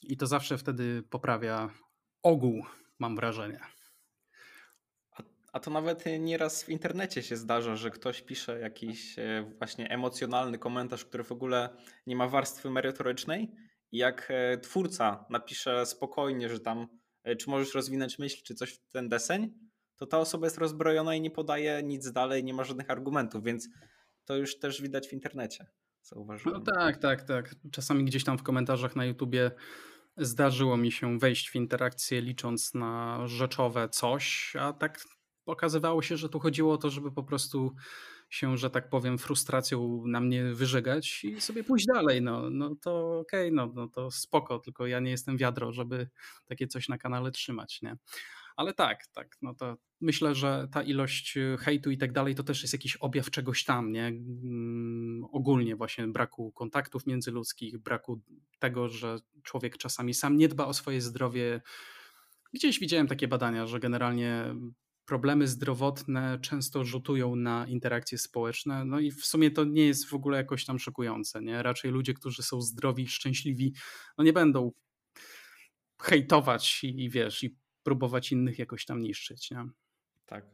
[0.08, 1.70] I to zawsze wtedy poprawia
[2.24, 2.66] ogół,
[3.00, 3.60] mam wrażenie.
[5.54, 10.60] A to nawet nieraz w internecie się zdarza, że ktoś pisze jakiś e, właśnie emocjonalny
[10.60, 11.70] komentarz, który w ogóle
[12.08, 13.52] nie ma warstwy merytorycznej
[13.92, 16.88] I jak e, twórca napisze spokojnie, że tam
[17.24, 19.54] e, czy możesz rozwinąć myśl, czy coś w ten deseń,
[19.96, 23.70] to ta osoba jest rozbrojona i nie podaje nic dalej, nie ma żadnych argumentów, więc
[24.26, 25.66] to już też widać w internecie.
[26.02, 26.60] Zauważyłem.
[26.60, 27.56] No tak, tak, tak.
[27.72, 29.52] Czasami gdzieś tam w komentarzach na YouTubie
[30.18, 35.06] zdarzyło mi się wejść w interakcję licząc na rzeczowe coś, a tak
[35.46, 37.76] okazywało się, że tu chodziło o to, żeby po prostu
[38.30, 42.22] się, że tak powiem, frustracją na mnie wyżegać i sobie pójść dalej.
[42.22, 46.10] No, no to okej, okay, no, no to spoko, tylko ja nie jestem wiadro, żeby
[46.46, 47.98] takie coś na kanale trzymać, nie?
[48.56, 52.44] Ale tak, tak, no to myślę, że ta ilość y, hejtu i tak dalej to
[52.44, 54.08] też jest jakiś objaw czegoś tam, nie?
[54.08, 58.22] Mm, ogólnie właśnie braku kontaktów międzyludzkich, braku
[58.60, 61.62] tego, że człowiek czasami sam nie dba o swoje zdrowie.
[62.54, 64.56] Gdzieś widziałem takie badania, że generalnie
[65.06, 68.86] problemy zdrowotne często rzutują na interakcje społeczne.
[68.86, 71.42] No i w sumie to nie jest w ogóle jakoś tam szokujące.
[71.42, 71.64] Nie?
[71.64, 73.74] Raczej ludzie, którzy są zdrowi, szczęśliwi,
[74.18, 74.72] no nie będą
[76.02, 79.52] hejtować i, i wiesz, i próbować innych jakoś tam niszczyć.
[79.52, 79.66] Nie?
[80.26, 80.46] Tak.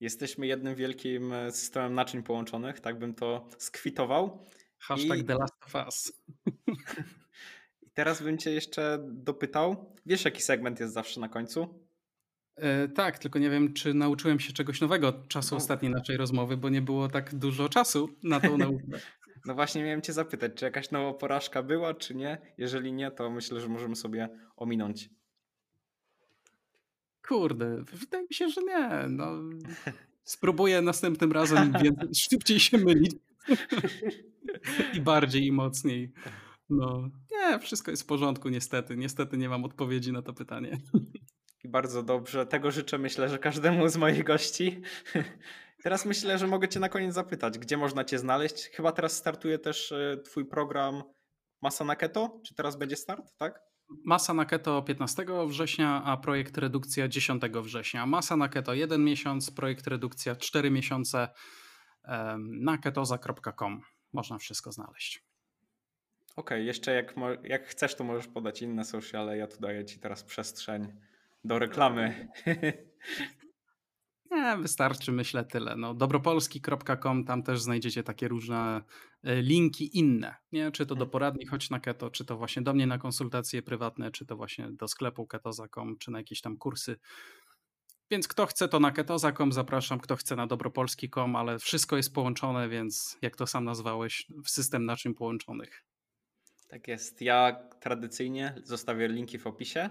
[0.00, 4.44] Jesteśmy jednym wielkim e, systemem naczyń połączonych, tak bym to skwitował.
[4.78, 5.24] Hashtag I...
[5.24, 6.12] The Last of Us.
[7.86, 9.94] I teraz bym cię jeszcze dopytał.
[10.06, 11.86] Wiesz, jaki segment jest zawsze na końcu?
[12.56, 15.56] E, tak, tylko nie wiem, czy nauczyłem się czegoś nowego od czasu no.
[15.56, 18.98] ostatniej naszej rozmowy, bo nie było tak dużo czasu na tą naukę.
[19.46, 22.38] No właśnie miałem cię zapytać, czy jakaś nowa porażka była, czy nie?
[22.58, 25.10] Jeżeli nie, to myślę, że możemy sobie ominąć.
[27.28, 29.08] Kurde, wydaje mi się, że nie.
[29.08, 29.32] No,
[30.24, 33.14] spróbuję następnym razem więcej, szybciej się mylić.
[34.94, 36.12] I bardziej i mocniej.
[36.70, 38.96] No, nie, wszystko jest w porządku, niestety.
[38.96, 40.78] Niestety nie mam odpowiedzi na to pytanie.
[41.64, 42.46] I bardzo dobrze.
[42.46, 44.80] Tego życzę, myślę, że każdemu z moich gości.
[45.82, 48.68] Teraz myślę, że mogę Cię na koniec zapytać, gdzie można Cię znaleźć?
[48.68, 51.02] Chyba teraz startuje też e, Twój program
[51.62, 52.40] Masa na Keto?
[52.46, 53.65] Czy teraz będzie start, tak?
[53.88, 58.06] Masa na keto 15 września, a projekt redukcja 10 września.
[58.06, 61.28] Masa na keto 1 miesiąc, projekt redukcja 4 miesiące
[62.38, 63.82] na ketoza.com.
[64.12, 65.24] Można wszystko znaleźć.
[66.36, 69.38] Okej, okay, jeszcze jak, jak chcesz, to możesz podać inne sociale.
[69.38, 70.92] Ja tu daję Ci teraz przestrzeń
[71.44, 72.28] do reklamy.
[74.30, 75.76] Nie, wystarczy, myślę, tyle.
[75.76, 78.82] No, dobropolski.com, tam też znajdziecie takie różne
[79.22, 80.34] e, linki inne.
[80.52, 80.70] Nie?
[80.70, 81.10] Czy to do mhm.
[81.10, 84.72] poradni Chodź na Keto, czy to właśnie do mnie na konsultacje prywatne, czy to właśnie
[84.72, 86.96] do sklepu ketoza.com, czy na jakieś tam kursy.
[88.10, 92.68] Więc kto chce, to na ketoza.com zapraszam, kto chce na dobropolski.com, ale wszystko jest połączone,
[92.68, 95.84] więc jak to sam nazwałeś, w system naczyń połączonych.
[96.68, 97.20] Tak jest.
[97.22, 99.90] Ja tradycyjnie zostawię linki w opisie.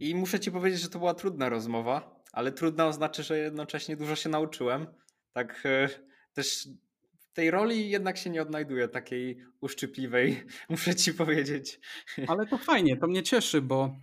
[0.00, 4.16] I muszę ci powiedzieć, że to była trudna rozmowa, ale trudna oznacza, że jednocześnie dużo
[4.16, 4.86] się nauczyłem.
[5.32, 5.88] Tak e,
[6.32, 6.68] też
[7.18, 11.80] w tej roli jednak się nie odnajduję takiej uszczypliwej, muszę ci powiedzieć.
[12.28, 13.96] Ale to fajnie, to mnie cieszy, bo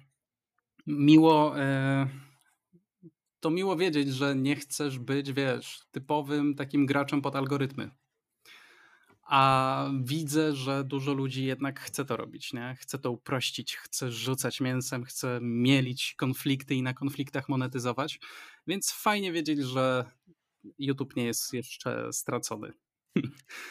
[0.87, 1.59] miło.
[1.59, 2.07] E,
[3.39, 7.91] to miło wiedzieć, że nie chcesz być, wiesz, typowym takim graczem pod algorytmy
[9.25, 12.75] a widzę, że dużo ludzi jednak chce to robić, nie?
[12.79, 18.19] Chce to uprościć, chce rzucać mięsem, chce mielić konflikty i na konfliktach monetyzować,
[18.67, 20.05] więc fajnie wiedzieć, że
[20.79, 22.73] YouTube nie jest jeszcze stracony.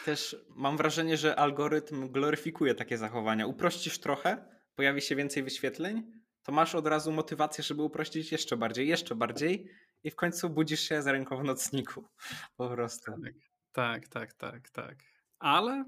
[0.05, 3.47] Też mam wrażenie, że algorytm gloryfikuje takie zachowania.
[3.47, 4.45] Uprościsz trochę,
[4.75, 6.03] pojawi się więcej wyświetleń,
[6.43, 9.69] to masz od razu motywację, żeby uprościć jeszcze bardziej, jeszcze bardziej
[10.03, 12.05] i w końcu budzisz się za ręką w nocniku.
[12.57, 13.11] Po prostu.
[13.71, 14.69] Tak, tak, tak, tak.
[14.69, 15.14] tak
[15.45, 15.85] ale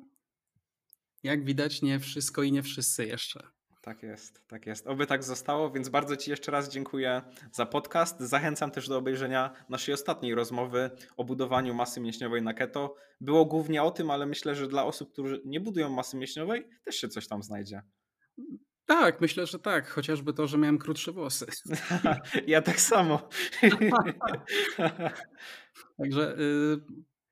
[1.23, 3.47] jak widać, nie wszystko i nie wszyscy jeszcze.
[3.81, 4.87] Tak jest, tak jest.
[4.87, 7.21] Oby tak zostało, więc bardzo Ci jeszcze raz dziękuję
[7.51, 8.19] za podcast.
[8.19, 12.95] Zachęcam też do obejrzenia naszej ostatniej rozmowy o budowaniu masy mięśniowej na keto.
[13.21, 16.95] Było głównie o tym, ale myślę, że dla osób, którzy nie budują masy mięśniowej, też
[16.95, 17.81] się coś tam znajdzie.
[18.85, 19.89] Tak, myślę, że tak.
[19.89, 21.45] Chociażby to, że miałem krótsze włosy.
[22.47, 23.29] ja tak samo.
[25.97, 26.77] Także y,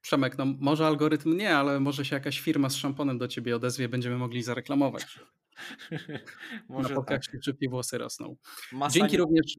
[0.05, 3.89] Przemek, no może algorytm nie, ale może się jakaś firma z szamponem do ciebie odezwie,
[3.89, 5.19] będziemy mogli zareklamować.
[6.69, 7.43] może Na podcaście tak.
[7.43, 8.35] szybciej włosy rosną.
[8.71, 9.17] Masa Dzięki nie...
[9.17, 9.57] również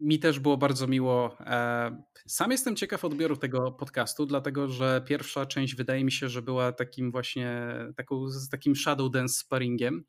[0.00, 1.36] mi też było bardzo miło.
[1.40, 6.42] E, sam jestem ciekaw odbioru tego podcastu, dlatego że pierwsza część wydaje mi się, że
[6.42, 7.66] była takim właśnie
[7.96, 10.04] taką, takim shadow dance sparingiem.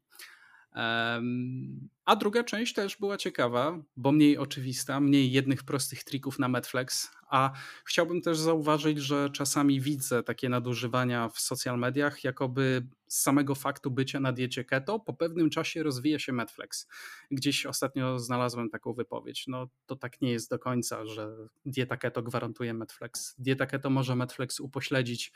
[2.05, 7.11] A druga część też była ciekawa, bo mniej oczywista, mniej jednych prostych trików na Netflix.
[7.29, 7.51] A
[7.85, 13.91] chciałbym też zauważyć, że czasami widzę takie nadużywania w social mediach, jakoby z samego faktu
[13.91, 16.87] bycia na diecie keto po pewnym czasie rozwija się Netflix.
[17.31, 19.47] Gdzieś ostatnio znalazłem taką wypowiedź.
[19.47, 21.35] No to tak nie jest do końca, że
[21.65, 23.35] dieta keto gwarantuje Netflix.
[23.37, 25.31] Dieta keto może Netflix upośledzić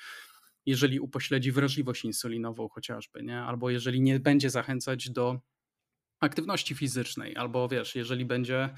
[0.65, 3.41] jeżeli upośledzi wrażliwość insulinową chociażby, nie?
[3.41, 5.40] albo jeżeli nie będzie zachęcać do
[6.19, 8.69] aktywności fizycznej, albo wiesz, jeżeli będzie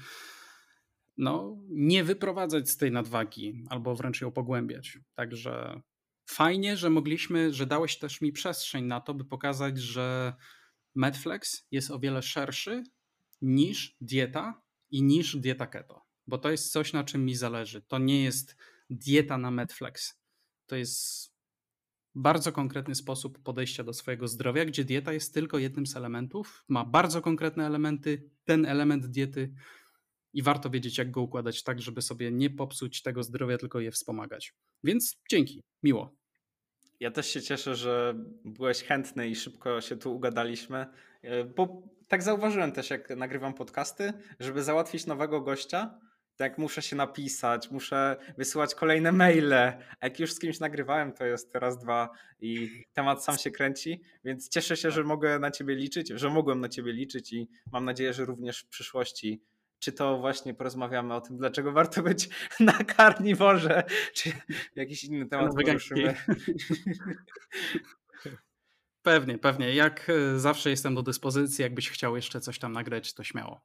[1.16, 4.98] no, nie wyprowadzać z tej nadwagi, albo wręcz ją pogłębiać.
[5.14, 5.80] Także
[6.26, 10.34] fajnie, że mogliśmy, że dałeś też mi przestrzeń na to, by pokazać, że
[10.94, 12.84] Medflex jest o wiele szerszy
[13.42, 17.82] niż dieta i niż dieta keto, bo to jest coś, na czym mi zależy.
[17.82, 18.56] To nie jest
[18.90, 20.22] dieta na Medflex.
[20.66, 21.31] To jest
[22.14, 26.84] bardzo konkretny sposób podejścia do swojego zdrowia, gdzie dieta jest tylko jednym z elementów, ma
[26.84, 28.30] bardzo konkretne elementy.
[28.44, 29.54] Ten element diety
[30.32, 33.90] i warto wiedzieć, jak go układać tak, żeby sobie nie popsuć tego zdrowia, tylko je
[33.90, 34.54] wspomagać.
[34.84, 36.14] Więc dzięki, miło.
[37.00, 38.14] Ja też się cieszę, że
[38.44, 40.86] byłeś chętny i szybko się tu ugadaliśmy,
[41.22, 45.98] e, bo tak zauważyłem też, jak nagrywam podcasty, żeby załatwić nowego gościa,
[46.36, 49.52] tak muszę się napisać, muszę wysyłać kolejne maile.
[50.00, 52.10] A jak już z kimś nagrywałem, to jest teraz dwa
[52.40, 56.60] i temat sam się kręci, więc cieszę się, że mogę na ciebie liczyć, że mogłem
[56.60, 59.42] na ciebie liczyć i mam nadzieję, że również w przyszłości
[59.78, 62.28] czy to właśnie porozmawiamy o tym, dlaczego warto być
[62.60, 63.84] na karniworze,
[64.14, 64.32] czy
[64.76, 66.14] jakiś inny temat poruszymy.
[69.02, 69.74] Pewnie, pewnie.
[69.74, 73.60] Jak e, zawsze jestem do dyspozycji, jakbyś chciał jeszcze coś tam nagrać, to śmiało.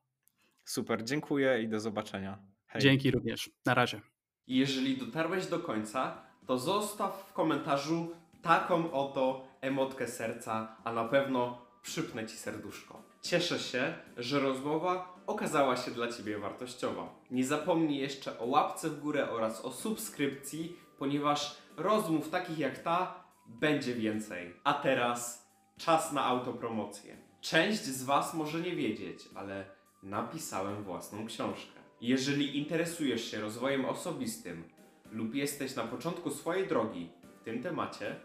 [0.65, 2.56] Super, dziękuję i do zobaczenia.
[2.67, 2.81] Hej.
[2.81, 3.49] Dzięki również.
[3.65, 4.01] Na razie.
[4.47, 8.11] Jeżeli dotarłeś do końca, to zostaw w komentarzu
[8.41, 13.03] taką oto emotkę serca, a na pewno przypnę ci serduszko.
[13.21, 17.15] Cieszę się, że rozmowa okazała się dla Ciebie wartościowa.
[17.31, 23.23] Nie zapomnij jeszcze o łapce w górę oraz o subskrypcji, ponieważ rozmów takich jak ta
[23.47, 24.53] będzie więcej.
[24.63, 27.17] A teraz czas na autopromocję.
[27.41, 29.65] Część z Was może nie wiedzieć, ale
[30.03, 31.76] napisałem własną książkę.
[32.01, 34.63] Jeżeli interesujesz się rozwojem osobistym
[35.11, 37.09] lub jesteś na początku swojej drogi
[37.41, 38.15] w tym temacie,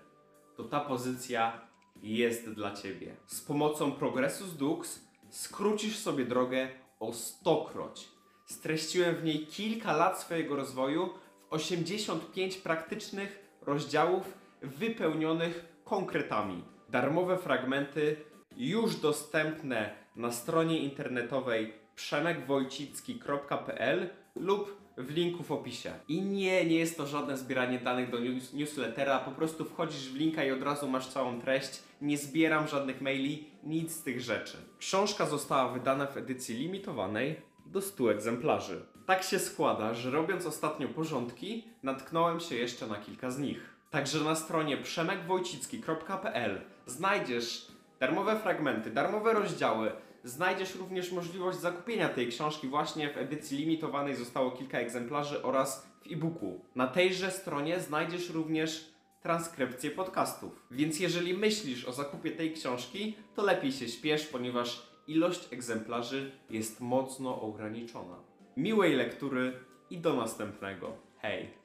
[0.57, 1.61] to ta pozycja
[2.03, 3.16] jest dla Ciebie.
[3.27, 5.01] Z pomocą Progressus Dux
[5.31, 6.69] skrócisz sobie drogę
[7.01, 8.09] o stokroć.
[8.47, 11.11] Streściłem w niej kilka lat swojego rozwoju
[11.51, 16.65] w 85 praktycznych rozdziałów wypełnionych konkretami.
[16.89, 18.16] Darmowe fragmenty
[18.57, 25.93] już dostępne na stronie internetowej przemekwojcicki.pl lub w linku w opisie.
[26.09, 30.16] I nie, nie jest to żadne zbieranie danych do news newslettera, po prostu wchodzisz w
[30.16, 31.83] linka i od razu masz całą treść.
[32.01, 34.57] Nie zbieram żadnych maili, nic z tych rzeczy.
[34.79, 38.87] Książka została wydana w edycji limitowanej do 100 egzemplarzy.
[39.07, 43.77] Tak się składa, że robiąc ostatnio porządki, natknąłem się jeszcze na kilka z nich.
[43.91, 47.66] Także na stronie przemekwojcicki.pl znajdziesz
[48.01, 49.93] darmowe fragmenty, darmowe rozdziały,
[50.24, 56.12] Znajdziesz również możliwość zakupienia tej książki właśnie w edycji limitowanej zostało kilka egzemplarzy oraz w
[56.12, 56.65] e-booku.
[56.74, 58.93] Na tejże stronie znajdziesz również
[59.23, 60.66] transkrypcję podcastów.
[60.70, 66.81] Więc jeżeli myślisz o zakupie tej książki, to lepiej się śpiesz, ponieważ ilość egzemplarzy jest
[66.81, 68.16] mocno ograniczona.
[68.57, 69.53] Miłej lektury
[69.90, 70.97] i do następnego.
[71.19, 71.62] Hej!